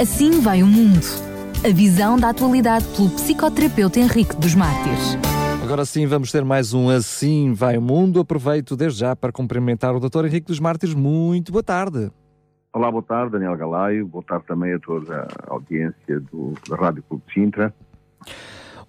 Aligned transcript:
Assim 0.00 0.40
vai 0.40 0.62
o 0.62 0.66
mundo. 0.66 1.04
A 1.64 1.72
visão 1.72 2.18
da 2.18 2.30
atualidade 2.30 2.84
pelo 2.96 3.10
psicoterapeuta 3.10 4.00
Henrique 4.00 4.34
dos 4.36 4.54
Mártires. 4.54 5.18
Agora 5.62 5.84
sim, 5.84 6.06
vamos 6.06 6.32
ter 6.32 6.44
mais 6.44 6.74
um 6.74 6.88
Assim 6.88 7.52
Vai 7.52 7.76
o 7.76 7.82
Mundo. 7.82 8.18
Aproveito 8.20 8.74
desde 8.74 9.00
já 9.00 9.14
para 9.14 9.30
cumprimentar 9.30 9.94
o 9.94 10.00
Dr. 10.00 10.24
Henrique 10.24 10.46
dos 10.46 10.58
Mártires. 10.58 10.94
Muito 10.94 11.52
boa 11.52 11.62
tarde. 11.62 12.10
Olá, 12.72 12.90
boa 12.90 13.02
tarde, 13.02 13.32
Daniel 13.32 13.56
Galaio. 13.56 14.06
Boa 14.06 14.24
tarde 14.24 14.46
também 14.46 14.72
a 14.72 14.78
toda 14.78 15.28
a 15.46 15.52
audiência 15.52 16.20
do, 16.32 16.54
da 16.68 16.74
Rádio 16.76 17.04
Clube 17.04 17.22
de 17.28 17.34
Sintra. 17.34 17.74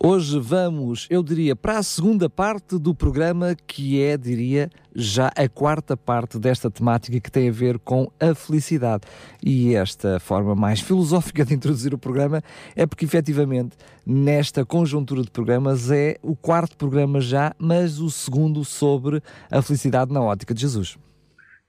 Hoje 0.05 0.37
vamos, 0.37 1.07
eu 1.09 1.23
diria, 1.23 1.55
para 1.55 1.77
a 1.77 1.81
segunda 1.81 2.29
parte 2.29 2.77
do 2.77 2.93
programa, 2.93 3.55
que 3.65 4.03
é, 4.03 4.17
diria, 4.17 4.69
já 4.93 5.27
a 5.27 5.47
quarta 5.47 5.95
parte 5.95 6.37
desta 6.37 6.69
temática 6.69 7.21
que 7.21 7.31
tem 7.31 7.47
a 7.47 7.51
ver 7.53 7.79
com 7.79 8.11
a 8.19 8.35
felicidade. 8.35 9.03
E 9.41 9.73
esta 9.73 10.19
forma 10.19 10.53
mais 10.55 10.81
filosófica 10.81 11.45
de 11.45 11.53
introduzir 11.53 11.93
o 11.93 11.97
programa 11.97 12.41
é 12.75 12.85
porque, 12.85 13.05
efetivamente, 13.05 13.77
nesta 14.05 14.65
conjuntura 14.65 15.21
de 15.21 15.31
programas 15.31 15.89
é 15.89 16.17
o 16.21 16.35
quarto 16.35 16.75
programa 16.75 17.21
já, 17.21 17.53
mas 17.57 18.01
o 18.01 18.09
segundo 18.09 18.65
sobre 18.65 19.21
a 19.49 19.61
felicidade 19.61 20.11
na 20.11 20.21
ótica 20.21 20.53
de 20.53 20.59
Jesus. 20.59 20.97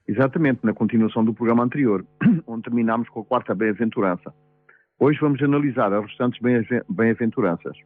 Exatamente, 0.08 0.58
na 0.64 0.74
continuação 0.74 1.24
do 1.24 1.32
programa 1.32 1.62
anterior, 1.62 2.04
onde 2.48 2.64
terminámos 2.64 3.08
com 3.10 3.20
a 3.20 3.24
quarta 3.24 3.54
bem-aventurança. 3.54 4.34
Hoje 4.98 5.20
vamos 5.20 5.40
analisar 5.40 5.92
as 5.92 6.04
restantes 6.04 6.40
bem-aventuranças. 6.88 7.76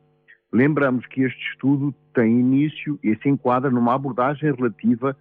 Lembramos 0.52 1.06
que 1.06 1.22
este 1.22 1.40
estudo 1.50 1.94
tem 2.14 2.40
início 2.40 2.98
e 3.02 3.14
se 3.16 3.28
enquadra 3.28 3.70
numa 3.70 3.94
abordagem 3.94 4.52
relativa 4.52 5.16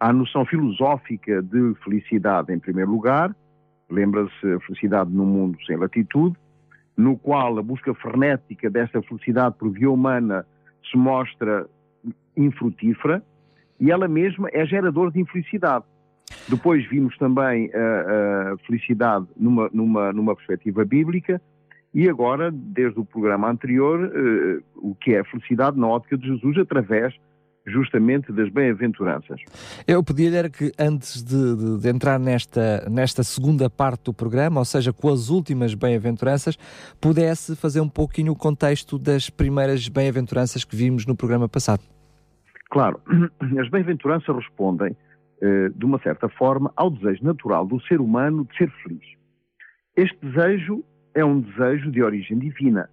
à 0.00 0.12
noção 0.12 0.44
filosófica 0.44 1.40
de 1.40 1.74
felicidade, 1.84 2.52
em 2.52 2.58
primeiro 2.58 2.90
lugar, 2.90 3.34
lembra-se 3.88 4.52
a 4.52 4.60
felicidade 4.60 5.10
no 5.10 5.24
mundo 5.24 5.56
sem 5.64 5.76
latitude, 5.76 6.36
no 6.96 7.16
qual 7.16 7.58
a 7.58 7.62
busca 7.62 7.94
frenética 7.94 8.68
desta 8.68 9.00
felicidade 9.02 9.54
por 9.56 9.70
via 9.70 9.90
humana 9.90 10.44
se 10.90 10.96
mostra 10.96 11.66
infrutífera 12.36 13.22
e 13.78 13.90
ela 13.90 14.08
mesma 14.08 14.48
é 14.52 14.66
gerador 14.66 15.12
de 15.12 15.20
infelicidade. 15.20 15.84
Depois 16.48 16.84
vimos 16.88 17.16
também 17.18 17.70
a, 17.72 18.52
a 18.52 18.56
felicidade 18.66 19.26
numa, 19.36 19.70
numa, 19.72 20.12
numa 20.12 20.34
perspectiva 20.34 20.84
bíblica, 20.84 21.40
e 21.94 22.08
agora, 22.08 22.50
desde 22.50 22.98
o 22.98 23.04
programa 23.04 23.50
anterior, 23.50 24.00
uh, 24.00 24.62
o 24.76 24.94
que 24.94 25.14
é 25.14 25.20
a 25.20 25.24
felicidade 25.24 25.78
na 25.78 25.86
ótica 25.86 26.16
de 26.16 26.26
Jesus 26.26 26.58
através 26.58 27.14
justamente 27.66 28.32
das 28.32 28.48
bem-aventuranças. 28.48 29.40
Eu 29.86 30.02
pedia-lhe 30.02 30.36
era 30.36 30.50
que 30.50 30.72
antes 30.78 31.22
de, 31.22 31.56
de, 31.56 31.80
de, 31.80 31.88
entrar 31.88 32.18
nesta, 32.18 32.88
nesta 32.90 33.22
segunda 33.22 33.70
parte 33.70 34.04
do 34.04 34.14
programa, 34.14 34.60
ou 34.60 34.64
seja, 34.64 34.92
com 34.92 35.08
as 35.08 35.28
últimas 35.28 35.74
bem-aventuranças, 35.74 36.56
pudesse 37.00 37.54
fazer 37.54 37.80
um 37.80 37.88
pouquinho 37.88 38.32
o 38.32 38.36
contexto 38.36 38.98
das 38.98 39.30
primeiras 39.30 39.88
bem-aventuranças 39.88 40.64
que 40.64 40.74
vimos 40.74 41.06
no 41.06 41.16
programa 41.16 41.48
passado. 41.48 41.82
Claro, 42.70 43.00
as 43.60 43.68
bem-aventuranças 43.68 44.34
respondem, 44.34 44.96
uh, 45.42 45.70
de 45.70 45.84
uma 45.84 46.00
certa 46.00 46.28
forma, 46.28 46.72
ao 46.74 46.90
desejo 46.90 47.22
natural 47.22 47.66
do 47.66 47.80
ser 47.82 48.00
humano 48.00 48.44
de 48.50 48.56
ser 48.56 48.72
feliz. 48.82 49.04
Este 49.94 50.18
desejo 50.20 50.82
é 51.14 51.24
um 51.24 51.40
desejo 51.40 51.90
de 51.90 52.02
origem 52.02 52.38
divina. 52.38 52.88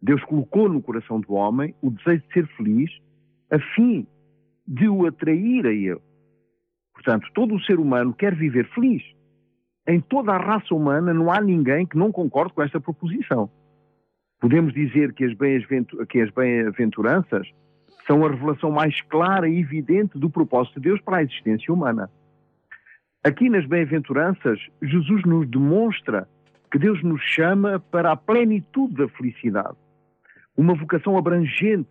Deus 0.00 0.22
colocou 0.24 0.68
no 0.68 0.82
coração 0.82 1.20
do 1.20 1.32
homem 1.34 1.74
o 1.80 1.90
desejo 1.90 2.22
de 2.26 2.32
ser 2.32 2.46
feliz, 2.56 2.90
a 3.50 3.58
fim 3.74 4.06
de 4.66 4.88
o 4.88 5.06
atrair 5.06 5.66
a 5.66 5.72
ele. 5.72 6.00
Portanto, 6.92 7.28
todo 7.34 7.54
o 7.54 7.60
ser 7.62 7.78
humano 7.78 8.12
quer 8.12 8.34
viver 8.34 8.68
feliz. 8.70 9.02
Em 9.86 10.00
toda 10.00 10.32
a 10.32 10.38
raça 10.38 10.74
humana 10.74 11.12
não 11.12 11.30
há 11.30 11.40
ninguém 11.40 11.86
que 11.86 11.98
não 11.98 12.10
concorde 12.12 12.52
com 12.52 12.62
esta 12.62 12.80
proposição. 12.80 13.50
Podemos 14.40 14.72
dizer 14.72 15.12
que 15.14 15.24
as 15.24 16.30
bem-aventuranças 16.30 17.50
são 18.06 18.24
a 18.24 18.30
revelação 18.30 18.70
mais 18.70 19.00
clara 19.02 19.48
e 19.48 19.58
evidente 19.58 20.18
do 20.18 20.28
propósito 20.28 20.74
de 20.74 20.88
Deus 20.88 21.00
para 21.00 21.18
a 21.18 21.22
existência 21.22 21.72
humana. 21.72 22.10
Aqui 23.22 23.48
nas 23.48 23.66
bem-aventuranças, 23.66 24.58
Jesus 24.82 25.24
nos 25.24 25.48
demonstra 25.48 26.28
que 26.74 26.78
Deus 26.80 27.00
nos 27.04 27.22
chama 27.22 27.78
para 27.78 28.10
a 28.10 28.16
plenitude 28.16 28.94
da 28.94 29.08
felicidade. 29.10 29.76
Uma 30.56 30.74
vocação 30.74 31.16
abrangente 31.16 31.88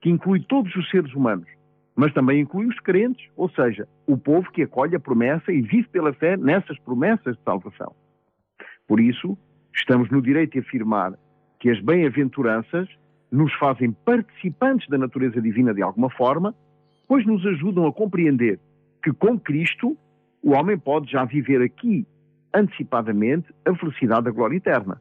que 0.00 0.08
inclui 0.08 0.38
todos 0.38 0.72
os 0.76 0.88
seres 0.88 1.12
humanos, 1.14 1.48
mas 1.96 2.14
também 2.14 2.40
inclui 2.40 2.66
os 2.66 2.78
crentes, 2.78 3.28
ou 3.36 3.50
seja, 3.50 3.88
o 4.06 4.16
povo 4.16 4.48
que 4.52 4.62
acolhe 4.62 4.94
a 4.94 5.00
promessa 5.00 5.50
e 5.50 5.60
vive 5.60 5.88
pela 5.88 6.12
fé 6.12 6.36
nessas 6.36 6.78
promessas 6.78 7.36
de 7.36 7.42
salvação. 7.42 7.92
Por 8.86 9.00
isso, 9.00 9.36
estamos 9.74 10.08
no 10.10 10.22
direito 10.22 10.52
de 10.52 10.60
afirmar 10.60 11.12
que 11.58 11.68
as 11.68 11.80
bem-aventuranças 11.80 12.88
nos 13.32 13.52
fazem 13.54 13.90
participantes 13.90 14.88
da 14.88 14.96
natureza 14.96 15.42
divina 15.42 15.74
de 15.74 15.82
alguma 15.82 16.08
forma, 16.08 16.54
pois 17.08 17.26
nos 17.26 17.44
ajudam 17.44 17.84
a 17.84 17.92
compreender 17.92 18.60
que 19.02 19.12
com 19.12 19.36
Cristo 19.36 19.98
o 20.40 20.52
homem 20.52 20.78
pode 20.78 21.10
já 21.10 21.24
viver 21.24 21.60
aqui 21.62 22.06
antecipadamente 22.54 23.46
a 23.64 23.74
felicidade 23.74 24.24
da 24.24 24.30
glória 24.30 24.56
eterna. 24.56 25.00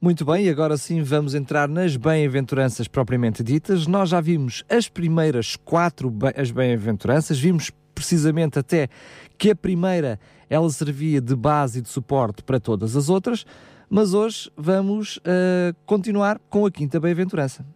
Muito 0.00 0.24
bem, 0.24 0.46
e 0.46 0.48
agora 0.48 0.76
sim 0.76 1.02
vamos 1.02 1.34
entrar 1.34 1.68
nas 1.68 1.96
bem-aventuranças 1.96 2.86
propriamente 2.86 3.42
ditas. 3.42 3.86
Nós 3.86 4.10
já 4.10 4.20
vimos 4.20 4.64
as 4.68 4.88
primeiras 4.88 5.56
quatro 5.56 6.12
as 6.36 6.52
bem-aventuranças, 6.52 7.40
vimos 7.40 7.72
precisamente 7.92 8.60
até 8.60 8.88
que 9.36 9.50
a 9.50 9.56
primeira 9.56 10.20
ela 10.48 10.70
servia 10.70 11.20
de 11.20 11.34
base 11.34 11.80
e 11.80 11.82
de 11.82 11.88
suporte 11.88 12.44
para 12.44 12.60
todas 12.60 12.96
as 12.96 13.08
outras, 13.08 13.44
mas 13.90 14.14
hoje 14.14 14.50
vamos 14.56 15.16
uh, 15.18 15.74
continuar 15.84 16.38
com 16.48 16.64
a 16.64 16.70
quinta 16.70 17.00
bem-aventurança. 17.00 17.66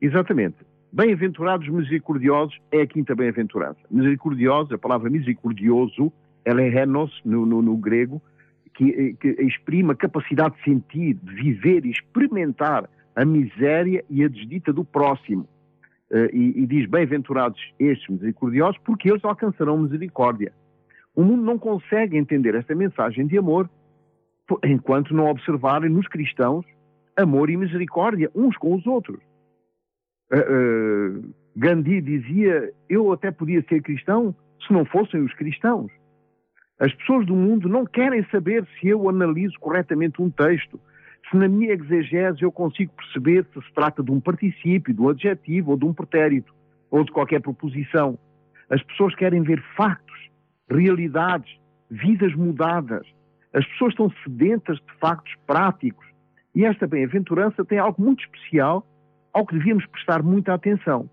Exatamente. 0.00 0.56
Bem-aventurados 0.92 1.68
misericordiosos 1.68 2.56
é 2.70 2.82
a 2.82 2.86
quinta 2.86 3.14
bem-aventurança. 3.14 3.78
Misericordiosos, 3.90 4.72
a 4.72 4.78
palavra 4.78 5.10
misericordioso, 5.10 6.12
ela 6.44 6.62
é 6.62 6.68
renos 6.68 7.20
no, 7.24 7.44
no, 7.44 7.62
no 7.62 7.76
grego, 7.76 8.20
que, 8.74 9.14
que 9.14 9.28
exprime 9.42 9.92
a 9.92 9.94
capacidade 9.94 10.56
de 10.56 10.64
sentir, 10.64 11.14
de 11.14 11.34
viver 11.34 11.84
e 11.84 11.90
experimentar 11.90 12.88
a 13.14 13.24
miséria 13.24 14.04
e 14.08 14.24
a 14.24 14.28
desdita 14.28 14.72
do 14.72 14.84
próximo. 14.84 15.46
Uh, 16.10 16.26
e, 16.32 16.62
e, 16.62 16.66
diz: 16.66 16.88
Bem-aventurados 16.88 17.60
estes 17.78 18.08
misericordiosos, 18.08 18.80
porque 18.84 19.10
eles 19.10 19.24
alcançarão 19.24 19.78
misericórdia. 19.78 20.52
O 21.14 21.22
mundo 21.22 21.42
não 21.42 21.58
consegue 21.58 22.16
entender 22.16 22.54
esta 22.54 22.74
mensagem 22.74 23.26
de 23.26 23.38
amor 23.38 23.68
enquanto 24.64 25.14
não 25.14 25.26
observarem 25.26 25.90
nos 25.90 26.08
cristãos 26.08 26.64
amor 27.16 27.50
e 27.50 27.56
misericórdia 27.56 28.30
uns 28.34 28.56
com 28.56 28.74
os 28.74 28.86
outros. 28.86 29.20
Uh, 30.32 31.18
uh, 31.18 31.34
Gandhi 31.56 32.00
dizia: 32.00 32.72
Eu 32.88 33.12
até 33.12 33.30
podia 33.30 33.64
ser 33.68 33.82
cristão 33.82 34.34
se 34.66 34.72
não 34.72 34.84
fossem 34.84 35.20
os 35.22 35.34
cristãos. 35.34 35.90
As 36.80 36.94
pessoas 36.94 37.26
do 37.26 37.36
mundo 37.36 37.68
não 37.68 37.84
querem 37.84 38.24
saber 38.30 38.66
se 38.80 38.88
eu 38.88 39.06
analiso 39.06 39.54
corretamente 39.60 40.22
um 40.22 40.30
texto, 40.30 40.80
se 41.30 41.36
na 41.36 41.46
minha 41.46 41.74
exegese 41.74 42.40
eu 42.40 42.50
consigo 42.50 42.90
perceber 42.94 43.46
se 43.52 43.60
se 43.60 43.74
trata 43.74 44.02
de 44.02 44.10
um 44.10 44.18
particípio, 44.18 44.94
de 44.94 45.00
um 45.00 45.10
adjetivo 45.10 45.72
ou 45.72 45.76
de 45.76 45.84
um 45.84 45.92
pretérito, 45.92 46.54
ou 46.90 47.04
de 47.04 47.12
qualquer 47.12 47.42
proposição. 47.42 48.18
As 48.70 48.82
pessoas 48.82 49.14
querem 49.14 49.42
ver 49.42 49.62
factos, 49.76 50.18
realidades, 50.70 51.54
vidas 51.90 52.34
mudadas. 52.34 53.06
As 53.52 53.66
pessoas 53.66 53.92
estão 53.92 54.10
sedentas 54.24 54.78
de 54.78 54.98
factos 54.98 55.34
práticos. 55.46 56.06
E 56.54 56.64
esta 56.64 56.86
bem-aventurança 56.86 57.62
tem 57.62 57.78
algo 57.78 58.02
muito 58.02 58.24
especial 58.24 58.86
ao 59.34 59.46
que 59.46 59.54
devíamos 59.54 59.84
prestar 59.86 60.22
muita 60.22 60.54
atenção. 60.54 61.10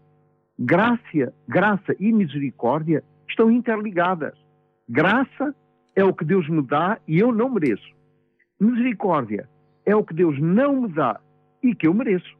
Graça, 0.57 1.34
graça 1.47 1.94
e 1.99 2.13
misericórdia 2.13 3.03
estão 3.29 3.51
interligadas. 3.51 4.47
Graça 4.90 5.53
é 5.96 6.03
o 6.03 6.14
que 6.14 6.24
Deus 6.24 6.48
me 6.48 6.62
dá 6.62 7.00
e 7.08 7.20
eu 7.20 7.31
não 7.31 7.50
mereço. 7.50 7.88
Misericórdia 8.59 9.50
é 9.86 9.96
o 9.96 10.03
que 10.03 10.14
Deus 10.14 10.40
não 10.40 10.82
me 10.82 10.88
dá 10.88 11.20
e 11.61 11.76
que 11.76 11.88
eu 11.88 11.94
mereço. 11.94 12.38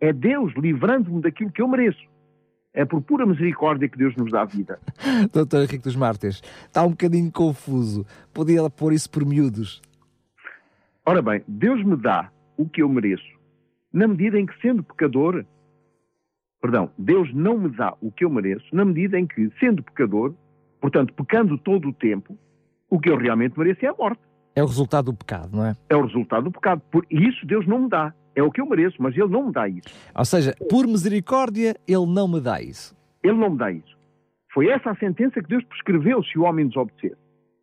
É 0.00 0.12
Deus 0.12 0.52
livrando-me 0.56 1.20
daquilo 1.20 1.52
que 1.52 1.62
eu 1.62 1.68
mereço. 1.68 2.02
É 2.74 2.84
por 2.84 3.00
pura 3.00 3.24
misericórdia 3.24 3.88
que 3.88 3.96
Deus 3.96 4.14
nos 4.16 4.30
dá 4.30 4.42
a 4.42 4.44
vida. 4.44 4.78
Doutor 5.32 5.62
Henrique 5.62 5.84
dos 5.84 5.96
Mártires, 5.96 6.42
está 6.66 6.84
um 6.84 6.90
bocadinho 6.90 7.32
confuso. 7.32 8.04
Podia 8.34 8.68
pôr 8.68 8.92
isso 8.92 9.10
por 9.10 9.24
miúdos. 9.24 9.80
Ora 11.04 11.22
bem, 11.22 11.42
Deus 11.46 11.82
me 11.84 11.96
dá 11.96 12.30
o 12.56 12.68
que 12.68 12.82
eu 12.82 12.88
mereço, 12.88 13.24
na 13.92 14.08
medida 14.08 14.38
em 14.38 14.44
que, 14.44 14.60
sendo 14.60 14.82
pecador, 14.82 15.44
perdão, 16.60 16.90
Deus 16.98 17.32
não 17.32 17.58
me 17.58 17.68
dá 17.68 17.94
o 18.00 18.10
que 18.10 18.24
eu 18.24 18.30
mereço, 18.30 18.66
na 18.74 18.84
medida 18.84 19.18
em 19.18 19.26
que, 19.26 19.50
sendo 19.60 19.82
pecador, 19.82 20.34
Portanto, 20.80 21.12
pecando 21.14 21.58
todo 21.58 21.88
o 21.88 21.92
tempo, 21.92 22.36
o 22.88 22.98
que 22.98 23.10
eu 23.10 23.16
realmente 23.16 23.58
mereço 23.58 23.84
é 23.84 23.88
a 23.88 23.94
morte. 23.94 24.20
É 24.54 24.62
o 24.62 24.66
resultado 24.66 25.06
do 25.06 25.14
pecado, 25.14 25.54
não 25.54 25.66
é? 25.66 25.76
É 25.88 25.96
o 25.96 26.02
resultado 26.02 26.44
do 26.44 26.52
pecado. 26.52 26.80
Por 26.90 27.04
isso 27.10 27.46
Deus 27.46 27.66
não 27.66 27.80
me 27.80 27.88
dá. 27.88 28.14
É 28.34 28.42
o 28.42 28.50
que 28.50 28.60
eu 28.60 28.66
mereço, 28.66 28.96
mas 29.00 29.16
Ele 29.16 29.28
não 29.28 29.46
me 29.46 29.52
dá 29.52 29.68
isso. 29.68 29.88
Ou 30.14 30.24
seja, 30.24 30.54
por 30.68 30.86
misericórdia, 30.86 31.76
Ele 31.86 32.06
não 32.06 32.28
me 32.28 32.40
dá 32.40 32.60
isso. 32.60 32.94
Ele 33.22 33.38
não 33.38 33.50
me 33.50 33.58
dá 33.58 33.70
isso. 33.72 33.96
Foi 34.52 34.68
essa 34.68 34.90
a 34.90 34.96
sentença 34.96 35.42
que 35.42 35.48
Deus 35.48 35.64
prescreveu 35.64 36.22
se 36.22 36.38
o 36.38 36.42
homem 36.44 36.68
desobedecer. 36.68 37.16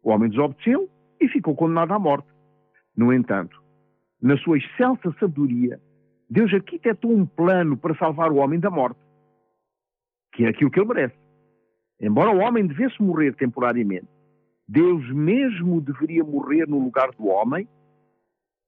O 0.03 0.11
homem 0.11 0.29
desobedeceu 0.29 0.89
e 1.19 1.27
ficou 1.27 1.55
condenado 1.55 1.93
à 1.93 1.99
morte. 1.99 2.27
No 2.95 3.11
entanto, 3.11 3.61
na 4.21 4.37
sua 4.37 4.57
excelsa 4.57 5.11
sabedoria, 5.19 5.79
Deus 6.29 6.53
arquitetou 6.53 7.11
um 7.11 7.25
plano 7.25 7.77
para 7.77 7.95
salvar 7.95 8.31
o 8.31 8.37
homem 8.37 8.59
da 8.59 8.69
morte, 8.69 8.99
que 10.33 10.45
é 10.45 10.49
aquilo 10.49 10.69
que 10.69 10.79
ele 10.79 10.87
merece. 10.87 11.15
Embora 11.99 12.31
o 12.31 12.39
homem 12.39 12.65
devesse 12.65 13.01
morrer 13.01 13.33
temporariamente, 13.35 14.07
Deus 14.67 15.07
mesmo 15.11 15.81
deveria 15.81 16.23
morrer 16.23 16.67
no 16.67 16.79
lugar 16.79 17.11
do 17.11 17.27
homem, 17.27 17.67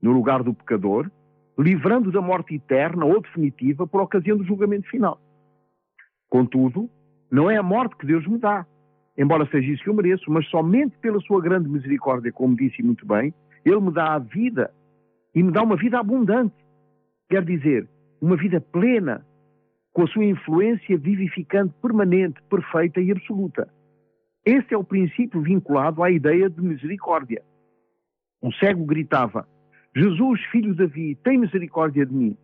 no 0.01 0.11
lugar 0.11 0.43
do 0.43 0.53
pecador, 0.53 1.09
livrando 1.57 2.11
da 2.11 2.21
morte 2.21 2.55
eterna 2.55 3.05
ou 3.05 3.21
definitiva 3.21 3.87
por 3.87 4.01
ocasião 4.01 4.37
do 4.37 4.43
julgamento 4.43 4.89
final. 4.89 5.19
Contudo, 6.29 6.89
não 7.31 7.49
é 7.49 7.57
a 7.57 7.63
morte 7.63 7.95
que 7.95 8.05
Deus 8.05 8.27
me 8.27 8.37
dá, 8.37 8.65
embora 9.17 9.47
seja 9.49 9.71
isso 9.71 9.83
que 9.83 9.89
eu 9.89 9.93
mereço, 9.93 10.29
mas 10.29 10.47
somente 10.49 10.97
pela 10.97 11.19
sua 11.21 11.41
grande 11.41 11.69
misericórdia, 11.69 12.31
como 12.31 12.55
disse 12.55 12.83
muito 12.83 13.05
bem, 13.05 13.33
Ele 13.63 13.79
me 13.79 13.91
dá 13.91 14.13
a 14.13 14.19
vida 14.19 14.71
e 15.33 15.41
me 15.41 15.51
dá 15.51 15.63
uma 15.63 15.75
vida 15.77 15.99
abundante. 15.99 16.55
Quer 17.29 17.43
dizer, 17.43 17.87
uma 18.21 18.35
vida 18.35 18.59
plena, 18.59 19.25
com 19.95 20.03
a 20.03 20.07
sua 20.07 20.25
influência 20.25 20.97
vivificante, 20.97 21.73
permanente, 21.81 22.41
perfeita 22.49 22.99
e 22.99 23.13
absoluta. 23.13 23.69
Esse 24.45 24.73
é 24.73 24.77
o 24.77 24.83
princípio 24.83 25.41
vinculado 25.41 26.03
à 26.03 26.11
ideia 26.11 26.49
de 26.49 26.61
misericórdia. 26.61 27.41
Um 28.43 28.51
cego 28.51 28.83
gritava: 28.85 29.47
Jesus, 29.95 30.41
filho 30.51 30.73
de 30.73 30.79
Davi, 30.79 31.15
tem 31.23 31.37
misericórdia 31.37 32.05
de 32.05 32.13
mim. 32.13 32.37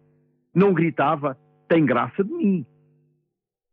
Não 0.56 0.74
gritava: 0.74 1.38
tem 1.68 1.86
graça 1.86 2.24
de 2.24 2.32
mim. 2.32 2.66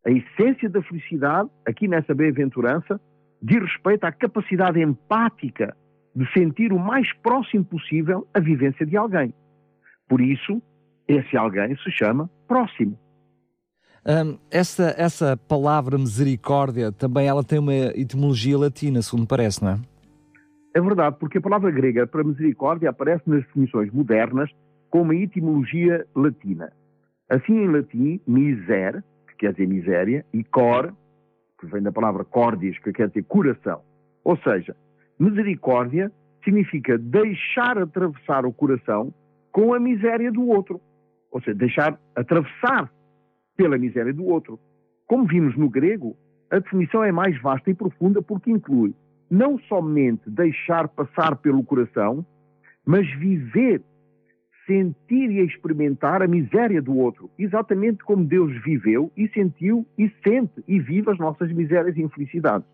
A 0.05 0.11
essência 0.11 0.69
da 0.69 0.83
felicidade, 0.83 1.49
aqui 1.65 1.87
nessa 1.87 2.13
bem-aventurança, 2.13 3.01
diz 3.41 3.63
respeito 3.63 4.03
à 4.03 4.11
capacidade 4.11 4.83
empática 4.83 5.77
de 6.17 6.29
sentir 6.33 6.73
o 6.73 6.81
mais 6.81 7.13
próximo 7.19 7.65
possível 7.65 8.27
a 8.35 8.41
vivência 8.41 8.85
de 8.85 8.97
alguém. 8.97 9.33
Por 10.09 10.21
isso, 10.21 10.61
esse 11.07 11.37
alguém 11.37 11.77
se 11.77 11.93
chama 11.93 12.29
próximo. 12.49 12.99
Um, 14.09 14.39
essa, 14.51 14.95
essa 14.97 15.37
palavra 15.37 15.99
misericórdia 15.99 16.91
também 16.91 17.29
ela 17.29 17.45
tem 17.45 17.59
uma 17.59 17.75
etimologia 17.75 18.57
latina, 18.57 19.03
segundo 19.03 19.27
parece, 19.27 19.63
não 19.63 19.73
é? 19.73 19.79
É 20.75 20.81
verdade, 20.81 21.17
porque 21.21 21.37
a 21.37 21.43
palavra 21.43 21.71
grega 21.71 22.07
para 22.07 22.25
misericórdia 22.25 22.89
aparece 22.89 23.29
nas 23.29 23.43
definições 23.43 23.93
modernas 23.93 24.51
com 24.89 25.03
uma 25.03 25.15
etimologia 25.15 26.07
latina. 26.17 26.73
Assim, 27.29 27.53
em 27.53 27.69
latim, 27.69 28.19
miser, 28.27 29.05
que 29.29 29.37
quer 29.41 29.53
dizer 29.53 29.67
miséria, 29.67 30.25
e 30.33 30.43
cor, 30.43 30.95
que 31.61 31.67
vem 31.67 31.83
da 31.83 31.93
palavra 31.93 32.25
cordis, 32.25 32.79
que 32.79 32.93
quer 32.93 33.09
dizer 33.09 33.25
coração. 33.25 33.83
Ou 34.25 34.39
seja, 34.39 34.75
misericórdia 35.19 36.11
significa 36.43 36.97
deixar 36.97 37.77
atravessar 37.77 38.47
o 38.47 38.53
coração 38.55 39.13
com 39.53 39.75
a 39.75 39.81
miséria 39.81 40.33
do 40.33 40.49
outro. 40.49 40.81
Ou 41.31 41.43
seja, 41.43 41.55
deixar 41.55 42.01
atravessar 42.17 42.91
pela 43.59 43.77
miséria 43.77 44.15
do 44.15 44.25
outro. 44.25 44.59
Como 45.07 45.27
vimos 45.27 45.57
no 45.57 45.69
grego, 45.69 46.17
a 46.49 46.61
definição 46.61 47.03
é 47.03 47.11
mais 47.11 47.39
vasta 47.43 47.71
e 47.71 47.75
profunda 47.75 48.23
porque 48.23 48.51
inclui 48.51 48.95
não 49.29 49.59
somente 49.59 50.31
deixar 50.31 50.89
passar 50.89 51.37
pelo 51.37 51.63
coração, 51.63 52.25
mas 52.87 53.07
viver, 53.19 53.83
sentir 54.67 55.31
e 55.31 55.45
experimentar 55.45 56.23
a 56.23 56.29
miséria 56.29 56.81
do 56.81 56.97
outro, 56.97 57.29
exatamente 57.39 58.03
como 58.05 58.25
Deus 58.25 58.53
viveu 58.63 59.11
e 59.17 59.29
sentiu 59.29 59.85
e 59.99 60.11
sente 60.25 60.63
e 60.67 60.79
vive 60.79 61.11
as 61.11 61.19
nossas 61.19 61.53
misérias 61.53 61.97
e 61.97 62.03
infelicidades. 62.03 62.67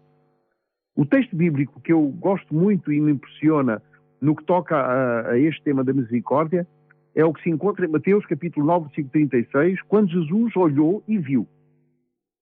O 0.94 1.04
texto 1.04 1.34
bíblico 1.34 1.80
que 1.80 1.92
eu 1.92 2.02
gosto 2.20 2.54
muito 2.54 2.92
e 2.92 3.00
me 3.00 3.12
impressiona 3.12 3.82
no 4.20 4.36
que 4.36 4.44
toca 4.44 4.76
a, 4.76 5.30
a 5.30 5.38
este 5.38 5.62
tema 5.62 5.82
da 5.82 5.92
misericórdia 5.92 6.66
é 7.14 7.24
o 7.24 7.32
que 7.32 7.42
se 7.42 7.50
encontra 7.50 7.86
em 7.86 7.88
Mateus 7.88 8.26
capítulo 8.26 8.66
9, 8.66 8.86
versículo 8.86 9.10
36, 9.12 9.82
quando 9.82 10.10
Jesus 10.10 10.56
olhou 10.56 11.02
e 11.06 11.18
viu. 11.18 11.46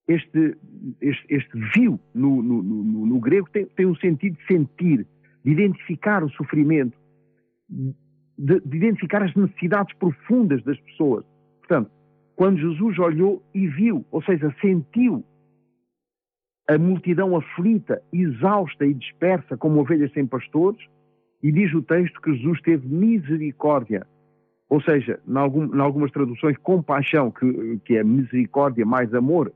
Este, 0.08 0.56
este, 1.00 1.26
este 1.28 1.50
viu 1.74 2.00
no, 2.14 2.42
no, 2.42 2.62
no, 2.62 3.06
no 3.06 3.20
grego 3.20 3.48
tem, 3.50 3.66
tem 3.66 3.86
um 3.86 3.94
sentido 3.96 4.36
de 4.36 4.46
sentir, 4.46 5.06
de 5.44 5.50
identificar 5.50 6.24
o 6.24 6.30
sofrimento, 6.30 6.96
de, 7.69 8.60
de 8.60 8.76
identificar 8.76 9.22
as 9.22 9.34
necessidades 9.34 9.94
profundas 9.96 10.62
das 10.64 10.78
pessoas. 10.80 11.24
Portanto, 11.60 11.90
quando 12.34 12.58
Jesus 12.58 12.98
olhou 12.98 13.42
e 13.54 13.69
viu, 13.69 14.04
ou 14.10 14.22
seja, 14.22 14.54
sentiu 14.60 15.24
a 16.69 16.78
multidão 16.78 17.36
aflita, 17.36 18.02
exausta 18.12 18.86
e 18.86 18.94
dispersa 18.94 19.56
como 19.56 19.80
ovelhas 19.80 20.12
sem 20.12 20.26
pastores, 20.26 20.80
e 21.42 21.52
diz 21.52 21.72
o 21.74 21.82
texto 21.82 22.20
que 22.20 22.34
Jesus 22.34 22.60
teve 22.62 22.86
misericórdia 22.88 24.06
ou 24.72 24.80
seja, 24.80 25.20
em, 25.28 25.36
algum, 25.36 25.82
algumas 25.82 26.10
traduções, 26.10 26.56
compaixão, 26.56 27.30
que, 27.30 27.78
que 27.84 27.94
é 27.94 28.02
misericórdia 28.02 28.86
mais 28.86 29.12
amor. 29.12 29.52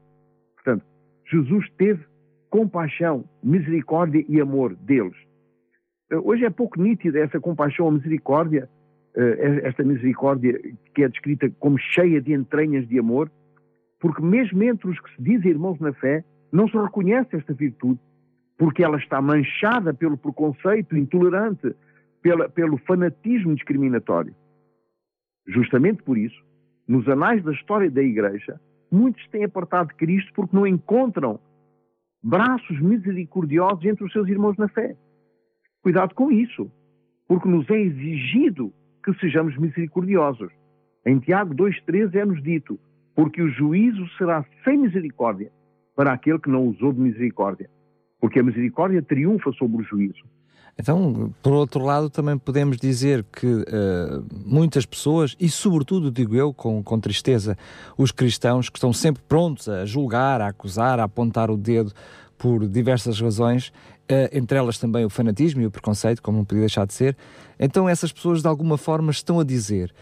Portanto, 0.56 0.84
Jesus 1.32 1.66
teve 1.78 2.04
compaixão, 2.50 3.24
misericórdia 3.42 4.22
e 4.28 4.38
amor 4.38 4.74
deles. 4.74 5.16
Eh, 6.10 6.18
hoje 6.18 6.44
é 6.44 6.50
pouco 6.50 6.78
nítida 6.78 7.18
essa 7.18 7.40
compaixão 7.40 7.86
ou 7.86 7.92
misericórdia, 7.92 8.68
eh, 9.16 9.62
esta 9.64 9.82
misericórdia 9.82 10.60
que 10.94 11.02
é 11.02 11.08
descrita 11.08 11.48
como 11.60 11.78
cheia 11.78 12.20
de 12.20 12.34
entranhas 12.34 12.86
de 12.86 12.98
amor, 12.98 13.30
porque 13.98 14.20
mesmo 14.20 14.62
entre 14.64 14.90
os 14.90 15.00
que 15.00 15.16
se 15.16 15.22
dizem 15.22 15.52
irmãos 15.52 15.80
na 15.80 15.94
fé, 15.94 16.22
não 16.52 16.68
se 16.68 16.76
reconhece 16.76 17.36
esta 17.36 17.54
virtude, 17.54 17.98
porque 18.58 18.84
ela 18.84 18.98
está 18.98 19.22
manchada 19.22 19.94
pelo 19.94 20.18
preconceito 20.18 20.94
intolerante, 20.94 21.74
pela, 22.20 22.50
pelo 22.50 22.76
fanatismo 22.76 23.54
discriminatório. 23.54 24.34
Justamente 25.46 26.02
por 26.02 26.18
isso, 26.18 26.44
nos 26.86 27.08
anais 27.08 27.42
da 27.42 27.52
história 27.52 27.90
da 27.90 28.02
Igreja, 28.02 28.60
muitos 28.90 29.26
têm 29.28 29.44
apartado 29.44 29.88
de 29.88 29.94
Cristo 29.94 30.32
porque 30.34 30.56
não 30.56 30.66
encontram 30.66 31.38
braços 32.22 32.80
misericordiosos 32.80 33.84
entre 33.84 34.04
os 34.04 34.12
seus 34.12 34.28
irmãos 34.28 34.56
na 34.56 34.68
fé. 34.68 34.96
Cuidado 35.82 36.14
com 36.14 36.30
isso, 36.30 36.70
porque 37.28 37.48
nos 37.48 37.68
é 37.70 37.78
exigido 37.80 38.72
que 39.04 39.14
sejamos 39.14 39.56
misericordiosos. 39.56 40.52
Em 41.04 41.18
Tiago 41.20 41.54
2,13 41.54 42.14
é-nos 42.16 42.42
dito: 42.42 42.78
porque 43.14 43.40
o 43.40 43.48
juízo 43.48 44.06
será 44.18 44.44
sem 44.64 44.78
misericórdia 44.78 45.50
para 45.94 46.12
aquele 46.12 46.38
que 46.38 46.50
não 46.50 46.66
usou 46.66 46.92
de 46.92 47.00
misericórdia. 47.00 47.70
Porque 48.20 48.40
a 48.40 48.42
misericórdia 48.42 49.02
triunfa 49.02 49.52
sobre 49.52 49.82
o 49.82 49.84
juízo. 49.84 50.24
Então, 50.78 51.32
por 51.42 51.54
outro 51.54 51.82
lado, 51.82 52.10
também 52.10 52.36
podemos 52.36 52.76
dizer 52.76 53.24
que 53.24 53.46
uh, 53.46 53.64
muitas 54.44 54.84
pessoas, 54.84 55.34
e 55.40 55.48
sobretudo, 55.48 56.10
digo 56.10 56.36
eu, 56.36 56.52
com, 56.52 56.82
com 56.82 57.00
tristeza, 57.00 57.56
os 57.96 58.12
cristãos 58.12 58.68
que 58.68 58.76
estão 58.76 58.92
sempre 58.92 59.22
prontos 59.26 59.70
a 59.70 59.86
julgar, 59.86 60.42
a 60.42 60.48
acusar, 60.48 61.00
a 61.00 61.04
apontar 61.04 61.50
o 61.50 61.56
dedo 61.56 61.92
por 62.36 62.68
diversas 62.68 63.18
razões, 63.18 63.68
uh, 63.68 64.28
entre 64.30 64.58
elas 64.58 64.76
também 64.76 65.02
o 65.06 65.08
fanatismo 65.08 65.62
e 65.62 65.66
o 65.66 65.70
preconceito, 65.70 66.22
como 66.22 66.36
não 66.36 66.44
podia 66.44 66.60
deixar 66.60 66.86
de 66.86 66.92
ser, 66.92 67.16
então 67.58 67.88
essas 67.88 68.12
pessoas 68.12 68.42
de 68.42 68.48
alguma 68.48 68.76
forma 68.76 69.10
estão 69.10 69.40
a 69.40 69.44
dizer, 69.44 69.94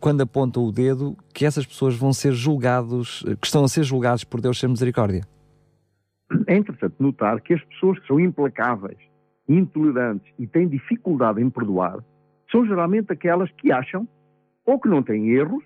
quando 0.00 0.22
apontam 0.22 0.64
o 0.64 0.72
dedo, 0.72 1.16
que 1.32 1.46
essas 1.46 1.64
pessoas 1.64 1.94
vão 1.94 2.12
ser 2.12 2.32
julgados, 2.32 3.24
que 3.40 3.46
estão 3.46 3.62
a 3.62 3.68
ser 3.68 3.84
julgados 3.84 4.24
por 4.24 4.40
Deus 4.40 4.58
sem 4.58 4.68
misericórdia. 4.68 5.22
É 6.48 6.56
interessante 6.56 6.94
notar 6.98 7.40
que 7.40 7.54
as 7.54 7.62
pessoas 7.64 8.00
que 8.00 8.06
são 8.08 8.18
implacáveis 8.18 9.11
intolerantes 9.58 10.32
e 10.38 10.46
têm 10.46 10.68
dificuldade 10.68 11.40
em 11.40 11.50
perdoar 11.50 11.98
são 12.50 12.66
geralmente 12.66 13.12
aquelas 13.12 13.50
que 13.52 13.72
acham 13.72 14.06
ou 14.64 14.78
que 14.78 14.88
não 14.88 15.02
têm 15.02 15.30
erros 15.30 15.64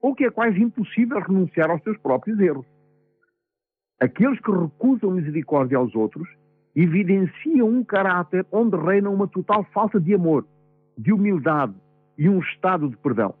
ou 0.00 0.14
que 0.14 0.24
é 0.24 0.30
quase 0.30 0.62
impossível 0.62 1.18
renunciar 1.18 1.70
aos 1.70 1.82
seus 1.82 1.96
próprios 1.98 2.38
erros. 2.38 2.66
Aqueles 3.98 4.38
que 4.40 4.50
recusam 4.50 5.10
misericórdia 5.10 5.78
aos 5.78 5.94
outros 5.94 6.28
evidenciam 6.74 7.68
um 7.68 7.82
caráter 7.82 8.46
onde 8.52 8.76
reina 8.76 9.08
uma 9.08 9.26
total 9.26 9.64
falta 9.72 9.98
de 9.98 10.14
amor, 10.14 10.46
de 10.96 11.12
humildade 11.12 11.74
e 12.18 12.28
um 12.28 12.38
estado 12.38 12.90
de 12.90 12.96
perdão. 12.98 13.34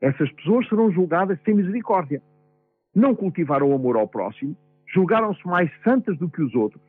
Essas 0.00 0.30
pessoas 0.32 0.68
serão 0.68 0.90
julgadas 0.90 1.38
sem 1.44 1.54
misericórdia. 1.54 2.20
Não 2.94 3.14
cultivaram 3.14 3.70
o 3.70 3.74
amor 3.74 3.96
ao 3.96 4.08
próximo, 4.08 4.56
julgaram-se 4.92 5.46
mais 5.46 5.70
santas 5.82 6.18
do 6.18 6.28
que 6.28 6.42
os 6.42 6.54
outros, 6.54 6.82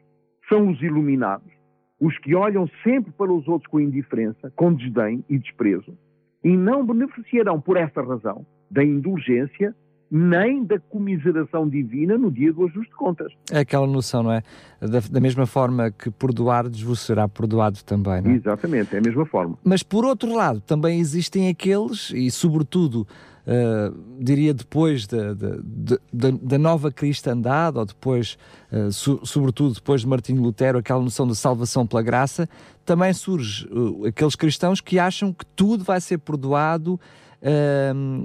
são 0.50 0.70
os 0.70 0.82
iluminados 0.82 1.57
os 2.00 2.18
que 2.20 2.36
olham 2.36 2.70
sempre 2.84 3.12
para 3.12 3.32
os 3.32 3.48
outros 3.48 3.70
com 3.70 3.80
indiferença, 3.80 4.52
com 4.56 4.74
desdém 4.74 5.24
e 5.30 5.38
desprezo, 5.38 5.98
e 6.44 6.56
não 6.56 6.86
beneficiarão 6.86 7.60
por 7.60 7.78
essa 7.78 8.02
razão 8.02 8.46
da 8.70 8.84
indulgência 8.84 9.76
nem 10.10 10.64
da 10.64 10.80
comiseração 10.80 11.68
divina 11.68 12.18
no 12.18 12.32
dia 12.32 12.54
do 12.54 12.66
ajuste 12.66 12.90
de 12.90 12.96
contas. 12.96 13.34
É 13.52 13.60
aquela 13.60 13.86
noção, 13.86 14.24
não 14.24 14.32
é? 14.32 14.42
Da, 14.80 15.00
da 15.12 15.20
mesma 15.20 15.46
forma 15.46 15.92
que 15.92 16.10
perdoar-vos 16.10 16.82
vos 16.82 17.02
será 17.02 17.28
perdoado 17.28 17.84
também, 17.84 18.22
não 18.22 18.32
é? 18.32 18.36
Exatamente, 18.36 18.96
é 18.96 19.00
a 19.00 19.02
mesma 19.02 19.26
forma. 19.26 19.58
Mas 19.64 19.84
por 19.84 20.06
outro 20.06 20.34
lado, 20.34 20.62
também 20.62 21.00
existem 21.00 21.50
aqueles, 21.50 22.12
e 22.12 22.32
sobretudo 22.32 23.06
uh, 23.48 24.24
diria 24.24 24.54
depois 24.54 25.08
da, 25.08 25.34
da, 25.34 26.32
da, 26.42 26.58
nova 26.58 26.92
cristandade, 26.92 27.78
ou 27.78 27.86
depois, 27.86 28.38
uh, 28.72 28.92
so, 28.92 29.26
sobretudo 29.26 29.76
depois 29.76 30.02
de 30.02 30.08
Martinho 30.08 30.42
Lutero, 30.42 30.78
aquela 30.78 31.02
noção 31.02 31.26
de 31.26 31.36
salvação 31.36 31.88
pela 31.88 32.04
graça, 32.04 32.50
também 32.86 33.14
surge 33.14 33.68
uh, 33.72 34.06
aqueles 34.06 34.36
cristãos 34.36 34.82
que 34.82 35.00
acham 35.00 35.32
que 35.32 35.46
tudo 35.46 35.84
vai 35.84 36.02
ser 36.02 36.18
perdoado 36.20 37.00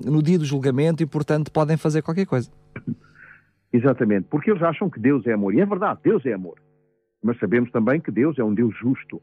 no 0.07 0.23
dia 0.23 0.39
do 0.39 0.45
julgamento 0.45 1.03
e, 1.03 1.07
portanto, 1.07 1.53
podem 1.53 1.77
fazer 1.77 2.01
qualquer 2.01 2.25
coisa. 2.25 2.51
Exatamente, 3.71 4.27
porque 4.31 4.51
eles 4.51 4.63
acham 4.63 4.89
que 4.89 4.99
Deus 4.99 5.27
é 5.27 5.35
amor. 5.35 5.55
E 5.55 5.61
é 5.61 5.67
verdade, 5.67 6.01
Deus 6.03 6.25
é 6.25 6.33
amor. 6.33 6.59
Mas 7.23 7.39
sabemos 7.39 7.71
também 7.71 8.01
que 8.01 8.11
Deus 8.11 8.39
é 8.39 8.43
um 8.43 8.55
Deus 8.55 8.75
justo. 8.79 9.21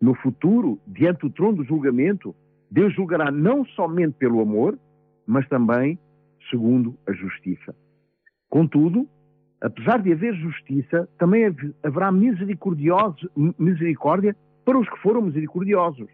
No 0.00 0.14
futuro, 0.14 0.80
diante 0.86 1.20
do 1.20 1.30
trono 1.30 1.58
do 1.58 1.64
julgamento, 1.64 2.34
Deus 2.70 2.94
julgará 2.94 3.30
não 3.30 3.66
somente 3.66 4.14
pelo 4.14 4.40
amor, 4.40 4.78
mas 5.26 5.48
também 5.48 5.98
segundo 6.50 6.98
a 7.06 7.12
justiça. 7.12 7.74
Contudo, 8.48 9.06
apesar 9.60 10.02
de 10.02 10.12
haver 10.12 10.34
justiça, 10.34 11.08
também 11.18 11.44
haverá 11.82 12.12
misericórdia 12.12 14.36
para 14.64 14.78
os 14.78 14.88
que 14.88 14.98
foram 14.98 15.22
misericordiosos. 15.22 16.08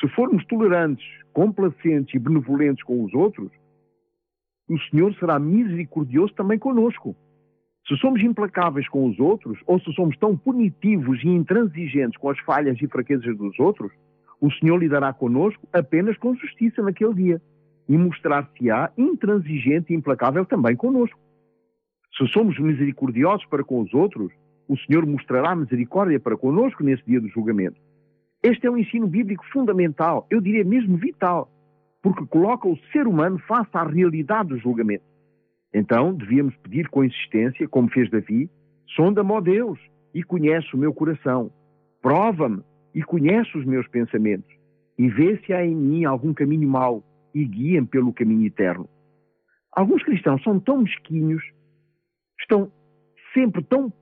Se 0.00 0.08
formos 0.08 0.44
tolerantes, 0.46 1.06
complacentes 1.32 2.14
e 2.14 2.18
benevolentes 2.18 2.82
com 2.82 3.04
os 3.04 3.14
outros, 3.14 3.50
o 4.68 4.78
Senhor 4.90 5.14
será 5.14 5.38
misericordioso 5.38 6.34
também 6.34 6.58
conosco. 6.58 7.14
Se 7.86 7.96
somos 7.98 8.20
implacáveis 8.22 8.88
com 8.88 9.06
os 9.06 9.20
outros, 9.20 9.58
ou 9.66 9.78
se 9.78 9.92
somos 9.92 10.16
tão 10.16 10.36
punitivos 10.36 11.22
e 11.22 11.28
intransigentes 11.28 12.18
com 12.18 12.30
as 12.30 12.38
falhas 12.40 12.80
e 12.80 12.88
fraquezas 12.88 13.36
dos 13.36 13.58
outros, 13.60 13.92
o 14.40 14.50
Senhor 14.52 14.78
lidará 14.78 15.12
conosco 15.12 15.68
apenas 15.72 16.16
com 16.16 16.34
justiça 16.34 16.82
naquele 16.82 17.14
dia 17.14 17.42
e 17.88 17.96
mostrar-se-á 17.96 18.90
intransigente 18.96 19.92
e 19.92 19.96
implacável 19.96 20.44
também 20.44 20.74
conosco. 20.76 21.18
Se 22.16 22.26
somos 22.28 22.58
misericordiosos 22.58 23.44
para 23.46 23.64
com 23.64 23.80
os 23.80 23.92
outros, 23.92 24.32
o 24.68 24.76
Senhor 24.78 25.04
mostrará 25.04 25.54
misericórdia 25.54 26.18
para 26.18 26.36
conosco 26.36 26.82
nesse 26.82 27.04
dia 27.04 27.20
do 27.20 27.28
julgamento. 27.28 27.80
Este 28.42 28.66
é 28.66 28.70
um 28.70 28.78
ensino 28.78 29.06
bíblico 29.06 29.44
fundamental, 29.52 30.26
eu 30.30 30.40
diria 30.40 30.64
mesmo 30.64 30.96
vital, 30.96 31.50
porque 32.02 32.24
coloca 32.26 32.68
o 32.68 32.78
ser 32.92 33.06
humano 33.06 33.38
face 33.38 33.70
à 33.72 33.84
realidade 33.84 34.50
do 34.50 34.58
julgamento. 34.58 35.04
Então, 35.72 36.14
devíamos 36.14 36.54
pedir 36.56 36.88
com 36.88 37.02
insistência, 37.02 37.66
como 37.66 37.90
fez 37.90 38.08
Davi, 38.10 38.48
sonda-me, 38.94 39.32
ó 39.32 39.40
Deus, 39.40 39.78
e 40.14 40.22
conhece 40.22 40.74
o 40.74 40.78
meu 40.78 40.94
coração. 40.94 41.50
Prova-me 42.00 42.62
e 42.94 43.02
conhece 43.02 43.58
os 43.58 43.64
meus 43.64 43.88
pensamentos. 43.88 44.48
E 44.96 45.08
vê 45.08 45.36
se 45.44 45.52
há 45.52 45.64
em 45.66 45.74
mim 45.74 46.04
algum 46.04 46.32
caminho 46.32 46.68
mau 46.68 47.02
e 47.34 47.44
guia-me 47.44 47.86
pelo 47.86 48.12
caminho 48.12 48.46
eterno. 48.46 48.88
Alguns 49.72 50.02
cristãos 50.04 50.42
são 50.42 50.60
tão 50.60 50.82
mesquinhos, 50.82 51.42
estão 52.40 52.70
sempre 53.32 53.62
tão 53.64 53.92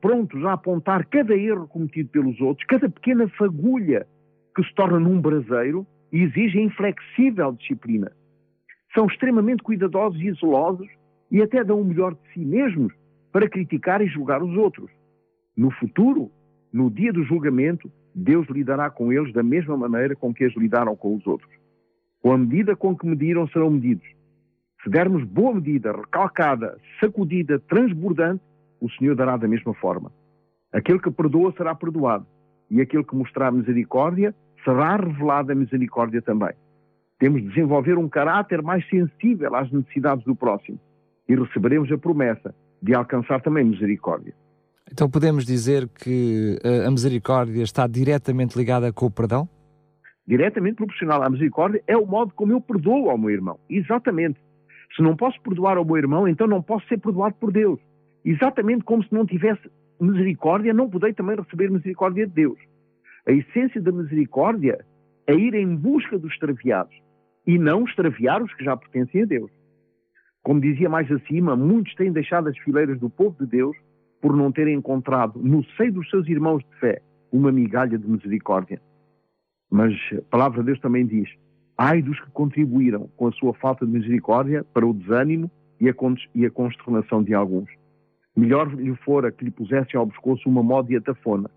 prontos 0.00 0.44
a 0.44 0.52
apontar 0.52 1.06
cada 1.06 1.34
erro 1.34 1.66
cometido 1.66 2.10
pelos 2.10 2.40
outros, 2.40 2.66
cada 2.66 2.88
pequena 2.88 3.28
fagulha 3.30 4.06
que 4.54 4.62
se 4.62 4.74
torna 4.74 5.00
num 5.00 5.20
braseiro 5.20 5.86
e 6.12 6.22
exigem 6.22 6.66
inflexível 6.66 7.52
disciplina. 7.52 8.12
São 8.94 9.06
extremamente 9.06 9.62
cuidadosos 9.62 10.20
e 10.20 10.32
zelosos 10.32 10.88
e 11.30 11.42
até 11.42 11.64
dão 11.64 11.80
o 11.80 11.84
melhor 11.84 12.14
de 12.14 12.32
si 12.32 12.40
mesmos 12.40 12.92
para 13.32 13.48
criticar 13.48 14.00
e 14.00 14.06
julgar 14.06 14.42
os 14.42 14.56
outros. 14.56 14.90
No 15.56 15.70
futuro, 15.70 16.30
no 16.72 16.90
dia 16.90 17.12
do 17.12 17.24
julgamento, 17.24 17.90
Deus 18.14 18.46
lidará 18.48 18.88
com 18.88 19.12
eles 19.12 19.32
da 19.32 19.42
mesma 19.42 19.76
maneira 19.76 20.14
com 20.14 20.32
que 20.32 20.44
eles 20.44 20.56
lidaram 20.56 20.94
com 20.94 21.16
os 21.16 21.26
outros. 21.26 21.50
Com 22.22 22.32
a 22.32 22.38
medida 22.38 22.74
com 22.74 22.96
que 22.96 23.06
mediram, 23.06 23.46
serão 23.48 23.70
medidos. 23.70 24.06
Se 24.82 24.90
dermos 24.90 25.24
boa 25.24 25.54
medida, 25.54 25.92
recalcada, 25.92 26.78
sacudida, 27.00 27.58
transbordante, 27.58 28.42
o 28.80 28.90
Senhor 28.90 29.16
dará 29.16 29.36
da 29.36 29.48
mesma 29.48 29.74
forma. 29.74 30.12
Aquele 30.72 30.98
que 30.98 31.10
perdoa 31.10 31.52
será 31.56 31.74
perdoado, 31.74 32.26
e 32.70 32.80
aquele 32.80 33.04
que 33.04 33.14
mostrar 33.14 33.52
misericórdia 33.52 34.34
será 34.64 34.96
revelada 34.96 35.52
a 35.52 35.56
misericórdia 35.56 36.20
também. 36.20 36.52
Temos 37.18 37.42
de 37.42 37.48
desenvolver 37.48 37.96
um 37.96 38.08
caráter 38.08 38.62
mais 38.62 38.86
sensível 38.88 39.54
às 39.54 39.70
necessidades 39.70 40.24
do 40.24 40.36
próximo 40.36 40.78
e 41.28 41.34
receberemos 41.34 41.90
a 41.90 41.98
promessa 41.98 42.54
de 42.82 42.94
alcançar 42.94 43.40
também 43.40 43.64
misericórdia. 43.64 44.34
Então 44.92 45.10
podemos 45.10 45.44
dizer 45.44 45.88
que 45.88 46.58
eh, 46.62 46.86
a 46.86 46.90
misericórdia 46.90 47.62
está 47.62 47.86
diretamente 47.86 48.56
ligada 48.56 48.92
com 48.92 49.06
o 49.06 49.10
perdão? 49.10 49.48
Diretamente 50.26 50.76
proporcional 50.76 51.22
à 51.22 51.30
misericórdia 51.30 51.82
é 51.86 51.96
o 51.96 52.06
modo 52.06 52.32
como 52.34 52.52
eu 52.52 52.60
perdoo 52.60 53.10
ao 53.10 53.18
meu 53.18 53.30
irmão. 53.30 53.58
Exatamente. 53.70 54.40
Se 54.96 55.02
não 55.02 55.16
posso 55.16 55.40
perdoar 55.40 55.76
ao 55.76 55.84
meu 55.84 55.96
irmão, 55.96 56.26
então 56.26 56.46
não 56.46 56.62
posso 56.62 56.86
ser 56.88 56.98
perdoado 56.98 57.34
por 57.36 57.52
Deus. 57.52 57.78
Exatamente 58.24 58.84
como 58.84 59.04
se 59.04 59.12
não 59.12 59.24
tivesse 59.24 59.70
misericórdia, 60.00 60.74
não 60.74 60.90
poderei 60.90 61.14
também 61.14 61.36
receber 61.36 61.70
misericórdia 61.70 62.26
de 62.26 62.32
Deus. 62.32 62.58
A 63.26 63.32
essência 63.32 63.80
da 63.80 63.92
misericórdia 63.92 64.84
é 65.26 65.34
ir 65.34 65.54
em 65.54 65.76
busca 65.76 66.18
dos 66.18 66.32
extraviados 66.32 66.94
e 67.46 67.58
não 67.58 67.84
extraviar 67.84 68.42
os 68.42 68.52
que 68.54 68.64
já 68.64 68.76
pertencem 68.76 69.22
a 69.22 69.26
Deus. 69.26 69.50
Como 70.42 70.60
dizia 70.60 70.88
mais 70.88 71.10
acima, 71.10 71.56
muitos 71.56 71.94
têm 71.94 72.12
deixado 72.12 72.48
as 72.48 72.58
fileiras 72.58 72.98
do 72.98 73.10
povo 73.10 73.36
de 73.40 73.46
Deus 73.46 73.76
por 74.20 74.36
não 74.36 74.50
terem 74.50 74.76
encontrado 74.76 75.40
no 75.40 75.64
seio 75.76 75.92
dos 75.92 76.08
seus 76.10 76.28
irmãos 76.28 76.64
de 76.64 76.80
fé 76.80 77.00
uma 77.32 77.52
migalha 77.52 77.98
de 77.98 78.08
misericórdia. 78.08 78.80
Mas 79.70 79.94
a 80.12 80.22
palavra 80.30 80.60
de 80.60 80.66
Deus 80.66 80.80
também 80.80 81.06
diz: 81.06 81.28
ai 81.76 82.02
dos 82.02 82.18
que 82.20 82.30
contribuíram 82.30 83.08
com 83.16 83.28
a 83.28 83.32
sua 83.32 83.54
falta 83.54 83.84
de 83.84 83.92
misericórdia 83.92 84.64
para 84.72 84.86
o 84.86 84.94
desânimo 84.94 85.50
e 85.80 85.88
a, 85.88 85.94
e 86.34 86.46
a 86.46 86.50
consternação 86.50 87.22
de 87.22 87.34
alguns. 87.34 87.68
Melhor 88.36 88.72
lhe 88.74 88.94
fora 88.96 89.32
que 89.32 89.44
lhe 89.44 89.50
pusessem 89.50 89.98
ao 89.98 90.06
pescoço 90.06 90.48
uma 90.48 90.62
módia 90.62 91.00
tafona 91.00 91.50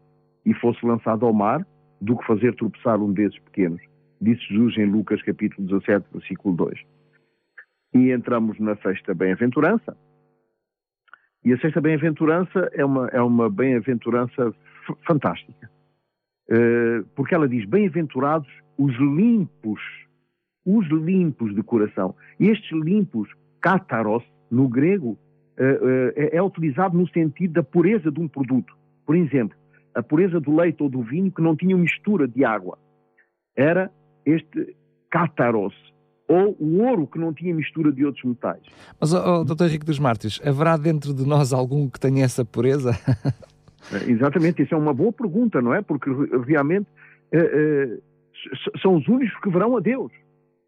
e 0.45 0.53
fosse 0.53 0.85
lançado 0.85 1.25
ao 1.25 1.33
mar 1.33 1.65
do 2.01 2.17
que 2.17 2.25
fazer 2.25 2.55
tropeçar 2.55 2.99
um 3.01 3.11
desses 3.11 3.37
pequenos. 3.39 3.81
Disse 4.21 4.41
Jesus 4.47 4.77
em 4.77 4.85
Lucas 4.85 5.21
capítulo 5.21 5.67
17, 5.67 6.05
versículo 6.13 6.55
2. 6.55 6.79
E 7.93 8.11
entramos 8.11 8.59
na 8.59 8.75
sexta 8.77 9.13
bem-aventurança. 9.13 9.97
E 11.43 11.53
a 11.53 11.59
sexta 11.59 11.79
bem-aventurança 11.79 12.69
é 12.73 12.83
uma, 12.83 13.07
é 13.07 13.21
uma 13.21 13.49
bem-aventurança 13.49 14.53
fantástica. 15.05 15.69
Uh, 16.49 17.05
porque 17.15 17.35
ela 17.35 17.47
diz: 17.47 17.65
Bem-aventurados 17.65 18.49
os 18.77 18.95
limpos, 18.97 19.79
os 20.65 20.87
limpos 20.87 21.53
de 21.53 21.61
coração. 21.61 22.15
E 22.39 22.47
estes 22.47 22.71
limpos, 22.71 23.29
kataros, 23.61 24.23
no 24.49 24.67
grego, 24.67 25.09
uh, 25.09 25.15
uh, 25.15 26.11
é, 26.15 26.37
é 26.37 26.41
utilizado 26.41 26.97
no 26.97 27.07
sentido 27.09 27.53
da 27.53 27.63
pureza 27.63 28.11
de 28.11 28.19
um 28.19 28.27
produto. 28.27 28.75
Por 29.05 29.15
exemplo, 29.15 29.57
a 29.93 30.01
pureza 30.01 30.39
do 30.39 30.55
leite 30.55 30.81
ou 30.81 30.89
do 30.89 31.01
vinho 31.03 31.31
que 31.31 31.41
não 31.41 31.55
tinha 31.55 31.75
mistura 31.75 32.27
de 32.27 32.43
água. 32.43 32.77
Era 33.55 33.91
este 34.25 34.75
cátaros, 35.09 35.73
ou 36.27 36.55
o 36.59 36.83
ouro 36.83 37.07
que 37.07 37.17
não 37.17 37.33
tinha 37.33 37.53
mistura 37.53 37.91
de 37.91 38.05
outros 38.05 38.23
metais. 38.23 38.61
Mas, 38.99 39.11
oh, 39.13 39.43
Dr. 39.43 39.65
Henrique 39.65 39.85
dos 39.85 39.99
Mártires, 39.99 40.39
haverá 40.45 40.77
dentro 40.77 41.13
de 41.13 41.25
nós 41.25 41.51
algum 41.51 41.89
que 41.89 41.99
tenha 41.99 42.23
essa 42.23 42.45
pureza? 42.45 42.91
É, 43.91 44.09
exatamente, 44.09 44.61
isso 44.61 44.73
é 44.73 44.77
uma 44.77 44.93
boa 44.93 45.11
pergunta, 45.11 45.61
não 45.61 45.73
é? 45.73 45.81
Porque 45.81 46.09
realmente 46.45 46.87
é, 47.31 47.39
é, 47.39 47.97
são 48.81 48.95
os 48.95 49.07
únicos 49.07 49.39
que 49.41 49.49
verão 49.49 49.77
a 49.77 49.79
Deus. 49.79 50.11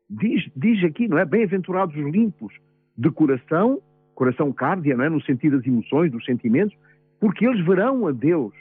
Diz, 0.09 0.49
diz 0.55 0.83
aqui, 0.83 1.07
não 1.07 1.17
é? 1.17 1.25
Bem-aventurados 1.25 1.95
os 1.95 2.11
limpos 2.11 2.53
de 2.97 3.09
coração, 3.11 3.81
coração 4.13 4.51
cárdia, 4.51 4.95
não 4.95 5.05
é? 5.05 5.09
No 5.09 5.21
sentido 5.21 5.57
das 5.57 5.65
emoções, 5.65 6.11
dos 6.11 6.25
sentimentos, 6.25 6.75
porque 7.19 7.45
eles 7.45 7.65
verão 7.65 8.07
a 8.07 8.11
Deus. 8.11 8.53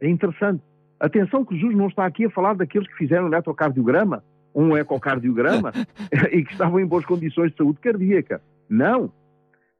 É 0.00 0.08
interessante. 0.08 0.62
Atenção 1.00 1.44
que 1.44 1.54
Jesus 1.54 1.76
não 1.76 1.88
está 1.88 2.06
aqui 2.06 2.26
a 2.26 2.30
falar 2.30 2.54
daqueles 2.54 2.88
que 2.88 2.96
fizeram 2.96 3.24
um 3.24 3.28
eletrocardiograma, 3.28 4.22
um 4.54 4.76
ecocardiograma, 4.76 5.72
e 6.32 6.44
que 6.44 6.52
estavam 6.52 6.80
em 6.80 6.86
boas 6.86 7.04
condições 7.04 7.50
de 7.50 7.56
saúde 7.56 7.80
cardíaca. 7.80 8.40
Não. 8.68 9.12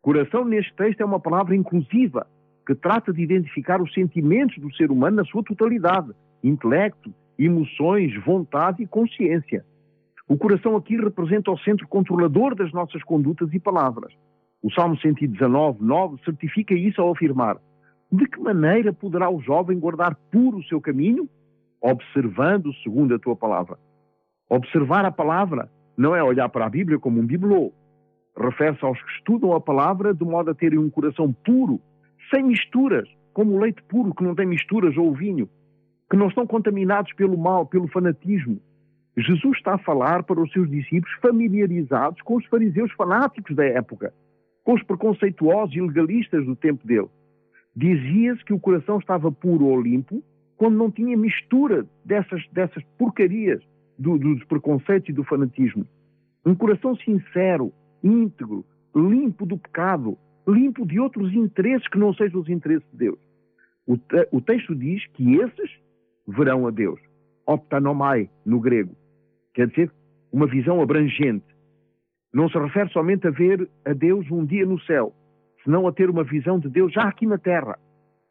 Coração 0.00 0.44
neste 0.44 0.74
texto 0.74 1.00
é 1.00 1.04
uma 1.04 1.20
palavra 1.20 1.54
inclusiva, 1.54 2.26
que 2.68 2.74
trata 2.74 3.14
de 3.14 3.22
identificar 3.22 3.80
os 3.80 3.90
sentimentos 3.94 4.58
do 4.58 4.70
ser 4.76 4.90
humano 4.90 5.16
na 5.16 5.24
sua 5.24 5.42
totalidade, 5.42 6.10
intelecto, 6.44 7.14
emoções, 7.38 8.14
vontade 8.22 8.82
e 8.82 8.86
consciência. 8.86 9.64
O 10.28 10.36
coração 10.36 10.76
aqui 10.76 10.94
representa 10.98 11.50
o 11.50 11.56
centro 11.60 11.88
controlador 11.88 12.54
das 12.54 12.70
nossas 12.70 13.02
condutas 13.02 13.48
e 13.54 13.58
palavras. 13.58 14.12
O 14.62 14.70
Salmo 14.70 15.00
119, 15.00 15.82
9 15.82 16.22
certifica 16.26 16.74
isso 16.74 17.00
ao 17.00 17.12
afirmar: 17.12 17.56
de 18.12 18.26
que 18.26 18.38
maneira 18.38 18.92
poderá 18.92 19.30
o 19.30 19.40
jovem 19.40 19.78
guardar 19.78 20.14
puro 20.30 20.58
o 20.58 20.64
seu 20.64 20.78
caminho? 20.78 21.26
Observando 21.80 22.74
segundo 22.82 23.14
a 23.14 23.18
tua 23.18 23.34
palavra. 23.34 23.78
Observar 24.46 25.06
a 25.06 25.10
palavra 25.10 25.70
não 25.96 26.14
é 26.14 26.22
olhar 26.22 26.50
para 26.50 26.66
a 26.66 26.70
Bíblia 26.70 26.98
como 26.98 27.18
um 27.18 27.26
bibelô. 27.26 27.72
Refere-se 28.36 28.84
aos 28.84 29.02
que 29.02 29.10
estudam 29.12 29.54
a 29.54 29.60
palavra 29.60 30.12
de 30.12 30.22
modo 30.22 30.50
a 30.50 30.54
terem 30.54 30.78
um 30.78 30.90
coração 30.90 31.32
puro, 31.32 31.80
sem 32.30 32.42
misturas, 32.42 33.08
como 33.32 33.54
o 33.54 33.60
leite 33.60 33.82
puro 33.84 34.14
que 34.14 34.24
não 34.24 34.34
tem 34.34 34.46
misturas 34.46 34.96
ou 34.96 35.10
o 35.10 35.14
vinho, 35.14 35.48
que 36.10 36.16
não 36.16 36.28
estão 36.28 36.46
contaminados 36.46 37.12
pelo 37.12 37.36
mal, 37.36 37.66
pelo 37.66 37.88
fanatismo, 37.88 38.60
Jesus 39.16 39.56
está 39.56 39.74
a 39.74 39.78
falar 39.78 40.22
para 40.22 40.40
os 40.40 40.50
seus 40.52 40.70
discípulos 40.70 41.14
familiarizados 41.20 42.22
com 42.22 42.36
os 42.36 42.46
fariseus 42.46 42.92
fanáticos 42.92 43.54
da 43.56 43.64
época, 43.64 44.14
com 44.64 44.74
os 44.74 44.82
preconceituosos 44.82 45.74
e 45.74 45.80
legalistas 45.80 46.44
do 46.46 46.54
tempo 46.54 46.86
dele. 46.86 47.08
Dizia-se 47.74 48.44
que 48.44 48.52
o 48.52 48.60
coração 48.60 48.98
estava 48.98 49.30
puro 49.30 49.66
ou 49.66 49.80
limpo 49.80 50.22
quando 50.56 50.76
não 50.76 50.90
tinha 50.90 51.16
mistura 51.16 51.86
dessas, 52.04 52.46
dessas 52.52 52.82
porcarias 52.96 53.62
do, 53.98 54.18
dos 54.18 54.44
preconceitos 54.44 55.08
e 55.08 55.12
do 55.12 55.24
fanatismo. 55.24 55.86
Um 56.44 56.54
coração 56.54 56.96
sincero, 56.96 57.72
íntegro, 58.02 58.64
limpo 58.94 59.44
do 59.46 59.58
pecado, 59.58 60.16
limpo 60.52 60.86
de 60.86 60.98
outros 60.98 61.32
interesses 61.34 61.86
que 61.88 61.98
não 61.98 62.14
sejam 62.14 62.40
os 62.40 62.48
interesses 62.48 62.86
de 62.92 62.98
Deus. 62.98 63.18
O, 63.86 63.96
te, 63.96 64.28
o 64.32 64.40
texto 64.40 64.74
diz 64.74 65.06
que 65.08 65.36
esses 65.36 65.70
verão 66.26 66.66
a 66.66 66.70
Deus. 66.70 67.00
Optanomai, 67.46 68.28
no 68.44 68.60
grego. 68.60 68.94
Quer 69.54 69.68
dizer, 69.68 69.90
uma 70.32 70.46
visão 70.46 70.80
abrangente. 70.80 71.46
Não 72.32 72.48
se 72.48 72.58
refere 72.58 72.90
somente 72.90 73.26
a 73.26 73.30
ver 73.30 73.68
a 73.84 73.92
Deus 73.92 74.30
um 74.30 74.44
dia 74.44 74.66
no 74.66 74.78
céu, 74.80 75.14
senão 75.64 75.86
a 75.86 75.92
ter 75.92 76.10
uma 76.10 76.22
visão 76.22 76.58
de 76.58 76.68
Deus 76.68 76.92
já 76.92 77.04
aqui 77.04 77.26
na 77.26 77.38
terra. 77.38 77.78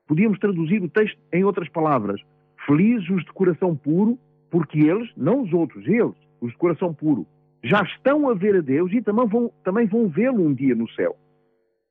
Podíamos 0.08 0.40
traduzir 0.40 0.82
o 0.82 0.90
texto 0.90 1.20
em 1.34 1.44
outras 1.44 1.68
palavras. 1.70 2.22
Felizes 2.66 3.10
os 3.10 3.24
de 3.24 3.34
coração 3.34 3.76
puro, 3.76 4.18
porque 4.52 4.80
eles, 4.80 5.10
não 5.18 5.42
os 5.42 5.52
outros, 5.52 5.86
eles, 5.88 6.16
os 6.40 6.52
de 6.52 6.58
coração 6.58 6.94
puro, 6.94 7.26
já 7.64 7.82
estão 7.82 8.30
a 8.30 8.34
ver 8.34 8.56
a 8.56 8.62
Deus 8.62 8.92
e 8.94 9.02
também 9.02 9.28
vão, 9.28 9.52
também 9.64 9.88
vão 9.88 10.08
vê-lo 10.08 10.46
um 10.46 10.54
dia 10.54 10.76
no 10.76 10.90
céu. 10.92 11.16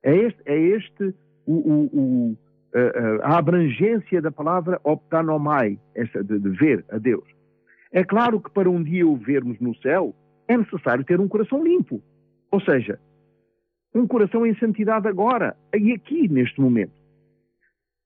É 0.07 0.15
este, 0.15 0.41
é 0.47 0.57
este 0.57 1.13
o, 1.45 1.53
o, 1.53 1.91
o, 1.93 2.39
a, 2.73 3.27
a, 3.27 3.39
abrangência 3.39 4.23
da 4.23 4.31
palavra 4.31 4.81
optanomai, 4.85 5.81
essa 5.97 6.23
de, 6.23 6.39
de 6.39 6.49
ver 6.51 6.85
a 6.93 6.97
Deus. 6.97 7.25
É 7.91 8.05
claro 8.05 8.41
que 8.41 8.49
para 8.53 8.71
um 8.71 8.81
dia 8.81 9.05
o 9.05 9.17
vermos 9.17 9.59
no 9.59 9.75
céu, 9.79 10.15
é 10.47 10.57
necessário 10.57 11.05
ter 11.05 11.19
um 11.19 11.27
coração 11.27 11.61
limpo. 11.61 12.01
Ou 12.53 12.61
seja, 12.61 13.01
um 13.93 14.07
coração 14.07 14.47
em 14.47 14.57
santidade 14.59 15.09
agora, 15.09 15.57
e 15.75 15.91
aqui, 15.93 16.29
neste 16.29 16.61
momento. 16.61 16.93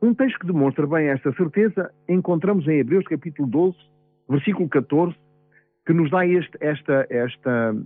Um 0.01 0.15
texto 0.15 0.39
que 0.39 0.47
demonstra 0.47 0.87
bem 0.87 1.09
esta 1.09 1.31
certeza 1.35 1.93
encontramos 2.09 2.67
em 2.67 2.79
Hebreus 2.79 3.05
capítulo 3.05 3.47
12, 3.47 3.77
versículo 4.27 4.71
14, 4.71 5.15
que 5.85 5.93
nos 5.93 6.11
dá 6.11 6.27
este, 6.27 6.57
esta, 6.61 7.07
esta, 7.11 7.77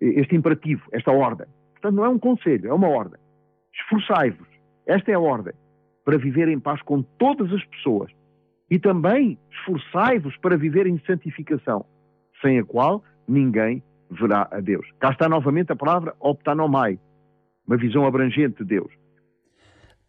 este 0.00 0.36
imperativo, 0.36 0.82
esta 0.90 1.12
ordem. 1.12 1.46
Portanto, 1.72 1.94
não 1.94 2.04
é 2.06 2.08
um 2.08 2.18
conselho, 2.18 2.70
é 2.70 2.72
uma 2.72 2.88
ordem. 2.88 3.20
Esforçai-vos, 3.74 4.48
esta 4.86 5.10
é 5.10 5.14
a 5.14 5.20
ordem, 5.20 5.54
para 6.04 6.18
viver 6.18 6.48
em 6.48 6.58
paz 6.58 6.80
com 6.82 7.02
todas 7.02 7.52
as 7.52 7.64
pessoas. 7.66 8.10
E 8.70 8.78
também 8.78 9.38
esforçai-vos 9.50 10.36
para 10.38 10.56
viver 10.56 10.86
em 10.86 10.98
santificação, 11.06 11.84
sem 12.40 12.58
a 12.58 12.64
qual 12.64 13.02
ninguém 13.28 13.82
verá 14.10 14.48
a 14.50 14.60
Deus. 14.60 14.86
Cá 14.98 15.10
está 15.10 15.28
novamente 15.28 15.72
a 15.72 15.76
palavra 15.76 16.14
optanomai, 16.20 16.98
uma 17.66 17.76
visão 17.76 18.06
abrangente 18.06 18.58
de 18.58 18.64
Deus 18.64 18.92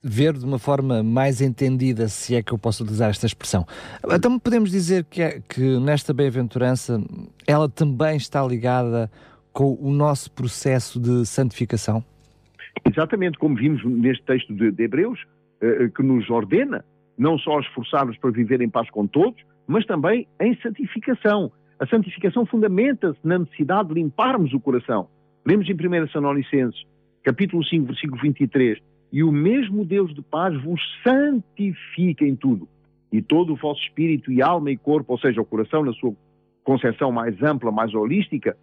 ver 0.03 0.33
de 0.33 0.43
uma 0.43 0.59
forma 0.59 1.01
mais 1.01 1.39
entendida, 1.39 2.09
se 2.09 2.35
é 2.35 2.43
que 2.43 2.51
eu 2.51 2.57
posso 2.57 2.83
utilizar 2.83 3.09
esta 3.09 3.25
expressão. 3.25 3.65
Então 4.11 4.37
podemos 4.37 4.69
dizer 4.69 5.05
que, 5.05 5.21
é, 5.21 5.41
que 5.47 5.79
nesta 5.79 6.13
bem-aventurança 6.13 7.01
ela 7.47 7.69
também 7.69 8.17
está 8.17 8.45
ligada 8.45 9.09
com 9.53 9.77
o 9.79 9.91
nosso 9.91 10.29
processo 10.31 10.99
de 10.99 11.25
santificação? 11.25 12.03
Exatamente, 12.85 13.37
como 13.37 13.55
vimos 13.55 13.83
neste 13.83 14.23
texto 14.23 14.53
de, 14.53 14.71
de 14.71 14.83
Hebreus, 14.83 15.19
eh, 15.61 15.85
eh 15.85 15.89
que 15.89 16.03
nos 16.03 16.29
ordena 16.29 16.83
não 17.17 17.37
só 17.37 17.59
esforçar-nos 17.59 18.17
para 18.17 18.31
viver 18.31 18.61
em 18.61 18.69
paz 18.69 18.89
com 18.89 19.05
todos, 19.07 19.41
mas 19.67 19.85
também 19.85 20.27
em 20.39 20.55
santificação. 20.57 21.51
A 21.79 21.87
santificação 21.87 22.45
fundamenta-se 22.45 23.19
na 23.23 23.39
necessidade 23.39 23.89
de 23.89 23.95
limparmos 23.95 24.53
o 24.53 24.59
coração. 24.59 25.07
Lemos 25.45 25.69
em 25.69 25.73
1 25.73 26.07
Sanolicenses, 26.09 26.83
capítulo 27.23 27.63
5, 27.63 27.85
versículo 27.85 28.21
23, 28.21 28.79
e 29.11 29.23
o 29.23 29.31
mesmo 29.31 29.85
Deus 29.85 30.13
de 30.13 30.21
paz 30.21 30.59
vos 30.63 30.81
santifica 31.03 32.25
em 32.25 32.35
tudo. 32.35 32.67
E 33.11 33.21
todo 33.21 33.53
o 33.53 33.55
vosso 33.55 33.81
espírito 33.81 34.31
e 34.31 34.41
alma 34.41 34.71
e 34.71 34.77
corpo, 34.77 35.13
ou 35.13 35.19
seja, 35.19 35.39
o 35.39 35.45
coração 35.45 35.83
na 35.83 35.93
sua 35.93 36.13
concepção 36.63 37.11
mais 37.11 37.41
ampla, 37.43 37.71
mais 37.71 37.93
holística, 37.93 38.57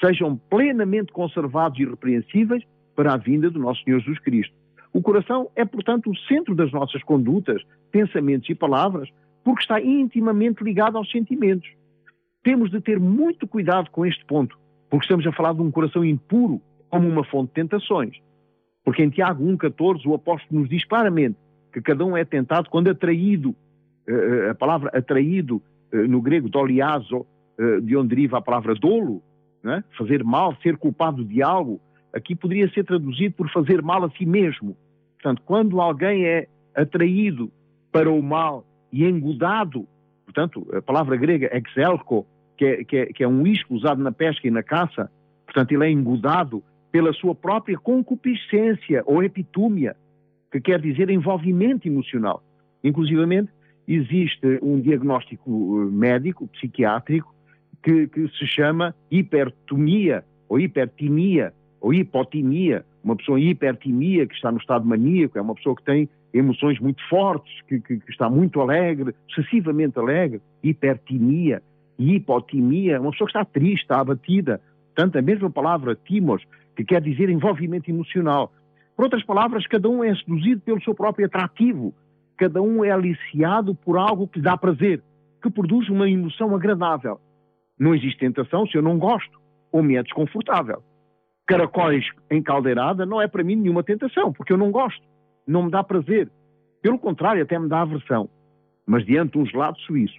sejam 0.00 0.36
plenamente 0.36 1.12
conservados 1.12 1.78
e 1.78 1.82
irrepreensíveis 1.82 2.62
para 2.96 3.12
a 3.12 3.16
vinda 3.16 3.50
do 3.50 3.60
nosso 3.60 3.84
Senhor 3.84 4.00
Jesus 4.00 4.18
Cristo. 4.18 4.54
O 4.92 5.02
coração 5.02 5.50
é, 5.54 5.64
portanto, 5.64 6.10
o 6.10 6.16
centro 6.16 6.54
das 6.54 6.72
nossas 6.72 7.02
condutas, 7.02 7.62
pensamentos 7.92 8.48
e 8.48 8.54
palavras, 8.54 9.10
porque 9.44 9.60
está 9.60 9.80
intimamente 9.80 10.64
ligado 10.64 10.96
aos 10.96 11.10
sentimentos. 11.10 11.68
Temos 12.42 12.70
de 12.70 12.80
ter 12.80 12.98
muito 12.98 13.46
cuidado 13.46 13.90
com 13.90 14.06
este 14.06 14.24
ponto, 14.24 14.58
porque 14.88 15.04
estamos 15.04 15.26
a 15.26 15.32
falar 15.32 15.52
de 15.52 15.60
um 15.60 15.70
coração 15.70 16.04
impuro 16.04 16.60
como 16.88 17.08
uma 17.08 17.22
fonte 17.24 17.48
de 17.48 17.54
tentações. 17.54 18.16
Porque 18.84 19.02
em 19.02 19.10
Tiago 19.10 19.44
1,14 19.44 20.06
o 20.06 20.14
apóstolo 20.14 20.60
nos 20.60 20.68
diz 20.68 20.84
claramente 20.84 21.36
que 21.72 21.82
cada 21.82 22.04
um 22.04 22.16
é 22.16 22.24
tentado 22.24 22.70
quando 22.70 22.88
atraído, 22.88 23.54
eh, 24.08 24.50
a 24.50 24.54
palavra 24.54 24.90
atraído 24.96 25.60
eh, 25.92 26.06
no 26.08 26.22
grego 26.22 26.48
doliazo, 26.48 27.26
eh, 27.58 27.80
de 27.80 27.96
onde 27.96 28.08
deriva 28.08 28.38
a 28.38 28.40
palavra 28.40 28.74
dolo, 28.74 29.22
é? 29.64 29.82
fazer 29.98 30.24
mal, 30.24 30.56
ser 30.62 30.76
culpado 30.76 31.24
de 31.24 31.42
algo, 31.42 31.80
aqui 32.12 32.34
poderia 32.34 32.68
ser 32.70 32.84
traduzido 32.84 33.34
por 33.34 33.50
fazer 33.50 33.82
mal 33.82 34.04
a 34.04 34.10
si 34.10 34.24
mesmo. 34.24 34.76
Portanto, 35.14 35.42
quando 35.44 35.80
alguém 35.80 36.24
é 36.24 36.46
atraído 36.74 37.50
para 37.90 38.10
o 38.10 38.22
mal 38.22 38.64
e 38.92 39.04
engodado, 39.04 39.86
portanto, 40.24 40.66
a 40.72 40.82
palavra 40.82 41.16
grega 41.16 41.50
exelko, 41.56 42.26
que 42.56 42.64
é, 42.64 42.84
que 42.84 42.96
é, 42.96 43.06
que 43.06 43.24
é 43.24 43.28
um 43.28 43.46
isco 43.46 43.74
usado 43.74 44.02
na 44.02 44.12
pesca 44.12 44.46
e 44.46 44.50
na 44.50 44.62
caça, 44.62 45.10
portanto, 45.44 45.72
ele 45.72 45.84
é 45.84 45.90
engodado 45.90 46.62
pela 46.90 47.12
sua 47.12 47.34
própria 47.34 47.78
concupiscência 47.78 49.02
ou 49.06 49.22
epitúmia, 49.22 49.96
que 50.50 50.60
quer 50.60 50.80
dizer 50.80 51.10
envolvimento 51.10 51.86
emocional. 51.86 52.42
Inclusivamente, 52.82 53.50
existe 53.86 54.58
um 54.62 54.80
diagnóstico 54.80 55.82
eh, 55.82 55.90
médico, 55.92 56.48
psiquiátrico, 56.48 57.34
que, 57.82 58.06
que 58.08 58.28
se 58.28 58.46
chama 58.46 58.94
hipertomia, 59.10 60.24
ou 60.48 60.58
hipertimia, 60.58 61.52
ou 61.80 61.92
hipotimia. 61.92 62.84
Uma 63.02 63.16
pessoa 63.16 63.38
em 63.38 63.50
hipertimia, 63.50 64.26
que 64.26 64.34
está 64.34 64.50
no 64.50 64.58
estado 64.58 64.84
maníaco, 64.84 65.38
é 65.38 65.40
uma 65.40 65.54
pessoa 65.54 65.76
que 65.76 65.84
tem 65.84 66.08
emoções 66.32 66.78
muito 66.80 67.02
fortes, 67.08 67.52
que, 67.68 67.80
que, 67.80 67.98
que 67.98 68.10
está 68.10 68.28
muito 68.28 68.60
alegre, 68.60 69.14
excessivamente 69.28 69.98
alegre. 69.98 70.40
Hipertimia. 70.62 71.62
Hipotimia, 71.98 73.00
uma 73.00 73.10
pessoa 73.10 73.30
que 73.30 73.38
está 73.38 73.44
triste, 73.44 73.82
está 73.82 74.00
abatida. 74.00 74.60
Portanto, 74.94 75.16
a 75.16 75.22
mesma 75.22 75.50
palavra 75.50 75.94
timos 75.94 76.42
que 76.74 76.84
quer 76.84 77.00
dizer 77.00 77.30
envolvimento 77.30 77.90
emocional. 77.90 78.52
Por 78.94 79.04
outras 79.04 79.24
palavras, 79.24 79.66
cada 79.66 79.88
um 79.88 80.02
é 80.04 80.14
seduzido 80.14 80.60
pelo 80.60 80.82
seu 80.82 80.94
próprio 80.94 81.26
atrativo, 81.26 81.94
cada 82.36 82.60
um 82.62 82.84
é 82.84 82.90
aliciado 82.90 83.74
por 83.74 83.96
algo 83.96 84.28
que 84.28 84.38
lhe 84.38 84.44
dá 84.44 84.56
prazer, 84.56 85.02
que 85.42 85.50
produz 85.50 85.88
uma 85.88 86.08
emoção 86.08 86.54
agradável. 86.54 87.20
Não 87.78 87.94
existe 87.94 88.18
tentação 88.18 88.66
se 88.66 88.76
eu 88.76 88.82
não 88.82 88.98
gosto 88.98 89.38
ou 89.70 89.82
me 89.82 89.96
é 89.96 90.02
desconfortável. 90.02 90.82
Caracóis 91.46 92.04
em 92.30 92.42
caldeirada 92.42 93.06
não 93.06 93.20
é 93.20 93.28
para 93.28 93.44
mim 93.44 93.56
nenhuma 93.56 93.82
tentação, 93.82 94.32
porque 94.32 94.52
eu 94.52 94.58
não 94.58 94.70
gosto, 94.70 95.02
não 95.46 95.64
me 95.64 95.70
dá 95.70 95.82
prazer. 95.82 96.30
Pelo 96.82 96.98
contrário, 96.98 97.42
até 97.42 97.58
me 97.58 97.68
dá 97.68 97.82
aversão. 97.82 98.28
Mas 98.86 99.04
diante 99.04 99.32
de 99.32 99.38
um 99.38 99.46
gelado 99.46 99.78
suíço, 99.80 100.18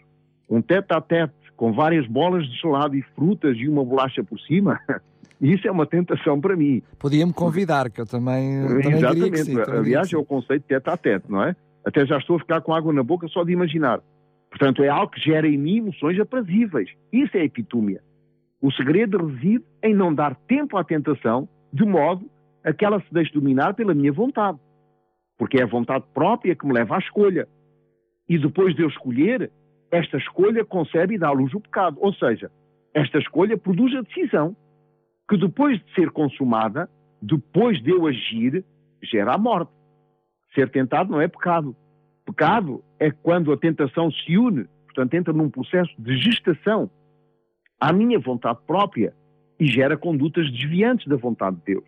um 0.49 0.61
tete 0.61 0.93
a 0.93 1.01
tete 1.01 1.33
com 1.55 1.73
várias 1.73 2.05
bolas 2.07 2.45
de 2.45 2.55
gelado 2.61 2.95
e 2.95 3.01
frutas 3.15 3.57
e 3.57 3.67
uma 3.67 3.83
bolacha 3.83 4.23
por 4.23 4.39
cima, 4.41 4.79
Isso 5.39 5.67
é 5.67 5.71
uma 5.71 5.85
tentação 5.85 6.39
para 6.41 6.55
mim. 6.55 6.81
Podia-me 6.97 7.31
convidar, 7.31 7.89
que 7.91 8.01
eu 8.01 8.05
também, 8.05 8.65
também 8.67 8.93
Exatamente. 8.93 9.43
Sim, 9.43 9.59
Aliás, 9.59 10.11
é 10.11 10.17
o 10.17 10.25
conceito 10.25 10.63
de 10.63 10.67
tete 10.67 10.89
a 10.89 10.97
tete, 10.97 11.31
não 11.31 11.43
é? 11.43 11.55
Até 11.85 12.05
já 12.05 12.17
estou 12.17 12.37
a 12.37 12.39
ficar 12.39 12.61
com 12.61 12.73
água 12.73 12.91
na 12.91 13.03
boca 13.03 13.27
só 13.27 13.43
de 13.43 13.51
imaginar. 13.51 14.01
Portanto, 14.49 14.83
é 14.83 14.89
algo 14.89 15.11
que 15.11 15.21
gera 15.21 15.47
em 15.47 15.57
mim 15.57 15.77
emoções 15.77 16.19
aprazíveis. 16.19 16.89
Isso 17.13 17.37
é 17.37 17.43
epitúmia. 17.43 18.01
O 18.61 18.71
segredo 18.71 19.25
reside 19.25 19.63
em 19.83 19.93
não 19.93 20.13
dar 20.13 20.35
tempo 20.35 20.77
à 20.77 20.83
tentação, 20.83 21.47
de 21.71 21.85
modo 21.85 22.29
a 22.63 22.73
que 22.73 22.83
ela 22.83 22.99
se 22.99 23.13
deixe 23.13 23.31
dominar 23.33 23.73
pela 23.73 23.93
minha 23.93 24.11
vontade. 24.11 24.57
Porque 25.37 25.59
é 25.59 25.63
a 25.63 25.67
vontade 25.67 26.05
própria 26.13 26.55
que 26.55 26.65
me 26.65 26.73
leva 26.73 26.95
à 26.95 26.99
escolha. 26.99 27.47
E 28.27 28.37
depois 28.37 28.75
de 28.75 28.81
eu 28.81 28.89
escolher, 28.89 29.51
esta 29.91 30.17
escolha 30.17 30.65
concebe 30.65 31.15
e 31.15 31.17
dá 31.17 31.29
à 31.29 31.31
luz 31.31 31.53
o 31.53 31.61
pecado. 31.61 31.97
Ou 32.01 32.13
seja, 32.13 32.51
esta 32.93 33.19
escolha 33.19 33.57
produz 33.57 33.95
a 33.95 34.01
decisão 34.01 34.55
que 35.29 35.37
depois 35.37 35.79
de 35.83 35.93
ser 35.93 36.09
consumada, 36.11 36.89
depois 37.21 37.81
de 37.81 37.91
eu 37.91 38.07
agir, 38.07 38.65
gera 39.03 39.35
a 39.35 39.37
morte. 39.37 39.71
Ser 40.55 40.69
tentado 40.69 41.11
não 41.11 41.21
é 41.21 41.27
pecado. 41.27 41.75
Pecado 42.25 42.83
é 42.99 43.11
quando 43.11 43.51
a 43.51 43.57
tentação 43.57 44.11
se 44.11 44.37
une, 44.37 44.65
portanto, 44.85 45.13
entra 45.13 45.33
num 45.33 45.49
processo 45.49 45.93
de 45.99 46.17
gestação 46.17 46.89
à 47.79 47.93
minha 47.93 48.19
vontade 48.19 48.59
própria 48.65 49.13
e 49.59 49.67
gera 49.67 49.97
condutas 49.97 50.49
desviantes 50.51 51.07
da 51.07 51.15
vontade 51.15 51.57
de 51.57 51.73
Deus. 51.73 51.85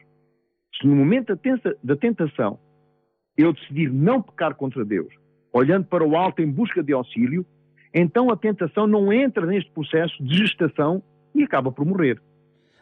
Se 0.80 0.88
no 0.88 0.96
momento 0.96 1.38
da 1.84 1.96
tentação 1.96 2.60
eu 3.38 3.54
decidir 3.54 3.92
não 3.92 4.22
pecar 4.22 4.56
contra 4.56 4.84
Deus, 4.84 5.14
olhando 5.54 5.86
para 5.86 6.06
o 6.06 6.16
alto 6.16 6.42
em 6.42 6.52
busca 6.52 6.84
de 6.84 6.94
auxílio, 6.94 7.46
então 7.94 8.30
a 8.30 8.38
tentação 8.38 8.86
não 8.86 9.12
entra 9.12 9.46
neste 9.46 9.72
processo 9.72 10.22
de 10.24 10.38
gestação 10.38 11.02
e 11.34 11.44
acaba 11.44 11.72
por 11.72 11.86
morrer. 11.86 12.22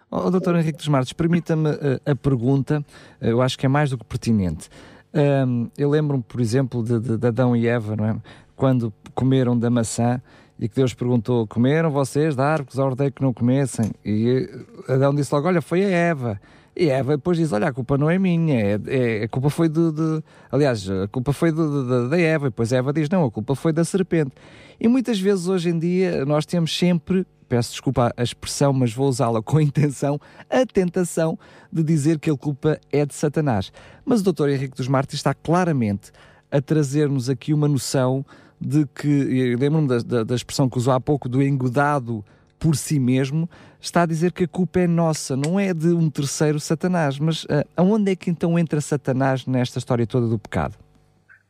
Oh, 0.09 0.31
doutor 0.31 0.55
Henrique 0.55 0.77
dos 0.77 0.87
Martins, 0.87 1.13
permita-me 1.13 1.69
uh, 1.69 2.01
a 2.05 2.15
pergunta, 2.15 2.79
uh, 2.79 3.25
eu 3.25 3.41
acho 3.41 3.57
que 3.57 3.65
é 3.65 3.69
mais 3.69 3.89
do 3.89 3.97
que 3.97 4.05
pertinente. 4.05 4.69
Um, 5.13 5.69
eu 5.77 5.89
lembro-me, 5.89 6.23
por 6.23 6.39
exemplo, 6.39 6.83
de, 6.83 6.99
de, 6.99 7.17
de, 7.17 7.27
Adão 7.27 7.55
e 7.55 7.67
Eva, 7.67 7.93
é? 7.93 8.15
quando 8.55 8.93
comeram 9.13 9.57
da 9.57 9.69
maçã 9.69 10.21
e 10.59 10.67
que 10.67 10.75
Deus 10.75 10.93
perguntou: 10.93 11.47
Comeram 11.47 11.91
vocês 11.91 12.35
da 12.35 12.45
árvore 12.45 12.69
que 12.71 12.79
ordem 12.79 13.11
que 13.11 13.21
não 13.21 13.33
comessem? 13.33 13.91
E 14.03 14.49
Adão 14.87 15.13
disse 15.13 15.33
logo: 15.33 15.47
Olha, 15.47 15.61
foi 15.61 15.83
a 15.83 15.89
Eva. 15.89 16.39
E 16.75 16.89
Eva 16.89 17.17
depois 17.17 17.37
diz: 17.37 17.51
Olha, 17.51 17.67
a 17.67 17.73
culpa 17.73 17.97
não 17.97 18.09
é 18.09 18.19
minha, 18.19 18.59
é, 18.59 18.79
é 18.87 19.23
a 19.23 19.27
culpa 19.27 19.49
foi 19.49 19.67
de, 19.69 19.91
de, 19.91 20.23
Aliás, 20.51 20.89
a 20.89 21.07
culpa 21.07 21.33
foi 21.33 21.51
da 21.51 22.19
Eva. 22.19 22.47
E 22.47 22.49
depois 22.49 22.71
Eva 22.71 22.93
diz: 22.93 23.09
Não, 23.09 23.25
a 23.25 23.31
culpa 23.31 23.55
foi 23.55 23.73
da 23.73 23.83
serpente. 23.83 24.31
E 24.79 24.87
muitas 24.87 25.19
vezes 25.19 25.47
hoje 25.47 25.69
em 25.69 25.79
dia 25.79 26.25
nós 26.25 26.45
temos 26.45 26.77
sempre 26.77 27.25
peço 27.47 27.71
desculpa 27.71 28.13
a 28.15 28.23
expressão, 28.23 28.73
mas 28.73 28.93
vou 28.93 29.07
usá-la 29.07 29.41
com 29.41 29.59
intenção, 29.61 30.19
a 30.49 30.65
tentação 30.65 31.39
de 31.71 31.81
dizer 31.83 32.19
que 32.19 32.29
a 32.29 32.35
culpa 32.35 32.79
é 32.91 33.05
de 33.05 33.15
Satanás. 33.15 33.71
Mas 34.05 34.21
o 34.21 34.33
Dr. 34.33 34.49
Henrique 34.49 34.75
dos 34.75 34.87
Martins 34.87 35.19
está 35.19 35.33
claramente 35.33 36.11
a 36.51 36.61
trazer-nos 36.61 37.29
aqui 37.29 37.53
uma 37.53 37.67
noção 37.67 38.25
de 38.59 38.85
que, 38.87 39.55
lembro-me 39.55 39.87
da, 39.87 39.99
da, 39.99 40.23
da, 40.23 40.35
expressão 40.35 40.69
que 40.69 40.77
usou 40.77 40.93
há 40.93 40.99
pouco, 40.99 41.29
do 41.29 41.41
engodado 41.41 42.23
por 42.59 42.75
si 42.75 42.99
mesmo, 42.99 43.47
está 43.79 44.01
a 44.01 44.05
dizer 44.05 44.31
que 44.31 44.45
a 44.45 44.47
culpa 44.47 44.79
é 44.79 44.87
nossa, 44.87 45.35
não 45.35 45.59
é 45.59 45.73
de 45.73 45.89
um 45.89 46.09
terceiro 46.09 46.59
Satanás. 46.59 47.19
Mas 47.19 47.43
uh, 47.45 47.63
aonde 47.75 48.11
é 48.11 48.15
que 48.15 48.29
então 48.29 48.57
entra 48.57 48.81
Satanás 48.81 49.45
nesta 49.45 49.77
história 49.77 50.07
toda 50.07 50.27
do 50.27 50.39
pecado? 50.39 50.75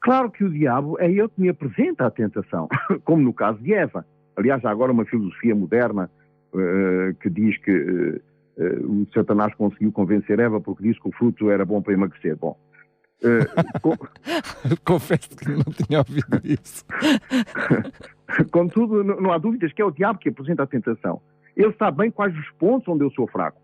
Claro 0.02 0.30
que 0.30 0.44
o 0.44 0.50
diabo 0.50 0.98
é 1.00 1.10
ele 1.10 1.28
que 1.30 1.42
me 1.42 1.50
apresenta 1.50 2.06
a 2.06 2.12
tentação, 2.12 2.68
como 3.04 3.22
no 3.22 3.34
caso 3.34 3.60
de 3.60 3.74
Eva. 3.74 4.06
Aliás, 4.36 4.64
há 4.64 4.70
agora 4.70 4.92
uma 4.92 5.06
filosofia 5.06 5.56
moderna 5.56 6.10
uh, 6.54 7.14
que 7.22 7.30
diz 7.30 7.58
que 7.60 7.72
uh, 7.72 8.92
o 8.92 9.08
Satanás 9.14 9.54
conseguiu 9.56 9.92
convencer 9.92 10.40
Eva 10.40 10.60
porque 10.60 10.84
disse 10.84 11.00
que 11.02 11.10
o 11.10 11.12
fruto 11.14 11.50
era 11.50 11.66
bom 11.66 11.82
para 11.82 11.94
emagrecer. 11.94 12.36
Bom, 12.36 12.58
com... 13.82 13.96
confesso 14.86 15.30
que 15.36 15.50
não 15.50 15.64
tinha 15.64 16.00
ouvido 16.00 16.42
isso. 16.44 16.86
Contudo, 18.52 19.04
não, 19.04 19.32
há 19.32 19.38
dúvidas 19.38 19.72
que 19.74 19.82
é 19.82 19.86
o 19.86 19.92
diabo 19.92 20.20
que 20.20 20.30
apresenta 20.30 20.64
a 20.64 20.68
tentação. 20.68 21.22
Ele 21.56 21.74
sabe 21.74 21.98
bem 21.98 22.12
quais 22.12 22.38
os 22.38 22.50
pontos 22.52 22.88
onde 22.88 23.04
eu 23.04 23.12
sou 23.12 23.28
fraco. 23.28 23.60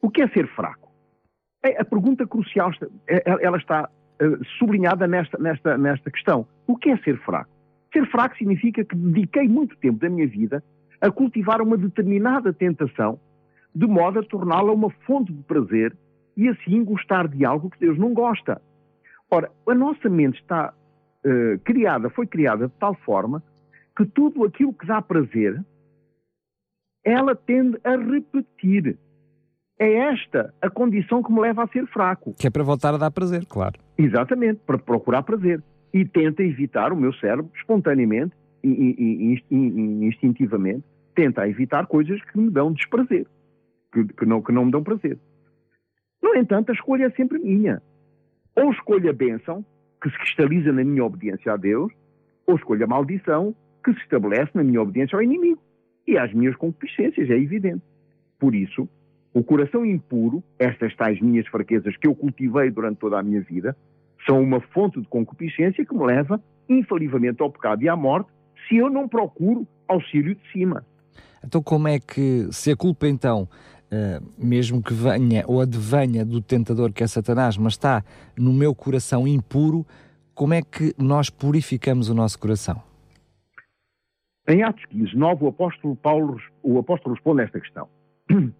O 0.00 0.10
que 0.10 0.22
é 0.22 0.28
ser 0.28 0.46
fraco? 0.48 0.90
É, 1.62 1.80
a 1.80 1.84
pergunta 1.84 2.26
crucial, 2.26 2.70
é, 3.06 3.22
ela 3.40 3.56
está 3.56 3.88
sublinhada 4.58 5.06
nesta, 5.06 5.38
nesta, 5.38 5.78
nesta 5.78 6.10
questão. 6.10 6.46
O 6.66 6.76
que 6.76 6.90
é 6.90 6.96
ser 6.98 7.18
fraco? 7.18 7.50
Ser 7.92 8.06
fraco 8.10 8.36
significa 8.36 8.84
que 8.84 8.96
dediquei 8.96 9.48
muito 9.48 9.76
tempo 9.76 9.98
da 9.98 10.08
minha 10.08 10.26
vida 10.26 10.62
a 11.00 11.10
cultivar 11.10 11.60
uma 11.60 11.76
determinada 11.76 12.52
tentação, 12.52 13.18
de 13.74 13.86
modo 13.86 14.20
a 14.20 14.22
torná-la 14.22 14.72
uma 14.72 14.90
fonte 15.06 15.32
de 15.32 15.42
prazer 15.42 15.96
e 16.36 16.48
assim 16.48 16.84
gostar 16.84 17.28
de 17.28 17.44
algo 17.44 17.70
que 17.70 17.80
Deus 17.80 17.98
não 17.98 18.12
gosta. 18.12 18.60
Ora, 19.30 19.50
a 19.66 19.74
nossa 19.74 20.08
mente 20.08 20.40
está 20.40 20.72
uh, 21.24 21.58
criada, 21.64 22.10
foi 22.10 22.26
criada 22.26 22.68
de 22.68 22.74
tal 22.74 22.94
forma 22.94 23.42
que 23.96 24.04
tudo 24.06 24.44
aquilo 24.44 24.72
que 24.72 24.86
dá 24.86 25.00
prazer, 25.02 25.62
ela 27.04 27.34
tende 27.34 27.78
a 27.84 27.96
repetir. 27.96 28.98
É 29.78 29.94
esta 30.12 30.54
a 30.60 30.70
condição 30.70 31.22
que 31.22 31.32
me 31.32 31.40
leva 31.40 31.64
a 31.64 31.68
ser 31.68 31.86
fraco. 31.86 32.34
Que 32.38 32.46
é 32.46 32.50
para 32.50 32.62
voltar 32.62 32.94
a 32.94 32.98
dar 32.98 33.10
prazer, 33.10 33.44
claro. 33.46 33.80
Exatamente, 33.98 34.60
para 34.66 34.78
procurar 34.78 35.22
prazer 35.22 35.62
e 35.92 36.04
tenta 36.04 36.42
evitar, 36.42 36.92
o 36.92 36.96
meu 36.96 37.12
cérebro, 37.14 37.50
espontaneamente 37.54 38.34
e, 38.62 38.68
e, 38.68 39.44
e 39.50 40.06
instintivamente, 40.06 40.84
tenta 41.14 41.46
evitar 41.48 41.86
coisas 41.86 42.22
que 42.24 42.38
me 42.38 42.50
dão 42.50 42.72
desprazer, 42.72 43.26
que, 43.92 44.04
que, 44.04 44.24
não, 44.24 44.40
que 44.40 44.52
não 44.52 44.64
me 44.64 44.70
dão 44.70 44.82
prazer. 44.82 45.18
No 46.22 46.34
entanto, 46.36 46.70
a 46.70 46.74
escolha 46.74 47.06
é 47.06 47.10
sempre 47.10 47.38
minha. 47.38 47.82
Ou 48.56 48.70
escolha 48.70 49.10
a 49.10 49.14
bênção, 49.14 49.64
que 50.00 50.10
se 50.10 50.18
cristaliza 50.18 50.72
na 50.72 50.84
minha 50.84 51.04
obediência 51.04 51.52
a 51.52 51.56
Deus, 51.56 51.92
ou 52.46 52.56
escolha 52.56 52.84
a 52.84 52.88
maldição, 52.88 53.54
que 53.84 53.92
se 53.94 54.00
estabelece 54.00 54.50
na 54.54 54.62
minha 54.62 54.80
obediência 54.80 55.16
ao 55.16 55.22
inimigo 55.22 55.60
e 56.06 56.16
às 56.16 56.32
minhas 56.32 56.56
concupiscências, 56.56 57.30
é 57.30 57.36
evidente. 57.36 57.82
Por 58.38 58.54
isso, 58.54 58.88
o 59.34 59.42
coração 59.42 59.84
impuro, 59.84 60.42
estas 60.58 60.94
tais 60.94 61.20
minhas 61.20 61.46
fraquezas 61.46 61.96
que 61.96 62.06
eu 62.06 62.14
cultivei 62.14 62.70
durante 62.70 62.98
toda 62.98 63.18
a 63.18 63.22
minha 63.22 63.40
vida, 63.40 63.76
são 64.26 64.40
uma 64.40 64.60
fonte 64.60 65.00
de 65.00 65.08
concupiscência 65.08 65.84
que 65.84 65.94
me 65.94 66.04
leva 66.04 66.40
infalivelmente 66.68 67.42
ao 67.42 67.50
pecado 67.50 67.82
e 67.82 67.88
à 67.88 67.96
morte 67.96 68.30
se 68.68 68.76
eu 68.76 68.88
não 68.88 69.08
procuro 69.08 69.66
auxílio 69.88 70.34
de 70.34 70.52
cima. 70.52 70.84
Então, 71.44 71.62
como 71.62 71.88
é 71.88 71.98
que, 71.98 72.46
se 72.52 72.70
a 72.70 72.76
culpa 72.76 73.08
então, 73.08 73.48
mesmo 74.38 74.82
que 74.82 74.94
venha 74.94 75.44
ou 75.46 75.60
advenha 75.60 76.24
do 76.24 76.40
tentador 76.40 76.92
que 76.92 77.02
é 77.02 77.06
Satanás, 77.06 77.56
mas 77.56 77.74
está 77.74 78.02
no 78.36 78.52
meu 78.52 78.74
coração 78.74 79.26
impuro, 79.28 79.86
como 80.34 80.54
é 80.54 80.62
que 80.62 80.94
nós 80.98 81.28
purificamos 81.28 82.08
o 82.08 82.14
nosso 82.14 82.38
coração? 82.38 82.82
Em 84.48 84.62
Atos 84.62 84.84
15, 84.86 85.14
9, 85.14 85.44
o 85.44 85.48
apóstolo 85.48 85.94
Paulo 85.94 86.36
o 86.62 86.78
apóstolo 86.78 87.14
responde 87.14 87.42
a 87.42 87.44
esta 87.44 87.60
questão. 87.60 87.88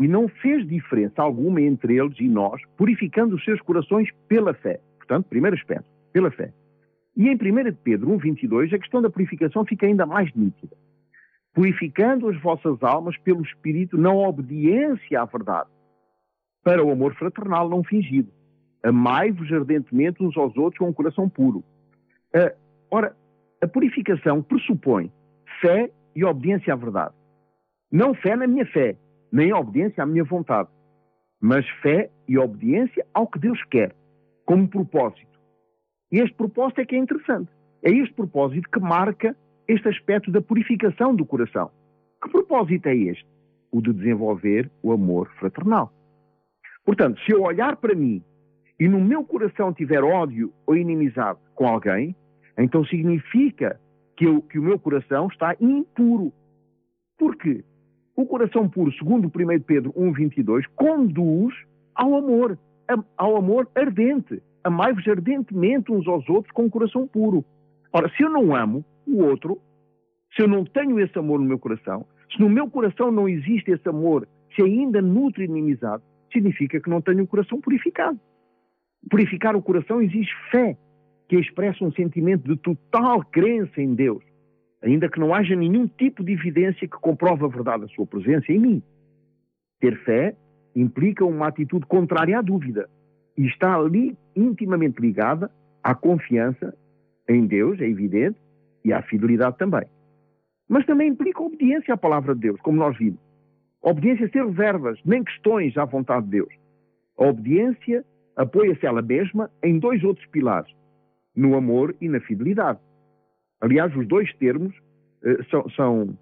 e 0.00 0.08
não 0.08 0.28
fez 0.28 0.66
diferença 0.66 1.22
alguma 1.22 1.60
entre 1.60 1.96
eles 1.96 2.16
e 2.18 2.28
nós, 2.28 2.60
purificando 2.76 3.36
os 3.36 3.44
seus 3.44 3.60
corações 3.60 4.08
pela 4.28 4.54
fé. 4.54 4.80
Portanto, 4.96 5.26
primeiro 5.26 5.56
aspecto, 5.56 5.86
pela 6.12 6.30
fé. 6.30 6.52
E 7.16 7.28
em 7.28 7.34
1 7.34 7.74
Pedro 7.82 8.10
1,22, 8.18 8.74
a 8.74 8.78
questão 8.78 9.02
da 9.02 9.10
purificação 9.10 9.64
fica 9.64 9.86
ainda 9.86 10.06
mais 10.06 10.32
nítida. 10.34 10.76
Purificando 11.58 12.28
as 12.28 12.40
vossas 12.40 12.80
almas 12.84 13.18
pelo 13.18 13.42
Espírito 13.42 13.98
na 13.98 14.12
obediência 14.12 15.20
à 15.20 15.24
verdade, 15.24 15.68
para 16.62 16.84
o 16.84 16.92
amor 16.92 17.16
fraternal 17.16 17.68
não 17.68 17.82
fingido. 17.82 18.30
Amai-vos 18.80 19.52
ardentemente 19.52 20.22
uns 20.22 20.36
aos 20.36 20.56
outros 20.56 20.78
com 20.78 20.88
um 20.88 20.92
coração 20.92 21.28
puro. 21.28 21.64
Uh, 22.32 22.56
ora, 22.88 23.16
a 23.60 23.66
purificação 23.66 24.40
pressupõe 24.40 25.10
fé 25.60 25.90
e 26.14 26.24
obediência 26.24 26.72
à 26.72 26.76
verdade. 26.76 27.12
Não 27.90 28.14
fé 28.14 28.36
na 28.36 28.46
minha 28.46 28.66
fé, 28.66 28.96
nem 29.32 29.52
obediência 29.52 30.04
à 30.04 30.06
minha 30.06 30.22
vontade, 30.22 30.68
mas 31.40 31.68
fé 31.82 32.08
e 32.28 32.38
obediência 32.38 33.04
ao 33.12 33.26
que 33.26 33.40
Deus 33.40 33.60
quer, 33.64 33.96
como 34.46 34.68
propósito. 34.68 35.40
E 36.12 36.20
este 36.20 36.36
propósito 36.36 36.82
é 36.82 36.86
que 36.86 36.94
é 36.94 36.98
interessante. 37.00 37.50
É 37.82 37.90
este 37.90 38.14
propósito 38.14 38.70
que 38.70 38.78
marca 38.78 39.36
este 39.68 39.86
aspecto 39.88 40.32
da 40.32 40.40
purificação 40.40 41.14
do 41.14 41.26
coração. 41.26 41.70
Que 42.22 42.30
propósito 42.30 42.86
é 42.86 42.96
este? 42.96 43.26
O 43.70 43.82
de 43.82 43.92
desenvolver 43.92 44.70
o 44.82 44.92
amor 44.92 45.30
fraternal. 45.38 45.92
Portanto, 46.84 47.20
se 47.20 47.32
eu 47.32 47.42
olhar 47.42 47.76
para 47.76 47.94
mim 47.94 48.22
e 48.80 48.88
no 48.88 48.98
meu 48.98 49.22
coração 49.22 49.72
tiver 49.74 50.02
ódio 50.02 50.52
ou 50.66 50.74
inimizade 50.74 51.38
com 51.54 51.68
alguém, 51.68 52.16
então 52.56 52.82
significa 52.86 53.78
que, 54.16 54.24
eu, 54.24 54.40
que 54.40 54.58
o 54.58 54.62
meu 54.62 54.78
coração 54.78 55.28
está 55.28 55.54
impuro. 55.60 56.32
Por 57.18 57.36
quê? 57.36 57.62
O 58.16 58.26
coração 58.26 58.68
puro, 58.68 58.90
segundo 58.92 59.28
1 59.28 59.60
Pedro 59.60 59.92
1,22, 59.92 60.64
conduz 60.74 61.54
ao 61.94 62.16
amor, 62.16 62.58
ao 63.16 63.36
amor 63.36 63.68
ardente. 63.74 64.42
Amai-vos 64.64 65.06
ardentemente 65.06 65.92
uns 65.92 66.08
aos 66.08 66.28
outros 66.28 66.52
com 66.52 66.64
o 66.64 66.70
coração 66.70 67.06
puro. 67.06 67.44
Ora, 67.92 68.08
se 68.16 68.22
eu 68.22 68.30
não 68.30 68.56
amo 68.56 68.84
o 69.08 69.24
outro, 69.24 69.60
se 70.34 70.42
eu 70.42 70.48
não 70.48 70.64
tenho 70.64 71.00
esse 71.00 71.18
amor 71.18 71.40
no 71.40 71.46
meu 71.46 71.58
coração, 71.58 72.06
se 72.30 72.40
no 72.40 72.48
meu 72.48 72.68
coração 72.68 73.10
não 73.10 73.28
existe 73.28 73.70
esse 73.70 73.88
amor, 73.88 74.28
se 74.54 74.62
ainda 74.62 75.00
nutre 75.00 75.44
inimizade, 75.44 76.02
significa 76.32 76.80
que 76.80 76.90
não 76.90 77.00
tenho 77.00 77.24
o 77.24 77.26
coração 77.26 77.60
purificado. 77.60 78.18
Purificar 79.10 79.56
o 79.56 79.62
coração 79.62 80.02
exige 80.02 80.30
fé, 80.50 80.76
que 81.28 81.36
expressa 81.36 81.84
um 81.84 81.92
sentimento 81.92 82.48
de 82.48 82.56
total 82.56 83.24
crença 83.24 83.80
em 83.80 83.94
Deus 83.94 84.22
ainda 84.82 85.08
que 85.08 85.18
não 85.18 85.34
haja 85.34 85.54
nenhum 85.56 85.86
tipo 85.86 86.22
de 86.22 86.32
evidência 86.32 86.86
que 86.86 86.96
comprove 86.96 87.44
a 87.44 87.48
verdade 87.48 87.82
da 87.82 87.88
sua 87.88 88.06
presença 88.06 88.52
em 88.52 88.58
mim. 88.58 88.82
Ter 89.80 89.96
fé 90.04 90.36
implica 90.74 91.24
uma 91.24 91.48
atitude 91.48 91.86
contrária 91.86 92.38
à 92.38 92.42
dúvida 92.42 92.88
e 93.36 93.46
está 93.46 93.76
ali 93.76 94.16
intimamente 94.34 95.00
ligada 95.00 95.50
à 95.82 95.94
confiança 95.94 96.74
em 97.28 97.46
Deus, 97.46 97.80
é 97.80 97.88
evidente, 97.88 98.38
e 98.88 98.92
à 98.92 99.02
fidelidade 99.02 99.56
também. 99.58 99.84
Mas 100.68 100.84
também 100.86 101.08
implica 101.08 101.42
obediência 101.42 101.94
à 101.94 101.96
palavra 101.96 102.34
de 102.34 102.40
Deus, 102.40 102.60
como 102.60 102.78
nós 102.78 102.96
vimos. 102.96 103.20
Obediência 103.82 104.28
sem 104.30 104.46
reservas, 104.46 104.98
nem 105.04 105.22
questões 105.22 105.76
à 105.76 105.84
vontade 105.84 106.24
de 106.24 106.32
Deus. 106.32 106.52
A 107.18 107.26
obediência 107.26 108.04
apoia-se 108.36 108.84
ela 108.86 109.02
mesma 109.02 109.50
em 109.62 109.78
dois 109.78 110.02
outros 110.02 110.26
pilares, 110.26 110.72
no 111.36 111.56
amor 111.56 111.94
e 112.00 112.08
na 112.08 112.20
fidelidade. 112.20 112.78
Aliás, 113.60 113.94
os 113.96 114.06
dois 114.06 114.32
termos 114.34 114.74
uh, 115.22 115.44
são, 115.50 115.68
são, 115.70 116.18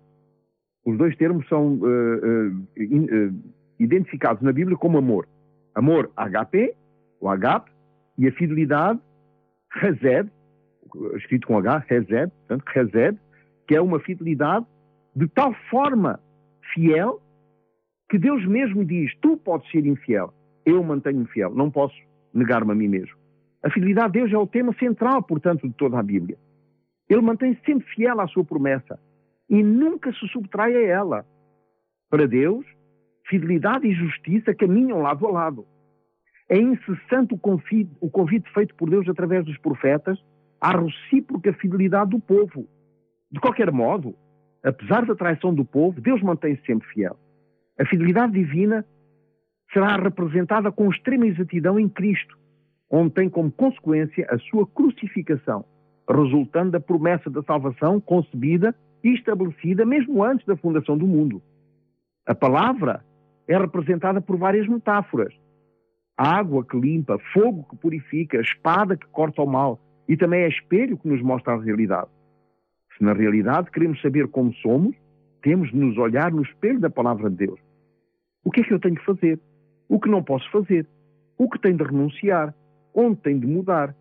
os 0.84 0.98
dois 0.98 1.16
termos 1.16 1.46
são 1.48 1.74
uh, 1.74 1.86
uh, 1.86 2.66
in, 2.76 3.42
identificados 3.78 4.42
na 4.42 4.52
Bíblia 4.52 4.76
como 4.76 4.98
amor. 4.98 5.28
Amor 5.74 6.10
HP, 6.16 6.74
o 7.20 7.28
agape, 7.28 7.70
e 8.18 8.26
a 8.26 8.32
fidelidade, 8.32 8.98
rezed, 9.70 10.30
escrito 11.16 11.46
com 11.46 11.58
H, 11.58 11.84
rezed, 11.88 12.30
portanto, 12.30 12.64
rezed, 12.66 13.18
que 13.66 13.74
é 13.74 13.80
uma 13.80 14.00
fidelidade 14.00 14.66
de 15.14 15.26
tal 15.28 15.54
forma 15.70 16.20
fiel, 16.74 17.20
que 18.08 18.18
Deus 18.18 18.46
mesmo 18.46 18.84
diz: 18.84 19.14
Tu 19.20 19.36
podes 19.38 19.70
ser 19.70 19.86
infiel, 19.86 20.32
eu 20.64 20.82
mantenho-me 20.82 21.26
fiel, 21.26 21.50
não 21.54 21.70
posso 21.70 21.96
negar-me 22.32 22.72
a 22.72 22.74
mim 22.74 22.88
mesmo. 22.88 23.16
A 23.62 23.70
fidelidade 23.70 24.06
a 24.06 24.22
Deus 24.22 24.32
é 24.32 24.38
o 24.38 24.46
tema 24.46 24.72
central, 24.74 25.22
portanto, 25.22 25.66
de 25.66 25.74
toda 25.74 25.98
a 25.98 26.02
Bíblia. 26.02 26.36
Ele 27.08 27.20
mantém-se 27.20 27.60
sempre 27.64 27.86
fiel 27.94 28.20
à 28.20 28.26
sua 28.28 28.44
promessa 28.44 28.98
e 29.48 29.62
nunca 29.62 30.12
se 30.12 30.26
subtrai 30.28 30.74
a 30.74 30.86
ela. 30.86 31.26
Para 32.10 32.26
Deus, 32.26 32.64
fidelidade 33.28 33.86
e 33.86 33.94
justiça 33.94 34.54
caminham 34.54 35.00
lado 35.00 35.26
a 35.26 35.30
lado. 35.30 35.66
É 36.48 36.58
incessante 36.58 37.34
o 37.34 37.38
convite, 37.38 37.90
o 38.00 38.08
convite 38.08 38.48
feito 38.52 38.74
por 38.76 38.88
Deus 38.88 39.08
através 39.08 39.44
dos 39.44 39.58
profetas 39.58 40.18
à 40.60 40.72
recíproca 40.76 41.52
fidelidade 41.54 42.10
do 42.10 42.20
povo. 42.20 42.66
De 43.30 43.40
qualquer 43.40 43.70
modo, 43.70 44.14
apesar 44.64 45.04
da 45.04 45.14
traição 45.14 45.54
do 45.54 45.64
povo, 45.64 46.00
Deus 46.00 46.22
mantém-se 46.22 46.64
sempre 46.64 46.88
fiel. 46.88 47.16
A 47.78 47.84
fidelidade 47.84 48.32
divina 48.32 48.84
será 49.72 49.96
representada 49.96 50.72
com 50.72 50.90
extrema 50.90 51.26
exatidão 51.26 51.78
em 51.78 51.88
Cristo, 51.88 52.38
onde 52.90 53.10
tem 53.10 53.28
como 53.28 53.50
consequência 53.50 54.26
a 54.30 54.38
sua 54.38 54.66
crucificação, 54.66 55.64
resultando 56.08 56.70
da 56.72 56.80
promessa 56.80 57.28
da 57.28 57.42
salvação 57.42 58.00
concebida 58.00 58.74
e 59.02 59.14
estabelecida 59.14 59.84
mesmo 59.84 60.24
antes 60.24 60.46
da 60.46 60.56
fundação 60.56 60.96
do 60.96 61.06
mundo. 61.06 61.42
A 62.26 62.34
palavra 62.34 63.04
é 63.48 63.56
representada 63.56 64.20
por 64.20 64.36
várias 64.36 64.66
metáforas. 64.66 65.32
Água 66.16 66.64
que 66.64 66.78
limpa, 66.78 67.18
fogo 67.32 67.66
que 67.68 67.76
purifica, 67.76 68.40
espada 68.40 68.96
que 68.96 69.06
corta 69.08 69.42
o 69.42 69.46
mal 69.46 69.78
e 70.08 70.16
também 70.16 70.42
é 70.42 70.48
espelho 70.48 70.96
que 70.96 71.08
nos 71.08 71.22
mostra 71.22 71.54
a 71.54 71.60
realidade. 71.60 72.10
Se 72.96 73.04
na 73.04 73.12
realidade 73.12 73.70
queremos 73.70 74.00
saber 74.00 74.28
como 74.28 74.52
somos, 74.54 74.96
temos 75.42 75.70
de 75.70 75.76
nos 75.76 75.96
olhar 75.98 76.32
no 76.32 76.42
espelho 76.42 76.80
da 76.80 76.90
palavra 76.90 77.28
de 77.28 77.36
Deus. 77.36 77.60
O 78.44 78.50
que 78.50 78.60
é 78.60 78.64
que 78.64 78.72
eu 78.72 78.80
tenho 78.80 78.94
que 78.94 79.04
fazer? 79.04 79.40
O 79.88 80.00
que 80.00 80.08
não 80.08 80.22
posso 80.22 80.50
fazer? 80.50 80.86
O 81.38 81.48
que 81.48 81.58
tenho 81.58 81.76
de 81.76 81.84
renunciar? 81.84 82.54
Onde 82.94 83.16
tenho 83.20 83.40
de 83.40 83.46
mudar? 83.46 83.94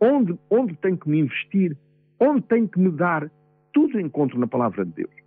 Onde, 0.00 0.38
onde 0.50 0.74
tenho 0.76 0.98
que 0.98 1.08
me 1.08 1.20
investir? 1.20 1.76
Onde 2.18 2.42
tenho 2.42 2.68
que 2.68 2.78
me 2.78 2.90
dar? 2.90 3.30
Tudo 3.72 4.00
encontro 4.00 4.38
na 4.38 4.46
palavra 4.46 4.84
de 4.84 4.92
Deus. 4.92 5.19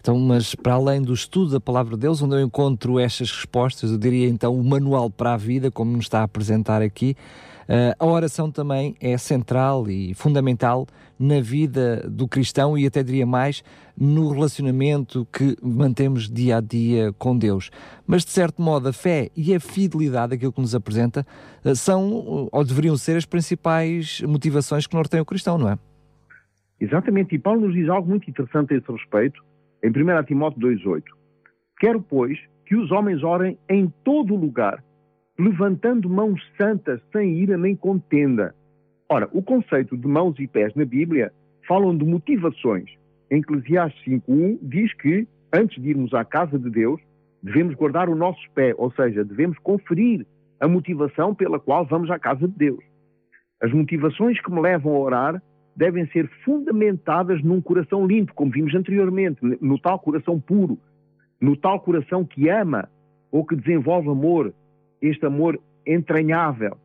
Então, 0.00 0.18
mas 0.18 0.54
para 0.54 0.74
além 0.74 1.02
do 1.02 1.12
estudo 1.12 1.52
da 1.52 1.60
palavra 1.60 1.94
de 1.94 2.02
Deus, 2.02 2.22
onde 2.22 2.34
eu 2.34 2.40
encontro 2.40 2.98
estas 2.98 3.30
respostas, 3.30 3.90
eu 3.90 3.98
diria 3.98 4.28
então 4.28 4.58
o 4.58 4.64
manual 4.64 5.10
para 5.10 5.34
a 5.34 5.36
vida, 5.36 5.70
como 5.70 5.92
nos 5.92 6.04
está 6.04 6.20
a 6.20 6.24
apresentar 6.24 6.80
aqui, 6.82 7.16
uh, 7.68 7.94
a 7.98 8.06
oração 8.06 8.50
também 8.50 8.94
é 9.00 9.18
central 9.18 9.88
e 9.90 10.14
fundamental 10.14 10.86
na 11.18 11.40
vida 11.40 12.08
do 12.08 12.28
cristão 12.28 12.78
e 12.78 12.86
até 12.86 13.02
diria 13.02 13.26
mais 13.26 13.64
no 13.98 14.30
relacionamento 14.30 15.26
que 15.32 15.56
mantemos 15.60 16.30
dia 16.30 16.58
a 16.58 16.60
dia 16.60 17.12
com 17.18 17.36
Deus. 17.36 17.70
Mas 18.06 18.24
de 18.24 18.30
certo 18.30 18.62
modo 18.62 18.88
a 18.88 18.92
fé 18.92 19.28
e 19.36 19.52
a 19.52 19.58
fidelidade, 19.58 20.34
aquilo 20.34 20.52
que 20.52 20.60
nos 20.60 20.74
apresenta, 20.74 21.26
uh, 21.64 21.74
são 21.74 22.48
ou 22.52 22.64
deveriam 22.64 22.96
ser 22.96 23.16
as 23.16 23.26
principais 23.26 24.22
motivações 24.22 24.86
que 24.86 24.94
norteiam 24.94 25.22
o 25.22 25.26
cristão, 25.26 25.58
não 25.58 25.68
é? 25.68 25.78
Exatamente, 26.80 27.34
e 27.34 27.38
Paulo 27.38 27.62
nos 27.62 27.74
diz 27.74 27.88
algo 27.88 28.08
muito 28.08 28.30
interessante 28.30 28.72
a 28.72 28.76
esse 28.76 28.90
respeito, 28.90 29.42
em 29.82 29.88
1 29.88 30.24
Timóteo 30.24 30.60
2,8. 30.60 31.02
Quero, 31.78 32.00
pois, 32.02 32.38
que 32.66 32.76
os 32.76 32.90
homens 32.90 33.22
orem 33.22 33.58
em 33.68 33.92
todo 34.04 34.34
lugar, 34.34 34.82
levantando 35.38 36.08
mãos 36.08 36.40
santas, 36.56 37.00
sem 37.12 37.38
ira 37.38 37.56
nem 37.56 37.74
contenda. 37.74 38.54
Ora, 39.08 39.28
o 39.32 39.42
conceito 39.42 39.96
de 39.96 40.06
mãos 40.06 40.38
e 40.38 40.46
pés 40.46 40.74
na 40.74 40.84
Bíblia 40.84 41.32
falam 41.66 41.96
de 41.96 42.04
motivações. 42.04 42.90
Em 43.30 43.38
Eclesiastes 43.38 44.02
5.1 44.04 44.58
diz 44.62 44.92
que, 44.94 45.26
antes 45.52 45.80
de 45.82 45.90
irmos 45.90 46.12
à 46.12 46.24
casa 46.24 46.58
de 46.58 46.68
Deus, 46.68 47.00
devemos 47.42 47.74
guardar 47.74 48.08
o 48.08 48.14
nosso 48.14 48.40
pé, 48.54 48.74
ou 48.76 48.90
seja, 48.92 49.24
devemos 49.24 49.58
conferir 49.58 50.26
a 50.60 50.66
motivação 50.66 51.34
pela 51.34 51.60
qual 51.60 51.86
vamos 51.86 52.10
à 52.10 52.18
casa 52.18 52.48
de 52.48 52.54
Deus. 52.54 52.82
As 53.62 53.72
motivações 53.72 54.40
que 54.40 54.50
me 54.50 54.60
levam 54.60 54.94
a 54.94 54.98
orar 54.98 55.42
devem 55.78 56.08
ser 56.08 56.28
fundamentadas 56.44 57.40
num 57.40 57.62
coração 57.62 58.04
limpo, 58.04 58.34
como 58.34 58.50
vimos 58.50 58.74
anteriormente, 58.74 59.38
no 59.60 59.78
tal 59.78 59.96
coração 60.00 60.40
puro, 60.40 60.76
no 61.40 61.56
tal 61.56 61.78
coração 61.78 62.24
que 62.24 62.48
ama 62.48 62.88
ou 63.30 63.46
que 63.46 63.54
desenvolve 63.54 64.08
amor, 64.08 64.52
este 65.00 65.24
amor 65.24 65.60
entranhável. 65.86 66.76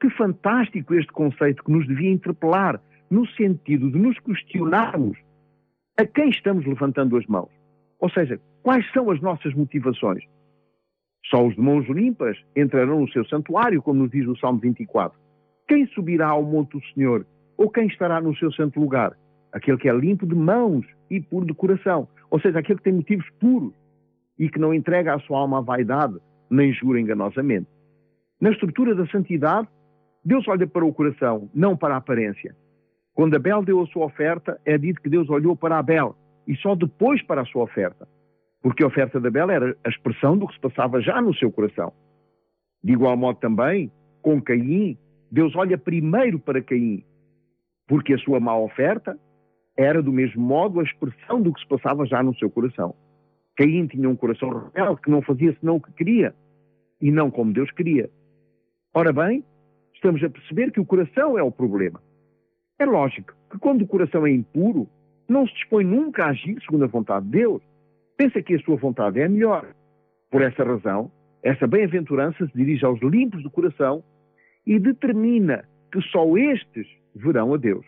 Que 0.00 0.10
fantástico 0.10 0.92
este 0.92 1.12
conceito 1.12 1.62
que 1.62 1.70
nos 1.70 1.86
devia 1.86 2.10
interpelar, 2.10 2.82
no 3.08 3.24
sentido 3.28 3.88
de 3.92 3.96
nos 3.96 4.18
questionarmos 4.18 5.16
a 5.96 6.04
quem 6.04 6.28
estamos 6.28 6.66
levantando 6.66 7.16
as 7.16 7.24
mãos. 7.26 7.50
Ou 8.00 8.10
seja, 8.10 8.40
quais 8.60 8.84
são 8.92 9.08
as 9.08 9.20
nossas 9.20 9.54
motivações? 9.54 10.24
Só 11.30 11.46
os 11.46 11.54
de 11.54 11.60
mãos 11.60 11.86
limpas 11.88 12.36
entrarão 12.56 13.02
no 13.02 13.08
seu 13.10 13.24
santuário, 13.26 13.80
como 13.80 14.02
nos 14.02 14.10
diz 14.10 14.26
o 14.26 14.36
Salmo 14.36 14.58
24. 14.58 15.16
Quem 15.68 15.86
subirá 15.86 16.30
ao 16.30 16.42
monte 16.42 16.72
do 16.72 16.84
Senhor? 16.92 17.24
Ou 17.56 17.70
quem 17.70 17.86
estará 17.86 18.20
no 18.20 18.36
seu 18.36 18.52
santo 18.52 18.78
lugar? 18.78 19.16
Aquele 19.52 19.78
que 19.78 19.88
é 19.88 19.92
limpo 19.92 20.26
de 20.26 20.34
mãos 20.34 20.84
e 21.10 21.20
puro 21.20 21.46
de 21.46 21.54
coração. 21.54 22.08
Ou 22.30 22.40
seja, 22.40 22.58
aquele 22.58 22.78
que 22.78 22.84
tem 22.84 22.92
motivos 22.92 23.26
puros 23.40 23.72
e 24.38 24.48
que 24.48 24.58
não 24.58 24.74
entrega 24.74 25.14
a 25.14 25.20
sua 25.20 25.38
alma 25.38 25.58
à 25.58 25.60
vaidade, 25.62 26.16
nem 26.50 26.72
jura 26.72 27.00
enganosamente. 27.00 27.66
Na 28.40 28.50
estrutura 28.50 28.94
da 28.94 29.06
santidade, 29.06 29.68
Deus 30.22 30.46
olha 30.48 30.66
para 30.66 30.84
o 30.84 30.92
coração, 30.92 31.48
não 31.54 31.76
para 31.76 31.94
a 31.94 31.98
aparência. 31.98 32.54
Quando 33.14 33.34
Abel 33.34 33.62
deu 33.62 33.80
a 33.80 33.86
sua 33.86 34.04
oferta, 34.04 34.60
é 34.64 34.76
dito 34.76 35.00
que 35.00 35.08
Deus 35.08 35.30
olhou 35.30 35.56
para 35.56 35.78
Abel 35.78 36.14
e 36.46 36.54
só 36.56 36.74
depois 36.74 37.22
para 37.22 37.40
a 37.40 37.46
sua 37.46 37.62
oferta. 37.62 38.06
Porque 38.60 38.82
a 38.82 38.86
oferta 38.88 39.18
de 39.18 39.28
Abel 39.28 39.50
era 39.50 39.76
a 39.84 39.88
expressão 39.88 40.36
do 40.36 40.46
que 40.46 40.54
se 40.54 40.60
passava 40.60 41.00
já 41.00 41.22
no 41.22 41.34
seu 41.34 41.50
coração. 41.50 41.92
De 42.84 42.92
igual 42.92 43.16
modo 43.16 43.38
também, 43.38 43.90
com 44.20 44.42
Caim, 44.42 44.98
Deus 45.30 45.56
olha 45.56 45.78
primeiro 45.78 46.38
para 46.38 46.60
Caim 46.60 47.02
porque 47.86 48.14
a 48.14 48.18
sua 48.18 48.40
má 48.40 48.56
oferta 48.56 49.18
era 49.76 50.02
do 50.02 50.12
mesmo 50.12 50.42
modo 50.42 50.80
a 50.80 50.82
expressão 50.82 51.40
do 51.40 51.52
que 51.52 51.60
se 51.60 51.68
passava 51.68 52.06
já 52.06 52.22
no 52.22 52.34
seu 52.36 52.50
coração. 52.50 52.94
Caim 53.56 53.86
tinha 53.86 54.08
um 54.08 54.16
coração 54.16 54.70
rebelde 54.74 55.00
que 55.02 55.10
não 55.10 55.22
fazia 55.22 55.56
senão 55.60 55.76
o 55.76 55.80
que 55.80 55.92
queria 55.92 56.34
e 57.00 57.10
não 57.10 57.30
como 57.30 57.52
Deus 57.52 57.70
queria. 57.70 58.10
Ora 58.94 59.12
bem, 59.12 59.44
estamos 59.94 60.22
a 60.22 60.30
perceber 60.30 60.70
que 60.72 60.80
o 60.80 60.86
coração 60.86 61.38
é 61.38 61.42
o 61.42 61.50
problema. 61.50 62.00
É 62.78 62.84
lógico 62.84 63.34
que 63.50 63.58
quando 63.58 63.82
o 63.82 63.86
coração 63.86 64.26
é 64.26 64.30
impuro, 64.30 64.88
não 65.28 65.46
se 65.46 65.54
dispõe 65.54 65.84
nunca 65.84 66.24
a 66.24 66.30
agir 66.30 66.60
segundo 66.62 66.84
a 66.84 66.88
vontade 66.88 67.26
de 67.26 67.32
Deus. 67.32 67.62
Pensa 68.16 68.42
que 68.42 68.54
a 68.54 68.60
sua 68.60 68.76
vontade 68.76 69.20
é 69.20 69.28
melhor. 69.28 69.66
Por 70.30 70.42
essa 70.42 70.64
razão, 70.64 71.10
essa 71.42 71.66
bem-aventurança 71.66 72.46
se 72.46 72.52
dirige 72.54 72.84
aos 72.84 73.00
limpos 73.00 73.42
do 73.42 73.50
coração 73.50 74.02
e 74.66 74.78
determina 74.78 75.64
que 75.92 76.00
só 76.02 76.36
estes 76.36 76.86
verão 77.16 77.54
a 77.54 77.56
Deus. 77.56 77.84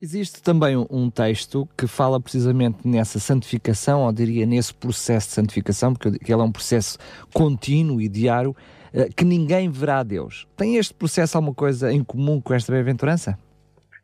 Existe 0.00 0.42
também 0.42 0.76
um 0.90 1.08
texto 1.08 1.66
que 1.78 1.86
fala 1.86 2.20
precisamente 2.20 2.86
nessa 2.86 3.18
santificação, 3.18 4.02
ou 4.02 4.12
diria 4.12 4.44
nesse 4.44 4.74
processo 4.74 5.28
de 5.28 5.34
santificação, 5.34 5.94
porque 5.94 6.08
ele 6.08 6.40
é 6.40 6.44
um 6.44 6.52
processo 6.52 6.98
contínuo 7.32 8.00
e 8.00 8.08
diário, 8.08 8.54
eh, 8.92 9.08
que 9.16 9.24
ninguém 9.24 9.70
verá 9.70 10.00
a 10.00 10.02
Deus. 10.02 10.46
Tem 10.56 10.76
este 10.76 10.92
processo 10.92 11.38
alguma 11.38 11.54
coisa 11.54 11.90
em 11.90 12.04
comum 12.04 12.40
com 12.40 12.52
esta 12.52 12.70
bem-aventurança? 12.70 13.38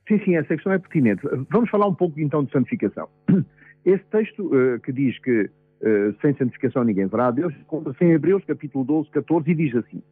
Sim, 0.08 0.18
sim, 0.24 0.36
essa 0.36 0.48
questão 0.48 0.72
é 0.72 0.78
pertinente. 0.78 1.22
Vamos 1.50 1.68
falar 1.70 1.86
um 1.86 1.94
pouco 1.94 2.18
então 2.18 2.44
de 2.44 2.50
santificação. 2.50 3.08
Esse 3.84 4.04
texto 4.10 4.46
uh, 4.46 4.80
que 4.80 4.92
diz 4.92 5.18
que 5.20 5.42
uh, 5.42 6.16
sem 6.20 6.34
santificação 6.36 6.82
ninguém 6.82 7.06
verá 7.06 7.28
a 7.28 7.30
Deus, 7.30 7.54
encontra-se 7.54 8.04
em 8.04 8.12
Hebreus 8.12 8.44
capítulo 8.44 8.84
12, 8.84 9.10
14 9.10 9.50
e 9.50 9.54
diz 9.54 9.76
assim: 9.76 10.02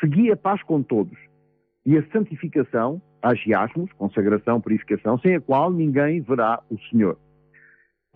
Segui 0.00 0.30
a 0.30 0.36
paz 0.36 0.62
com 0.64 0.82
todos 0.82 1.16
e 1.86 1.96
a 1.96 2.06
santificação, 2.10 3.00
agiasmos, 3.22 3.92
consagração, 3.92 4.60
purificação, 4.60 5.18
sem 5.18 5.36
a 5.36 5.40
qual 5.40 5.70
ninguém 5.70 6.20
verá 6.20 6.60
o 6.70 6.78
Senhor. 6.90 7.18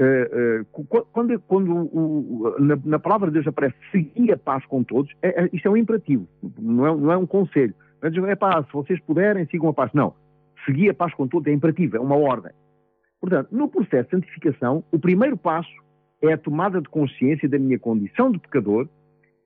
Uh, 0.01 0.61
uh, 0.61 1.05
quando, 1.13 1.39
quando 1.41 2.83
na, 2.85 2.99
palavra 2.99 3.29
de 3.29 3.35
Deus 3.35 3.47
aparece 3.47 3.77
seguir 3.93 4.33
a 4.33 4.37
paz 4.37 4.67
com 4.67 4.83
todos, 4.83 5.13
é, 5.23 5.45
é, 5.45 5.51
isto 5.53 5.69
é 5.69 5.71
um 5.71 5.77
imperativo, 5.77 6.27
não 6.59 6.87
é, 6.87 6.97
não 6.97 7.13
é 7.13 7.17
um 7.17 7.27
conselho. 7.27 7.75
É, 8.03 8.31
é 8.31 8.35
paz, 8.35 8.67
se 8.67 8.73
vocês 8.73 9.01
puderem, 9.01 9.47
sigam 9.47 9.69
a 9.69 9.73
paz. 9.73 9.93
Não. 9.95 10.15
Seguir 10.67 10.91
a 10.91 10.95
paz 10.95 11.15
com 11.15 11.29
todos 11.29 11.47
é 11.47 11.53
imperativo, 11.53 11.97
é 11.97 12.01
uma 12.01 12.17
ordem. 12.17 12.51
Portanto, 13.21 13.49
no 13.53 13.69
processo 13.69 14.05
de 14.05 14.11
santificação, 14.11 14.83
o 14.91 14.99
primeiro 14.99 15.37
passo 15.37 15.73
é 16.21 16.33
a 16.33 16.39
tomada 16.39 16.81
de 16.81 16.89
consciência 16.89 17.49
da 17.49 17.59
minha 17.59 17.79
condição 17.79 18.33
de 18.33 18.39
pecador 18.39 18.89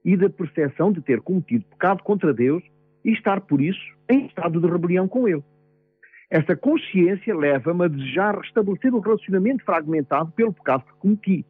e 0.04 0.16
da 0.16 0.30
percepção 0.30 0.90
de 0.90 1.02
ter 1.02 1.20
cometido 1.20 1.64
pecado 1.66 2.02
contra 2.02 2.32
Deus 2.32 2.62
e 3.04 3.12
estar, 3.12 3.40
por 3.40 3.60
isso, 3.60 3.80
em 4.08 4.26
estado 4.26 4.60
de 4.60 4.66
rebelião 4.66 5.08
com 5.08 5.28
ele. 5.28 5.42
Essa 6.30 6.54
consciência 6.54 7.34
leva-me 7.34 7.84
a 7.84 7.88
desejar 7.88 8.36
restabelecer 8.38 8.94
o 8.94 9.00
relacionamento 9.00 9.64
fragmentado 9.64 10.30
pelo 10.32 10.52
pecado 10.52 10.84
que 10.84 10.92
cometi. 10.98 11.46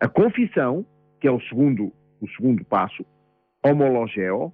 A 0.00 0.08
confissão, 0.08 0.86
que 1.20 1.28
é 1.28 1.30
o 1.30 1.40
segundo, 1.42 1.92
o 2.20 2.28
segundo 2.30 2.64
passo, 2.64 3.04
homologeo, 3.64 4.52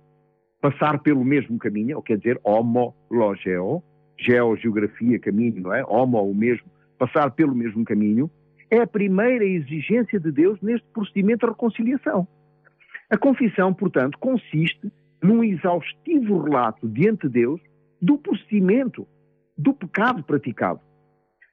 passar 0.60 0.98
pelo 1.00 1.24
mesmo 1.24 1.56
caminho, 1.58 1.96
ou 1.96 2.02
quer 2.02 2.18
dizer, 2.18 2.40
homologeo, 2.42 3.82
geografia, 4.18 5.20
caminho, 5.20 5.62
não 5.62 5.72
é? 5.72 5.84
Homo, 5.84 6.20
o 6.20 6.34
mesmo, 6.34 6.66
passar 6.98 7.30
pelo 7.30 7.54
mesmo 7.54 7.84
caminho, 7.84 8.30
É 8.70 8.82
a 8.82 8.86
primeira 8.86 9.46
exigência 9.46 10.20
de 10.20 10.30
Deus 10.30 10.60
neste 10.60 10.86
procedimento 10.92 11.46
de 11.46 11.52
reconciliação. 11.52 12.28
A 13.08 13.16
confissão, 13.16 13.72
portanto, 13.72 14.18
consiste 14.18 14.92
num 15.22 15.42
exaustivo 15.42 16.42
relato 16.42 16.88
diante 16.88 17.26
de 17.28 17.40
Deus 17.40 17.60
do 18.00 18.18
procedimento, 18.18 19.06
do 19.56 19.74
pecado 19.74 20.22
praticado. 20.22 20.80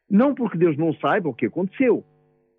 Não 0.09 0.35
porque 0.35 0.57
Deus 0.57 0.77
não 0.77 0.93
saiba 0.93 1.29
o 1.29 1.33
que 1.33 1.47
aconteceu, 1.47 2.03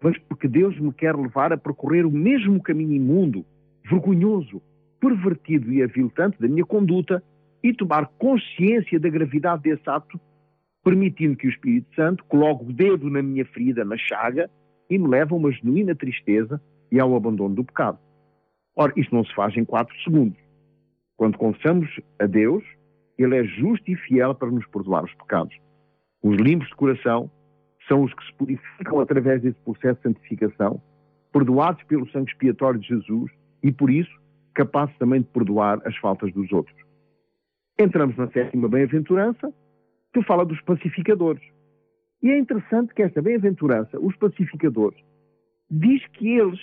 mas 0.02 0.18
porque 0.18 0.48
Deus 0.48 0.78
me 0.78 0.92
quer 0.92 1.14
levar 1.14 1.52
a 1.52 1.56
percorrer 1.56 2.04
o 2.04 2.10
mesmo 2.10 2.60
caminho 2.60 2.94
imundo, 2.94 3.44
vergonhoso, 3.88 4.60
pervertido 5.00 5.72
e 5.72 5.82
aviltante 5.82 6.40
da 6.40 6.48
minha 6.48 6.64
conduta 6.64 7.22
e 7.62 7.72
tomar 7.72 8.06
consciência 8.18 8.98
da 8.98 9.08
gravidade 9.08 9.62
desse 9.62 9.88
ato, 9.88 10.20
permitindo 10.84 11.36
que 11.36 11.46
o 11.46 11.50
Espírito 11.50 11.94
Santo 11.94 12.24
coloque 12.24 12.64
o 12.64 12.72
dedo 12.72 13.08
na 13.08 13.22
minha 13.22 13.44
ferida, 13.44 13.84
na 13.84 13.96
chaga, 13.96 14.50
e 14.88 14.98
me 14.98 15.08
leve 15.08 15.32
a 15.32 15.36
uma 15.36 15.50
genuína 15.50 15.94
tristeza 15.94 16.60
e 16.90 17.00
ao 17.00 17.14
abandono 17.16 17.54
do 17.54 17.64
pecado. 17.64 17.98
Ora, 18.74 18.92
isto 18.96 19.14
não 19.14 19.24
se 19.24 19.34
faz 19.34 19.56
em 19.56 19.64
quatro 19.64 19.94
segundos. 20.02 20.45
Quando 21.16 21.38
confessamos 21.38 21.88
a 22.18 22.26
Deus, 22.26 22.62
Ele 23.18 23.36
é 23.36 23.44
justo 23.44 23.90
e 23.90 23.96
fiel 23.96 24.34
para 24.34 24.50
nos 24.50 24.66
perdoar 24.66 25.04
os 25.04 25.14
pecados. 25.14 25.56
Os 26.22 26.36
limpos 26.36 26.68
de 26.68 26.76
coração 26.76 27.30
são 27.88 28.02
os 28.02 28.12
que 28.12 28.26
se 28.26 28.34
purificam 28.34 29.00
através 29.00 29.42
desse 29.42 29.58
processo 29.60 29.96
de 29.96 30.02
santificação, 30.02 30.80
perdoados 31.32 31.82
pelo 31.84 32.08
sangue 32.10 32.30
expiatório 32.30 32.80
de 32.80 32.88
Jesus 32.88 33.30
e, 33.62 33.72
por 33.72 33.90
isso, 33.90 34.10
capazes 34.54 34.96
também 34.98 35.20
de 35.20 35.28
perdoar 35.28 35.80
as 35.86 35.96
faltas 35.98 36.32
dos 36.32 36.50
outros. 36.52 36.76
Entramos 37.78 38.16
na 38.16 38.28
sétima 38.28 38.68
bem-aventurança, 38.68 39.52
que 40.12 40.22
fala 40.22 40.44
dos 40.44 40.60
pacificadores. 40.62 41.42
E 42.22 42.30
é 42.30 42.38
interessante 42.38 42.94
que 42.94 43.02
esta 43.02 43.20
bem-aventurança, 43.20 44.00
os 44.00 44.16
pacificadores, 44.16 44.98
diz 45.70 46.04
que 46.08 46.28
eles 46.28 46.58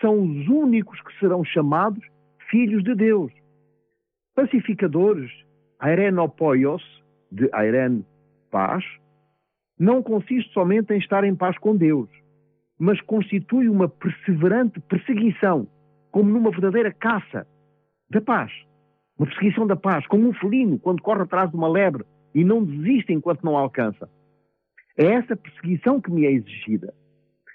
são 0.00 0.22
os 0.22 0.48
únicos 0.48 1.00
que 1.02 1.18
serão 1.18 1.44
chamados 1.44 2.02
filhos 2.50 2.82
de 2.82 2.94
Deus. 2.94 3.30
Pacificadores, 4.36 5.32
airenopoios, 5.78 6.82
de 7.32 7.48
airen, 7.54 8.04
paz, 8.50 8.84
não 9.78 10.02
consiste 10.02 10.52
somente 10.52 10.92
em 10.92 10.98
estar 10.98 11.24
em 11.24 11.34
paz 11.34 11.56
com 11.58 11.74
Deus, 11.74 12.10
mas 12.78 13.00
constitui 13.00 13.66
uma 13.66 13.88
perseverante 13.88 14.78
perseguição, 14.80 15.66
como 16.10 16.28
numa 16.28 16.50
verdadeira 16.50 16.92
caça 16.92 17.46
da 18.10 18.20
paz. 18.20 18.52
Uma 19.18 19.26
perseguição 19.26 19.66
da 19.66 19.74
paz, 19.74 20.06
como 20.06 20.28
um 20.28 20.34
felino 20.34 20.78
quando 20.78 21.00
corre 21.00 21.22
atrás 21.22 21.50
de 21.50 21.56
uma 21.56 21.66
lebre 21.66 22.04
e 22.34 22.44
não 22.44 22.62
desiste 22.62 23.14
enquanto 23.14 23.42
não 23.42 23.56
alcança. 23.56 24.06
É 24.98 25.06
essa 25.06 25.34
perseguição 25.34 25.98
que 25.98 26.10
me 26.10 26.26
é 26.26 26.32
exigida. 26.32 26.92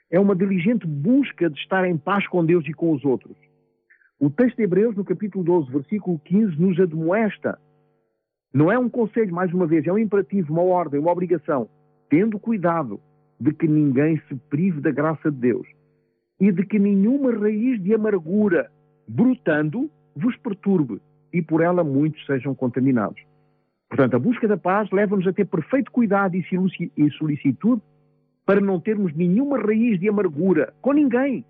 É 0.10 0.20
uma 0.20 0.36
diligente 0.36 0.88
busca 0.88 1.48
de 1.48 1.60
estar 1.60 1.88
em 1.88 1.96
paz 1.96 2.28
com 2.28 2.44
Deus 2.44 2.66
e 2.68 2.74
com 2.74 2.92
os 2.92 3.06
outros. 3.06 3.38
O 4.22 4.30
texto 4.30 4.58
de 4.58 4.62
Hebreus, 4.62 4.96
no 4.96 5.04
capítulo 5.04 5.44
12, 5.44 5.72
versículo 5.72 6.20
15, 6.20 6.62
nos 6.62 6.80
admoesta. 6.80 7.58
Não 8.54 8.72
é 8.72 8.78
um 8.78 8.88
conselho, 8.88 9.34
mais 9.34 9.52
uma 9.52 9.66
vez, 9.66 9.88
é 9.88 9.92
um 9.92 9.98
imperativo, 9.98 10.54
uma 10.54 10.62
ordem, 10.62 11.00
uma 11.00 11.12
obrigação 11.12 11.68
tendo 12.08 12.38
cuidado 12.38 13.02
de 13.40 13.52
que 13.52 13.68
ninguém 13.68 14.22
se 14.28 14.36
prive 14.48 14.80
da 14.80 14.92
graça 14.92 15.32
de 15.32 15.38
Deus 15.38 15.68
e 16.40 16.52
de 16.52 16.64
que 16.68 16.78
nenhuma 16.78 17.32
raiz 17.32 17.82
de 17.82 17.96
amargura, 17.96 18.70
brotando, 19.08 19.90
vos 20.16 20.38
perturbe 20.38 21.02
e 21.34 21.42
por 21.42 21.60
ela 21.60 21.84
muitos 21.84 22.24
sejam 22.28 22.54
contaminados. 22.54 23.20
Portanto, 23.90 24.18
a 24.18 24.20
busca 24.20 24.48
da 24.48 24.56
paz 24.56 24.88
leva-nos 24.92 25.26
a 25.26 25.34
ter 25.34 25.46
perfeito 25.46 25.92
cuidado 25.92 26.36
e 26.36 27.12
solicitude 27.18 27.82
para 28.46 28.62
não 28.62 28.80
termos 28.80 29.16
nenhuma 29.16 29.58
raiz 29.58 30.00
de 30.00 30.08
amargura 30.08 30.76
com 30.80 30.94
ninguém. 30.94 31.44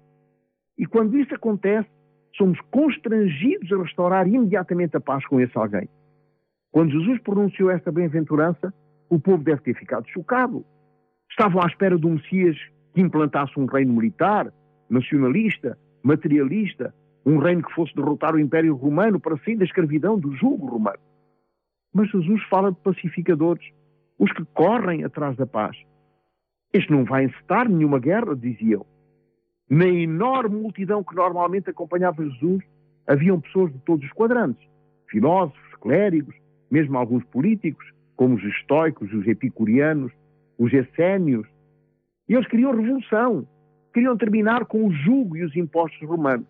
E 0.78 0.86
quando 0.86 1.18
isso 1.18 1.36
acontece, 1.36 1.90
somos 2.38 2.60
constrangidos 2.72 3.72
a 3.72 3.82
restaurar 3.82 4.28
imediatamente 4.28 4.96
a 4.98 5.00
paz 5.02 5.26
com 5.28 5.40
esse 5.40 5.58
alguém. 5.58 5.88
Quando 6.72 6.92
Jesus 6.92 7.20
pronunciou 7.22 7.70
esta 7.70 7.92
bem-aventurança, 7.92 8.74
o 9.10 9.20
povo 9.20 9.44
deve 9.44 9.62
ter 9.62 9.76
ficado 9.76 10.08
chocado. 10.10 10.66
Estavam 11.30 11.62
à 11.62 11.68
espera 11.68 11.98
de 11.98 12.06
um 12.08 12.14
Messias 12.16 12.58
que 12.94 13.02
implantasse 13.02 13.60
um 13.60 13.66
reino 13.66 13.94
militar, 13.94 14.52
nacionalista, 14.90 15.78
materialista, 16.04 16.94
um 17.26 17.38
reino 17.38 17.64
que 17.64 17.74
fosse 17.74 17.94
derrotar 17.96 18.36
o 18.36 18.40
Império 18.40 18.76
Romano 18.76 19.20
para 19.20 19.38
sair 19.38 19.56
da 19.56 19.66
escravidão 19.66 20.18
do 20.18 20.36
jugo 20.36 20.66
romano. 20.66 21.00
Mas 21.94 22.10
Jesus 22.10 22.42
fala 22.50 22.72
de 22.72 22.80
pacificadores, 22.80 23.66
os 24.18 24.32
que 24.32 24.46
correm 24.54 25.04
atrás 25.04 25.36
da 25.36 25.46
paz. 25.46 25.78
Este 26.74 26.92
não 26.92 27.04
vai 27.04 27.26
encetar 27.26 27.70
nenhuma 27.70 28.00
guerra, 28.00 28.36
diziam. 28.36 28.86
Na 29.72 29.88
enorme 29.88 30.58
multidão 30.58 31.02
que 31.02 31.16
normalmente 31.16 31.70
acompanhava 31.70 32.26
Jesus, 32.26 32.62
haviam 33.08 33.40
pessoas 33.40 33.72
de 33.72 33.80
todos 33.80 34.06
os 34.06 34.12
quadrantes, 34.12 34.68
filósofos, 35.08 35.76
clérigos, 35.80 36.36
mesmo 36.70 36.98
alguns 36.98 37.24
políticos, 37.28 37.90
como 38.18 38.36
os 38.36 38.44
estoicos, 38.44 39.14
os 39.14 39.26
epicurianos, 39.26 40.12
os 40.60 40.74
essênios. 40.74 41.48
E 42.28 42.34
eles 42.34 42.50
queriam 42.50 42.76
revolução, 42.76 43.48
queriam 43.94 44.18
terminar 44.18 44.66
com 44.66 44.86
o 44.86 44.92
jugo 44.92 45.38
e 45.38 45.44
os 45.46 45.56
impostos 45.56 46.06
romanos. 46.06 46.50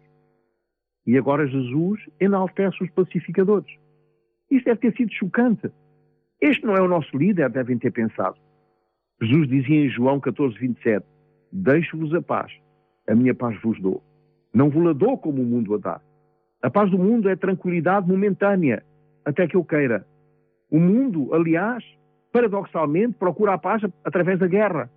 E 1.06 1.16
agora 1.16 1.46
Jesus 1.46 2.00
enaltece 2.20 2.84
os 2.84 2.90
pacificadores. 2.90 3.72
Isto 4.50 4.66
deve 4.66 4.80
ter 4.80 4.98
sido 4.98 5.14
chocante. 5.14 5.70
Este 6.42 6.66
não 6.66 6.76
é 6.76 6.82
o 6.82 6.88
nosso 6.88 7.16
líder, 7.16 7.52
devem 7.52 7.78
ter 7.78 7.92
pensado. 7.92 8.40
Jesus 9.22 9.48
dizia 9.48 9.86
em 9.86 9.90
João 9.90 10.20
14, 10.20 10.58
27, 10.58 11.06
Deixo-vos 11.52 12.16
a 12.16 12.22
paz, 12.24 12.52
a 13.12 13.16
minha 13.16 13.36
paz 13.36 13.60
vos 13.62 13.80
dou. 13.80 14.02
Não 14.54 14.70
vos 14.70 14.84
la 14.84 14.94
dou 14.94 15.18
como 15.18 15.42
o 15.42 15.46
mundo 15.46 15.76
a 15.76 15.78
dá. 15.78 16.02
A 16.62 16.70
paz 16.70 16.90
do 16.90 16.98
mundo 16.98 17.28
é 17.30 17.36
tranquilidade 17.36 18.08
momentânea, 18.08 18.84
até 19.26 19.48
que 19.48 19.56
eu 19.56 19.64
queira. 19.64 20.06
O 20.70 20.80
mundo, 20.80 21.34
aliás, 21.34 21.84
paradoxalmente, 22.32 23.16
procura 23.18 23.54
a 23.54 23.58
paz 23.58 23.82
através 24.06 24.40
da 24.40 24.48
guerra. 24.48 24.90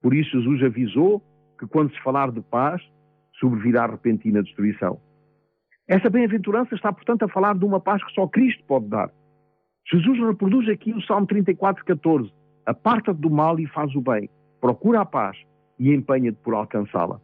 Por 0.00 0.14
isso, 0.14 0.30
Jesus 0.30 0.62
avisou 0.62 1.22
que 1.58 1.66
quando 1.66 1.92
se 1.92 2.00
falar 2.02 2.30
de 2.30 2.40
paz, 2.40 2.82
sobrevirá 3.38 3.86
repentina 3.86 4.42
destruição. 4.42 5.00
Essa 5.88 6.08
bem-aventurança 6.08 6.74
está, 6.74 6.92
portanto, 6.92 7.24
a 7.24 7.28
falar 7.28 7.56
de 7.56 7.64
uma 7.64 7.80
paz 7.80 8.04
que 8.04 8.12
só 8.12 8.26
Cristo 8.28 8.62
pode 8.64 8.86
dar. 8.86 9.10
Jesus 9.90 10.18
reproduz 10.20 10.68
aqui 10.68 10.92
o 10.92 11.02
Salmo 11.02 11.26
34, 11.26 11.84
14. 11.84 12.32
Aparta-te 12.64 13.20
do 13.20 13.30
mal 13.30 13.58
e 13.58 13.66
faz 13.66 13.92
o 13.96 14.00
bem. 14.00 14.30
Procura 14.60 15.00
a 15.00 15.04
paz 15.04 15.36
e 15.78 15.92
empenha-te 15.92 16.38
por 16.44 16.54
alcançá-la. 16.54 17.20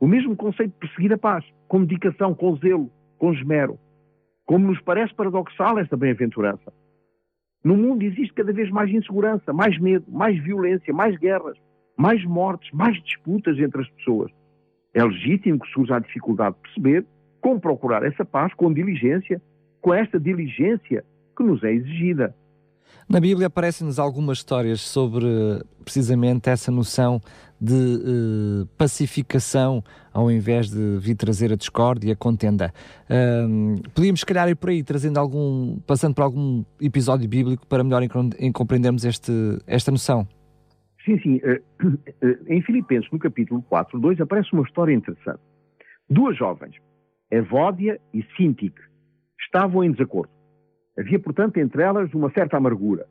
O 0.00 0.06
mesmo 0.06 0.36
conceito 0.36 0.72
de 0.72 0.78
perseguir 0.78 1.12
a 1.12 1.18
paz, 1.18 1.44
com 1.66 1.84
dedicação, 1.84 2.34
com 2.34 2.56
zelo, 2.56 2.90
com 3.18 3.32
esmero. 3.32 3.78
Como 4.46 4.66
nos 4.66 4.80
parece 4.80 5.14
paradoxal 5.14 5.78
esta 5.78 5.96
bem-aventurança. 5.96 6.72
No 7.64 7.76
mundo 7.76 8.02
existe 8.02 8.32
cada 8.32 8.52
vez 8.52 8.70
mais 8.70 8.90
insegurança, 8.90 9.52
mais 9.52 9.78
medo, 9.78 10.04
mais 10.08 10.38
violência, 10.42 10.94
mais 10.94 11.16
guerras, 11.18 11.58
mais 11.96 12.24
mortes, 12.24 12.70
mais 12.72 13.02
disputas 13.02 13.58
entre 13.58 13.82
as 13.82 13.88
pessoas. 13.90 14.30
É 14.94 15.02
legítimo 15.02 15.58
que 15.58 15.68
surja 15.70 15.96
a 15.96 16.00
dificuldade 16.00 16.54
de 16.56 16.62
perceber 16.62 17.06
como 17.40 17.60
procurar 17.60 18.04
essa 18.04 18.24
paz 18.24 18.54
com 18.54 18.72
diligência, 18.72 19.42
com 19.80 19.92
esta 19.92 20.18
diligência 20.18 21.04
que 21.36 21.42
nos 21.42 21.62
é 21.64 21.72
exigida. 21.72 22.34
Na 23.10 23.20
Bíblia 23.20 23.46
aparecem-nos 23.46 23.98
algumas 23.98 24.36
histórias 24.38 24.82
sobre 24.82 25.24
precisamente 25.82 26.50
essa 26.50 26.70
noção 26.70 27.18
de 27.58 27.74
uh, 27.74 28.66
pacificação 28.76 29.82
ao 30.12 30.30
invés 30.30 30.68
de 30.68 30.98
vir 30.98 31.14
trazer 31.14 31.50
a 31.50 31.56
discórdia 31.56 32.12
a 32.12 32.16
contenda. 32.16 32.70
Podíamos, 33.94 34.20
se 34.20 34.26
calhar, 34.26 34.46
ir 34.50 34.56
por 34.56 34.68
aí, 34.68 34.82
trazendo 34.82 35.18
algum, 35.18 35.78
passando 35.86 36.14
por 36.14 36.22
algum 36.22 36.62
episódio 36.82 37.26
bíblico 37.26 37.66
para 37.66 37.82
melhor 37.82 38.02
em, 38.38 38.52
compreendermos 38.52 39.06
este, 39.06 39.32
esta 39.66 39.90
noção. 39.90 40.28
Sim, 41.02 41.18
sim. 41.20 41.36
Uh, 41.36 42.36
em 42.46 42.60
Filipenses, 42.60 43.10
no 43.10 43.18
capítulo 43.18 43.62
4, 43.62 43.98
2, 43.98 44.20
aparece 44.20 44.52
uma 44.52 44.64
história 44.64 44.92
interessante. 44.92 45.40
Duas 46.10 46.36
jovens, 46.36 46.74
Evódia 47.30 47.98
e 48.12 48.22
Sintique, 48.36 48.80
estavam 49.40 49.82
em 49.82 49.92
desacordo. 49.92 50.37
Havia, 50.98 51.18
portanto, 51.18 51.58
entre 51.58 51.82
elas 51.82 52.12
uma 52.12 52.30
certa 52.30 52.56
amargura. 52.56 53.06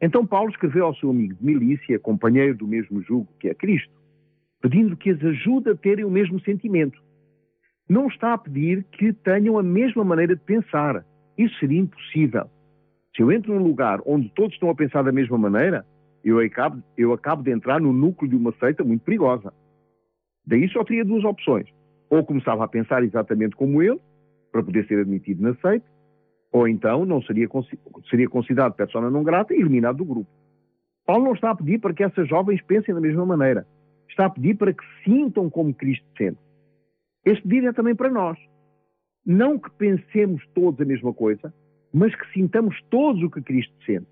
Então 0.00 0.26
Paulo 0.26 0.50
escreveu 0.50 0.86
ao 0.86 0.94
seu 0.96 1.10
amigo 1.10 1.34
de 1.34 1.44
milícia, 1.44 1.98
companheiro 1.98 2.56
do 2.56 2.66
mesmo 2.66 3.00
jugo 3.02 3.28
que 3.38 3.48
é 3.48 3.54
Cristo, 3.54 3.94
pedindo 4.60 4.96
que 4.96 5.10
as 5.10 5.22
ajude 5.22 5.70
a 5.70 5.76
terem 5.76 6.04
o 6.04 6.10
mesmo 6.10 6.40
sentimento. 6.40 7.00
Não 7.88 8.08
está 8.08 8.34
a 8.34 8.38
pedir 8.38 8.84
que 8.90 9.12
tenham 9.12 9.56
a 9.56 9.62
mesma 9.62 10.04
maneira 10.04 10.34
de 10.34 10.42
pensar. 10.42 11.04
Isso 11.38 11.56
seria 11.60 11.80
impossível. 11.80 12.50
Se 13.14 13.22
eu 13.22 13.30
entro 13.30 13.54
num 13.54 13.62
lugar 13.62 14.00
onde 14.04 14.28
todos 14.34 14.54
estão 14.54 14.68
a 14.68 14.74
pensar 14.74 15.02
da 15.02 15.12
mesma 15.12 15.38
maneira, 15.38 15.86
eu 16.24 16.40
acabo, 16.40 16.82
eu 16.98 17.12
acabo 17.12 17.42
de 17.44 17.52
entrar 17.52 17.80
no 17.80 17.92
núcleo 17.92 18.28
de 18.28 18.36
uma 18.36 18.52
seita 18.58 18.82
muito 18.82 19.04
perigosa. 19.04 19.52
Daí 20.44 20.68
só 20.70 20.82
teria 20.82 21.04
duas 21.04 21.24
opções. 21.24 21.68
Ou 22.10 22.24
começava 22.24 22.64
a 22.64 22.68
pensar 22.68 23.04
exatamente 23.04 23.54
como 23.54 23.80
ele, 23.80 24.00
para 24.50 24.62
poder 24.62 24.86
ser 24.86 25.00
admitido 25.00 25.42
na 25.42 25.54
seita, 25.54 25.86
ou 26.56 26.66
então 26.66 27.04
não 27.04 27.20
seria, 27.20 27.46
seria 28.08 28.28
considerado 28.30 28.72
persona 28.72 29.10
não 29.10 29.22
grata 29.22 29.54
e 29.54 29.60
eliminado 29.60 29.98
do 29.98 30.06
grupo. 30.06 30.30
Paulo 31.04 31.24
não 31.24 31.34
está 31.34 31.50
a 31.50 31.54
pedir 31.54 31.78
para 31.78 31.92
que 31.92 32.02
essas 32.02 32.26
jovens 32.26 32.62
pensem 32.62 32.94
da 32.94 33.00
mesma 33.00 33.26
maneira. 33.26 33.66
está 34.08 34.24
a 34.24 34.30
pedir 34.30 34.56
para 34.56 34.72
que 34.72 34.82
sintam 35.04 35.50
como 35.50 35.74
Cristo 35.74 36.06
sente. 36.16 36.38
Este 37.26 37.42
pedido 37.42 37.68
é 37.68 37.72
também 37.74 37.94
para 37.94 38.10
nós. 38.10 38.38
Não 39.24 39.58
que 39.58 39.70
pensemos 39.72 40.42
todos 40.54 40.80
a 40.80 40.84
mesma 40.86 41.12
coisa, 41.12 41.52
mas 41.92 42.14
que 42.14 42.32
sintamos 42.32 42.80
todos 42.88 43.22
o 43.22 43.30
que 43.30 43.42
Cristo 43.42 43.74
sente. 43.84 44.06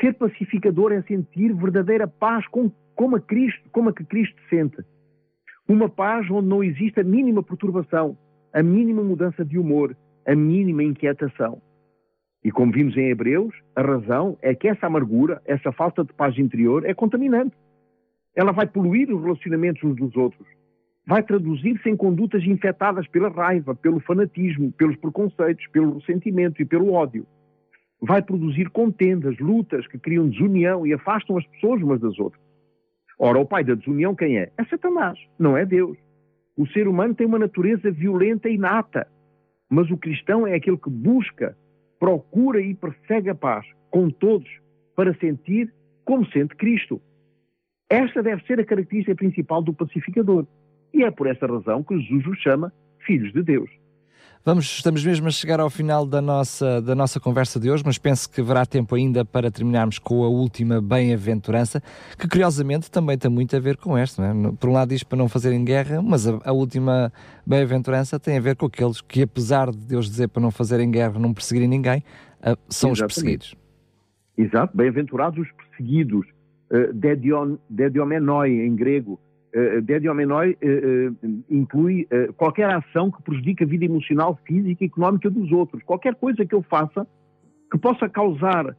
Ser 0.00 0.14
pacificador 0.14 0.92
é 0.92 1.02
sentir 1.02 1.52
verdadeira 1.52 2.06
paz 2.06 2.46
como, 2.48 2.72
como, 2.94 3.16
a 3.16 3.20
Cristo, 3.20 3.68
como 3.72 3.88
a 3.88 3.92
que 3.92 4.04
Cristo 4.04 4.40
sente. 4.48 4.76
Uma 5.68 5.88
paz 5.88 6.30
onde 6.30 6.46
não 6.46 6.62
existe 6.62 7.00
a 7.00 7.04
mínima 7.04 7.42
perturbação, 7.42 8.16
a 8.52 8.62
mínima 8.62 9.02
mudança 9.02 9.44
de 9.44 9.58
humor, 9.58 9.96
a 10.26 10.34
mínima 10.34 10.82
inquietação. 10.82 11.62
E 12.44 12.50
como 12.50 12.72
vimos 12.72 12.96
em 12.96 13.08
Hebreus, 13.08 13.54
a 13.74 13.82
razão 13.82 14.36
é 14.42 14.54
que 14.54 14.68
essa 14.68 14.86
amargura, 14.86 15.40
essa 15.44 15.72
falta 15.72 16.04
de 16.04 16.12
paz 16.12 16.38
interior 16.38 16.84
é 16.84 16.94
contaminante. 16.94 17.56
Ela 18.34 18.52
vai 18.52 18.66
poluir 18.66 19.12
os 19.12 19.22
relacionamentos 19.22 19.82
uns 19.82 19.96
dos 19.96 20.14
outros. 20.16 20.46
Vai 21.06 21.22
traduzir-se 21.22 21.88
em 21.88 21.96
condutas 21.96 22.44
infectadas 22.44 23.06
pela 23.08 23.28
raiva, 23.28 23.74
pelo 23.74 24.00
fanatismo, 24.00 24.72
pelos 24.72 24.96
preconceitos, 24.96 25.66
pelo 25.68 25.98
ressentimento 25.98 26.60
e 26.60 26.64
pelo 26.64 26.92
ódio. 26.92 27.26
Vai 28.00 28.20
produzir 28.22 28.68
contendas, 28.70 29.38
lutas 29.38 29.86
que 29.86 29.98
criam 29.98 30.28
desunião 30.28 30.86
e 30.86 30.92
afastam 30.92 31.38
as 31.38 31.46
pessoas 31.46 31.80
umas 31.82 32.00
das 32.00 32.18
outras. 32.18 32.42
Ora, 33.18 33.38
o 33.38 33.46
pai 33.46 33.64
da 33.64 33.74
desunião 33.74 34.14
quem 34.14 34.38
é? 34.38 34.50
É 34.58 34.64
Satanás, 34.64 35.18
não 35.38 35.56
é 35.56 35.64
Deus. 35.64 35.96
O 36.56 36.66
ser 36.68 36.86
humano 36.86 37.14
tem 37.14 37.26
uma 37.26 37.38
natureza 37.38 37.90
violenta 37.90 38.48
e 38.48 38.54
inata, 38.54 39.08
mas 39.68 39.90
o 39.90 39.96
cristão 39.96 40.46
é 40.46 40.54
aquele 40.54 40.76
que 40.76 40.90
busca, 40.90 41.56
procura 41.98 42.60
e 42.60 42.74
persegue 42.74 43.30
a 43.30 43.34
paz 43.34 43.66
com 43.90 44.10
todos 44.10 44.48
para 44.94 45.14
sentir 45.14 45.72
como 46.04 46.26
sente 46.26 46.54
Cristo. 46.56 47.00
Esta 47.88 48.22
deve 48.22 48.44
ser 48.46 48.60
a 48.60 48.64
característica 48.64 49.14
principal 49.14 49.62
do 49.62 49.72
pacificador. 49.72 50.46
E 50.92 51.04
é 51.04 51.10
por 51.10 51.26
essa 51.26 51.46
razão 51.46 51.82
que 51.82 51.98
Jesus 52.00 52.26
os 52.26 52.38
chama 52.38 52.72
filhos 53.04 53.32
de 53.32 53.42
Deus. 53.42 53.70
Vamos, 54.46 54.66
estamos 54.66 55.04
mesmo 55.04 55.26
a 55.26 55.30
chegar 55.32 55.58
ao 55.58 55.68
final 55.68 56.06
da 56.06 56.22
nossa, 56.22 56.80
da 56.80 56.94
nossa 56.94 57.18
conversa 57.18 57.58
de 57.58 57.68
hoje, 57.68 57.82
mas 57.84 57.98
penso 57.98 58.30
que 58.30 58.40
haverá 58.40 58.64
tempo 58.64 58.94
ainda 58.94 59.24
para 59.24 59.50
terminarmos 59.50 59.98
com 59.98 60.22
a 60.22 60.28
última 60.28 60.80
bem-aventurança, 60.80 61.82
que 62.16 62.28
curiosamente 62.28 62.88
também 62.88 63.18
tem 63.18 63.28
muito 63.28 63.56
a 63.56 63.58
ver 63.58 63.76
com 63.76 63.98
esta. 63.98 64.24
É? 64.24 64.32
Por 64.52 64.70
um 64.70 64.72
lado 64.72 64.90
diz 64.90 65.02
para 65.02 65.18
não 65.18 65.28
fazerem 65.28 65.64
guerra, 65.64 66.00
mas 66.00 66.28
a, 66.28 66.38
a 66.44 66.52
última 66.52 67.12
bem-aventurança 67.44 68.20
tem 68.20 68.36
a 68.36 68.40
ver 68.40 68.54
com 68.54 68.66
aqueles 68.66 69.00
que, 69.00 69.22
apesar 69.22 69.72
de 69.72 69.78
Deus 69.78 70.08
dizer 70.08 70.28
para 70.28 70.40
não 70.40 70.52
fazerem 70.52 70.92
guerra, 70.92 71.18
não 71.18 71.34
perseguirem 71.34 71.68
ninguém, 71.68 72.04
uh, 72.38 72.56
são 72.68 72.92
Exatamente. 72.92 72.92
os 72.92 73.00
perseguidos. 73.00 73.56
Exato, 74.38 74.76
bem-aventurados 74.76 75.44
os 75.44 75.50
perseguidos, 75.50 76.24
uh, 76.70 76.92
dedion, 76.92 77.56
dediomenoi 77.68 78.64
em 78.64 78.76
grego, 78.76 79.18
uh, 79.56 79.82
dediomenoi 79.82 80.52
uh, 80.52 81.44
inclui 81.48 82.06
uh, 82.12 82.32
qualquer 82.34 82.72
ação 82.74 83.10
que 83.10 83.22
prejudique 83.22 83.64
a 83.64 83.66
vida 83.66 83.84
emocional, 83.84 84.38
física 84.46 84.84
e 84.84 84.86
económica 84.86 85.30
dos 85.30 85.50
outros. 85.50 85.82
Qualquer 85.82 86.14
coisa 86.14 86.44
que 86.44 86.54
eu 86.54 86.62
faça 86.62 87.06
que 87.70 87.78
possa 87.78 88.08
causar 88.08 88.76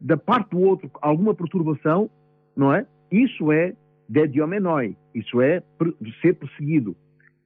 da 0.00 0.16
parte 0.18 0.50
do 0.50 0.60
outro 0.60 0.90
alguma 1.00 1.34
perturbação, 1.34 2.10
não 2.54 2.74
é? 2.74 2.86
Isso 3.10 3.50
é 3.50 3.74
dediomenoi, 4.08 4.96
isso 5.14 5.40
é 5.40 5.62
ser 6.20 6.34
perseguido. 6.34 6.94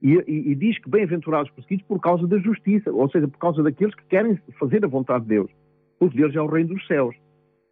E, 0.01 0.13
e, 0.27 0.51
e 0.51 0.55
diz 0.55 0.77
que 0.79 0.89
bem-aventurados 0.89 1.49
perseguidos 1.51 1.85
por 1.87 2.01
causa 2.01 2.27
da 2.27 2.37
justiça, 2.37 2.91
ou 2.91 3.09
seja, 3.09 3.27
por 3.29 3.37
causa 3.37 3.63
daqueles 3.63 3.95
que 3.95 4.03
querem 4.07 4.37
fazer 4.59 4.83
a 4.83 4.87
vontade 4.87 5.23
de 5.23 5.29
Deus, 5.29 5.51
porque 5.97 6.17
Deus 6.17 6.35
é 6.35 6.41
o 6.41 6.47
reino 6.47 6.73
dos 6.73 6.85
céus. 6.85 7.15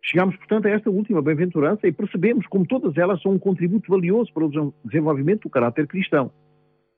Chegamos, 0.04 0.36
portanto, 0.36 0.66
a 0.66 0.72
esta 0.72 0.90
última 0.90 1.22
bem-aventurança 1.22 1.88
e 1.88 1.92
percebemos 1.92 2.48
como 2.48 2.66
todas 2.66 2.98
elas 2.98 3.22
são 3.22 3.34
um 3.34 3.40
contributo 3.40 3.90
valioso 3.90 4.34
para 4.34 4.46
o 4.46 4.74
desenvolvimento 4.84 5.44
do 5.44 5.50
caráter 5.50 5.88
cristão. 5.88 6.32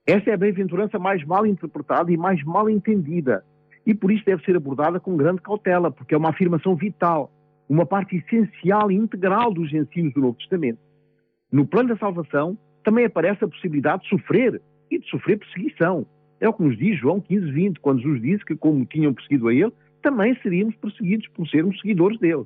Esta 0.07 0.31
é 0.31 0.33
a 0.33 0.37
bem-aventurança 0.37 0.97
mais 0.97 1.23
mal 1.25 1.45
interpretada 1.45 2.11
e 2.11 2.17
mais 2.17 2.41
mal 2.43 2.69
entendida, 2.69 3.43
e 3.85 3.93
por 3.93 4.11
isso 4.11 4.23
deve 4.25 4.43
ser 4.43 4.55
abordada 4.55 4.99
com 4.99 5.17
grande 5.17 5.41
cautela, 5.41 5.91
porque 5.91 6.15
é 6.15 6.17
uma 6.17 6.29
afirmação 6.29 6.75
vital, 6.75 7.29
uma 7.67 7.85
parte 7.85 8.15
essencial 8.15 8.89
e 8.91 8.95
integral 8.95 9.53
dos 9.53 9.71
ensinos 9.73 10.13
do 10.13 10.21
Novo 10.21 10.37
Testamento. 10.37 10.79
No 11.51 11.67
plano 11.67 11.89
da 11.89 11.97
salvação, 11.97 12.57
também 12.83 13.05
aparece 13.05 13.43
a 13.43 13.47
possibilidade 13.47 14.03
de 14.03 14.09
sofrer 14.09 14.61
e 14.89 14.99
de 14.99 15.09
sofrer 15.09 15.39
perseguição. 15.39 16.05
É 16.39 16.47
o 16.47 16.53
que 16.53 16.63
nos 16.63 16.77
diz 16.77 16.99
João 16.99 17.21
15, 17.21 17.51
20, 17.51 17.79
quando 17.79 18.01
Jesus 18.01 18.21
disse 18.21 18.45
que, 18.45 18.55
como 18.55 18.85
tinham 18.85 19.13
perseguido 19.13 19.47
a 19.47 19.53
ele, 19.53 19.71
também 20.01 20.37
seríamos 20.41 20.75
perseguidos 20.75 21.27
por 21.29 21.47
sermos 21.47 21.79
seguidores 21.79 22.19
dele. 22.19 22.45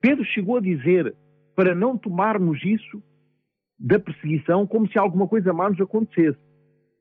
Pedro 0.00 0.24
chegou 0.24 0.56
a 0.56 0.60
dizer 0.60 1.14
para 1.54 1.74
não 1.74 1.98
tomarmos 1.98 2.62
isso 2.64 3.02
da 3.78 3.98
perseguição 3.98 4.66
como 4.66 4.88
se 4.90 4.98
alguma 4.98 5.28
coisa 5.28 5.52
má 5.52 5.68
nos 5.68 5.80
acontecesse. 5.80 6.38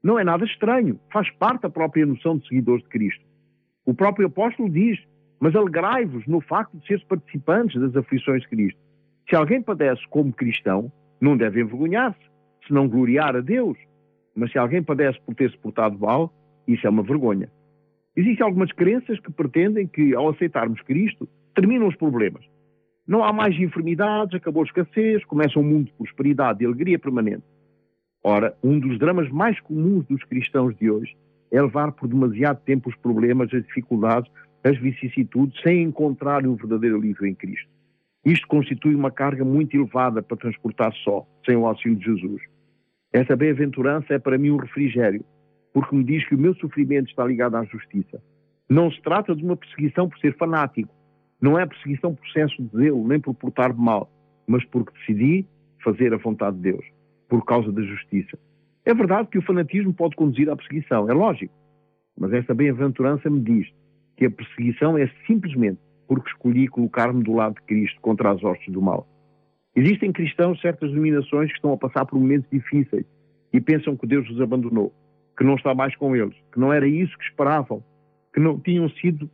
Não 0.03 0.17
é 0.17 0.23
nada 0.23 0.45
estranho, 0.45 0.99
faz 1.11 1.29
parte 1.31 1.63
da 1.63 1.69
própria 1.69 2.05
noção 2.05 2.37
de 2.37 2.47
seguidores 2.47 2.83
de 2.83 2.89
Cristo. 2.89 3.23
O 3.85 3.93
próprio 3.93 4.27
apóstolo 4.27 4.69
diz: 4.69 4.97
Mas 5.39 5.55
alegrai-vos 5.55 6.25
no 6.27 6.41
facto 6.41 6.77
de 6.77 6.87
seres 6.87 7.03
participantes 7.03 7.79
das 7.79 7.95
aflições 7.95 8.41
de 8.43 8.49
Cristo. 8.49 8.79
Se 9.29 9.35
alguém 9.35 9.61
padece 9.61 10.01
como 10.09 10.33
cristão, 10.33 10.91
não 11.21 11.37
deve 11.37 11.61
envergonhar-se, 11.61 12.19
se 12.65 12.73
não 12.73 12.87
gloriar 12.87 13.35
a 13.35 13.41
Deus. 13.41 13.77
Mas 14.35 14.51
se 14.51 14.57
alguém 14.57 14.81
padece 14.81 15.19
por 15.25 15.35
ter 15.35 15.51
se 15.51 15.57
portado 15.57 15.97
mal, 15.99 16.33
isso 16.67 16.85
é 16.85 16.89
uma 16.89 17.03
vergonha. 17.03 17.51
Existem 18.15 18.45
algumas 18.45 18.71
crenças 18.71 19.19
que 19.19 19.31
pretendem 19.31 19.87
que, 19.87 20.13
ao 20.13 20.29
aceitarmos 20.29 20.81
Cristo, 20.81 21.27
terminam 21.53 21.87
os 21.87 21.95
problemas. 21.95 22.43
Não 23.09 23.23
há 23.23 23.33
mais 23.33 23.59
enfermidades, 23.59 24.35
acabou 24.35 24.61
a 24.61 24.65
escassez, 24.67 25.25
começa 25.25 25.57
um 25.57 25.63
mundo 25.63 25.85
de 25.85 25.93
prosperidade 25.93 26.61
e 26.61 26.67
alegria 26.67 26.99
permanente. 26.99 27.41
Ora, 28.23 28.55
um 28.63 28.79
dos 28.79 28.99
dramas 28.99 29.27
mais 29.31 29.59
comuns 29.61 30.05
dos 30.05 30.23
cristãos 30.25 30.77
de 30.77 30.91
hoje 30.91 31.17
é 31.51 31.59
levar 31.59 31.91
por 31.91 32.07
demasiado 32.07 32.61
tempo 32.63 32.87
os 32.87 32.95
problemas, 32.97 33.51
as 33.51 33.63
dificuldades, 33.63 34.31
as 34.63 34.77
vicissitudes, 34.77 35.59
sem 35.63 35.81
encontrar 35.81 36.45
um 36.45 36.55
verdadeiro 36.55 36.97
alívio 36.97 37.25
em 37.25 37.33
Cristo. 37.33 37.67
Isto 38.23 38.47
constitui 38.47 38.93
uma 38.93 39.09
carga 39.09 39.43
muito 39.43 39.75
elevada 39.75 40.21
para 40.21 40.37
transportar 40.37 40.93
só, 41.03 41.25
sem 41.43 41.55
o 41.55 41.65
auxílio 41.65 41.97
de 41.97 42.05
Jesus. 42.05 42.43
Essa 43.11 43.35
bem-aventurança 43.35 44.13
é 44.13 44.19
para 44.19 44.37
mim 44.37 44.51
um 44.51 44.57
refrigério, 44.57 45.25
porque 45.73 45.95
me 45.95 46.03
diz 46.03 46.23
que 46.27 46.35
o 46.35 46.39
meu 46.39 46.53
sofrimento 46.53 47.09
está 47.09 47.25
ligado 47.25 47.55
à 47.55 47.63
justiça. 47.63 48.21
Não 48.69 48.91
se 48.91 49.01
trata 49.01 49.35
de 49.35 49.43
uma 49.43 49.57
perseguição 49.57 50.07
por 50.07 50.19
ser 50.19 50.37
fanático, 50.37 50.93
não 51.41 51.57
é 51.57 51.65
perseguição 51.65 52.13
por 52.13 52.27
senso 52.29 52.61
de 52.61 52.77
zelo, 52.77 53.07
nem 53.07 53.19
por 53.19 53.33
portar 53.33 53.75
mal, 53.75 54.09
mas 54.47 54.63
porque 54.65 54.91
decidi 54.99 55.45
fazer 55.83 56.13
a 56.13 56.17
vontade 56.17 56.57
de 56.57 56.63
Deus, 56.63 56.85
por 57.27 57.43
causa 57.45 57.71
da 57.71 57.81
justiça. 57.81 58.37
É 58.85 58.93
verdade 58.93 59.29
que 59.29 59.37
o 59.37 59.41
fanatismo 59.41 59.93
pode 59.93 60.15
conduzir 60.15 60.49
à 60.49 60.55
perseguição, 60.55 61.09
é 61.09 61.13
lógico, 61.13 61.53
mas 62.17 62.33
esta 62.33 62.53
bem-aventurança 62.53 63.29
me 63.29 63.39
diz 63.39 63.67
que 64.17 64.25
a 64.25 64.31
perseguição 64.31 64.97
é 64.97 65.09
simplesmente 65.25 65.79
porque 66.07 66.29
escolhi 66.29 66.67
colocar-me 66.67 67.23
do 67.23 67.33
lado 67.33 67.55
de 67.55 67.61
Cristo 67.61 68.01
contra 68.01 68.31
as 68.31 68.43
hostes 68.43 68.73
do 68.73 68.81
mal. 68.81 69.07
Existem 69.75 70.11
cristãos 70.11 70.59
certas 70.59 70.91
dominações 70.91 71.49
que 71.49 71.55
estão 71.55 71.71
a 71.71 71.77
passar 71.77 72.05
por 72.05 72.19
momentos 72.19 72.49
difíceis 72.51 73.05
e 73.53 73.61
pensam 73.61 73.95
que 73.95 74.07
Deus 74.07 74.29
os 74.29 74.41
abandonou, 74.41 74.91
que 75.37 75.43
não 75.43 75.55
está 75.55 75.73
mais 75.73 75.95
com 75.95 76.15
eles, 76.15 76.35
que 76.51 76.59
não 76.59 76.73
era 76.73 76.87
isso 76.87 77.17
que 77.17 77.23
esperavam, 77.25 77.83
que 78.33 78.39
não 78.39 78.59
tinham 78.59 78.89
sido 78.89 79.29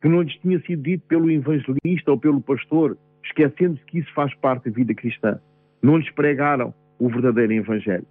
que 0.00 0.08
não 0.08 0.22
lhes 0.22 0.36
tinha 0.36 0.60
sido 0.60 0.82
dito 0.82 1.04
pelo 1.06 1.30
evangelista 1.30 2.10
ou 2.10 2.18
pelo 2.18 2.40
pastor, 2.40 2.96
esquecendo-se 3.24 3.84
que 3.86 3.98
isso 3.98 4.12
faz 4.14 4.34
parte 4.34 4.68
da 4.68 4.76
vida 4.76 4.94
cristã. 4.94 5.40
Não 5.82 5.96
lhes 5.96 6.10
pregaram 6.10 6.72
o 6.98 7.08
verdadeiro 7.08 7.52
evangelho. 7.52 8.06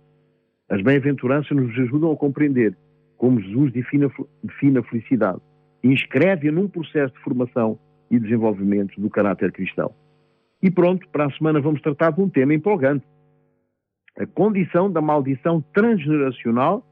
As 0.70 0.82
bem-aventuranças 0.82 1.56
nos 1.56 1.72
ajudam 1.78 2.12
a 2.12 2.18
compreender 2.18 2.76
como 3.18 3.40
Jesus 3.40 3.72
define, 3.72 4.06
a 4.78 4.84
felicidade 4.84 5.40
e 5.84 5.88
inscreve-a 5.90 6.52
num 6.52 6.68
processo 6.68 7.14
de 7.14 7.20
formação 7.22 7.80
e 8.10 8.20
desenvolvimento 8.20 9.00
do 9.00 9.10
caráter 9.10 9.52
cristão. 9.52 9.94
E 10.62 10.70
pronto, 10.70 11.08
para 11.10 11.26
a 11.26 11.32
semana 11.32 11.62
vamos 11.62 11.82
tratar 11.82 12.12
de 12.12 12.22
um 12.22 12.30
tema 12.30 12.54
empolgante. 12.54 13.06
A 14.18 14.26
condição 14.26 14.92
da 14.92 15.02
maldição 15.02 15.64
transgeracional 15.74 16.86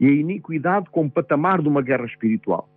e 0.00 0.06
a 0.06 0.12
iniquidade 0.12 0.88
como 0.90 1.10
patamar 1.10 1.60
de 1.60 1.68
uma 1.68 1.82
guerra 1.82 2.06
espiritual. 2.06 2.68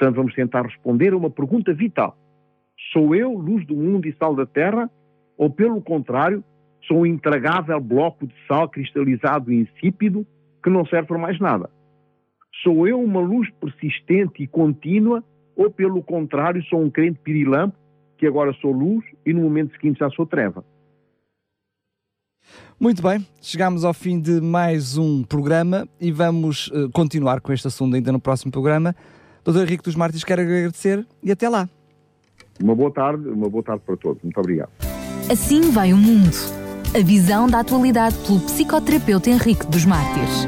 Portanto, 0.00 0.16
vamos 0.16 0.34
tentar 0.34 0.62
responder 0.62 1.12
a 1.12 1.16
uma 1.18 1.28
pergunta 1.28 1.74
vital. 1.74 2.16
Sou 2.90 3.14
eu 3.14 3.34
luz 3.34 3.66
do 3.66 3.76
mundo 3.76 4.08
e 4.08 4.14
sal 4.14 4.34
da 4.34 4.46
terra? 4.46 4.90
Ou, 5.36 5.50
pelo 5.50 5.78
contrário, 5.82 6.42
sou 6.88 7.00
um 7.00 7.06
intragável 7.06 7.78
bloco 7.78 8.26
de 8.26 8.32
sal 8.48 8.66
cristalizado 8.66 9.52
e 9.52 9.60
insípido 9.60 10.26
que 10.64 10.70
não 10.70 10.86
serve 10.86 11.08
para 11.08 11.18
mais 11.18 11.38
nada? 11.38 11.68
Sou 12.62 12.88
eu 12.88 12.98
uma 12.98 13.20
luz 13.20 13.50
persistente 13.60 14.42
e 14.42 14.46
contínua? 14.46 15.22
Ou, 15.54 15.70
pelo 15.70 16.02
contrário, 16.02 16.64
sou 16.64 16.80
um 16.80 16.88
crente 16.88 17.18
pirilampo 17.18 17.76
que 18.16 18.26
agora 18.26 18.54
sou 18.54 18.72
luz 18.72 19.04
e 19.26 19.34
no 19.34 19.42
momento 19.42 19.74
seguinte 19.74 19.98
já 19.98 20.08
sou 20.08 20.24
treva? 20.24 20.64
Muito 22.80 23.02
bem, 23.02 23.26
chegamos 23.42 23.84
ao 23.84 23.92
fim 23.92 24.18
de 24.18 24.40
mais 24.40 24.96
um 24.96 25.22
programa 25.22 25.86
e 26.00 26.10
vamos 26.10 26.68
uh, 26.68 26.88
continuar 26.90 27.42
com 27.42 27.52
este 27.52 27.66
assunto 27.66 27.94
ainda 27.94 28.10
no 28.10 28.18
próximo 28.18 28.50
programa. 28.50 28.96
Doutor 29.50 29.66
Henrique 29.66 29.82
dos 29.82 29.96
Martins, 29.96 30.22
quero 30.22 30.42
agradecer 30.42 31.04
e 31.20 31.32
até 31.32 31.48
lá. 31.48 31.68
Uma 32.62 32.72
boa 32.72 32.92
tarde, 32.92 33.28
uma 33.28 33.48
boa 33.48 33.64
tarde 33.64 33.82
para 33.84 33.96
todos. 33.96 34.22
Muito 34.22 34.38
obrigado. 34.38 34.70
Assim 35.28 35.72
vai 35.72 35.92
o 35.92 35.96
mundo. 35.96 36.36
A 36.94 37.02
visão 37.02 37.48
da 37.48 37.58
atualidade 37.58 38.16
pelo 38.18 38.38
psicoterapeuta 38.38 39.28
Henrique 39.28 39.66
dos 39.66 39.84
Mártires. 39.84 40.46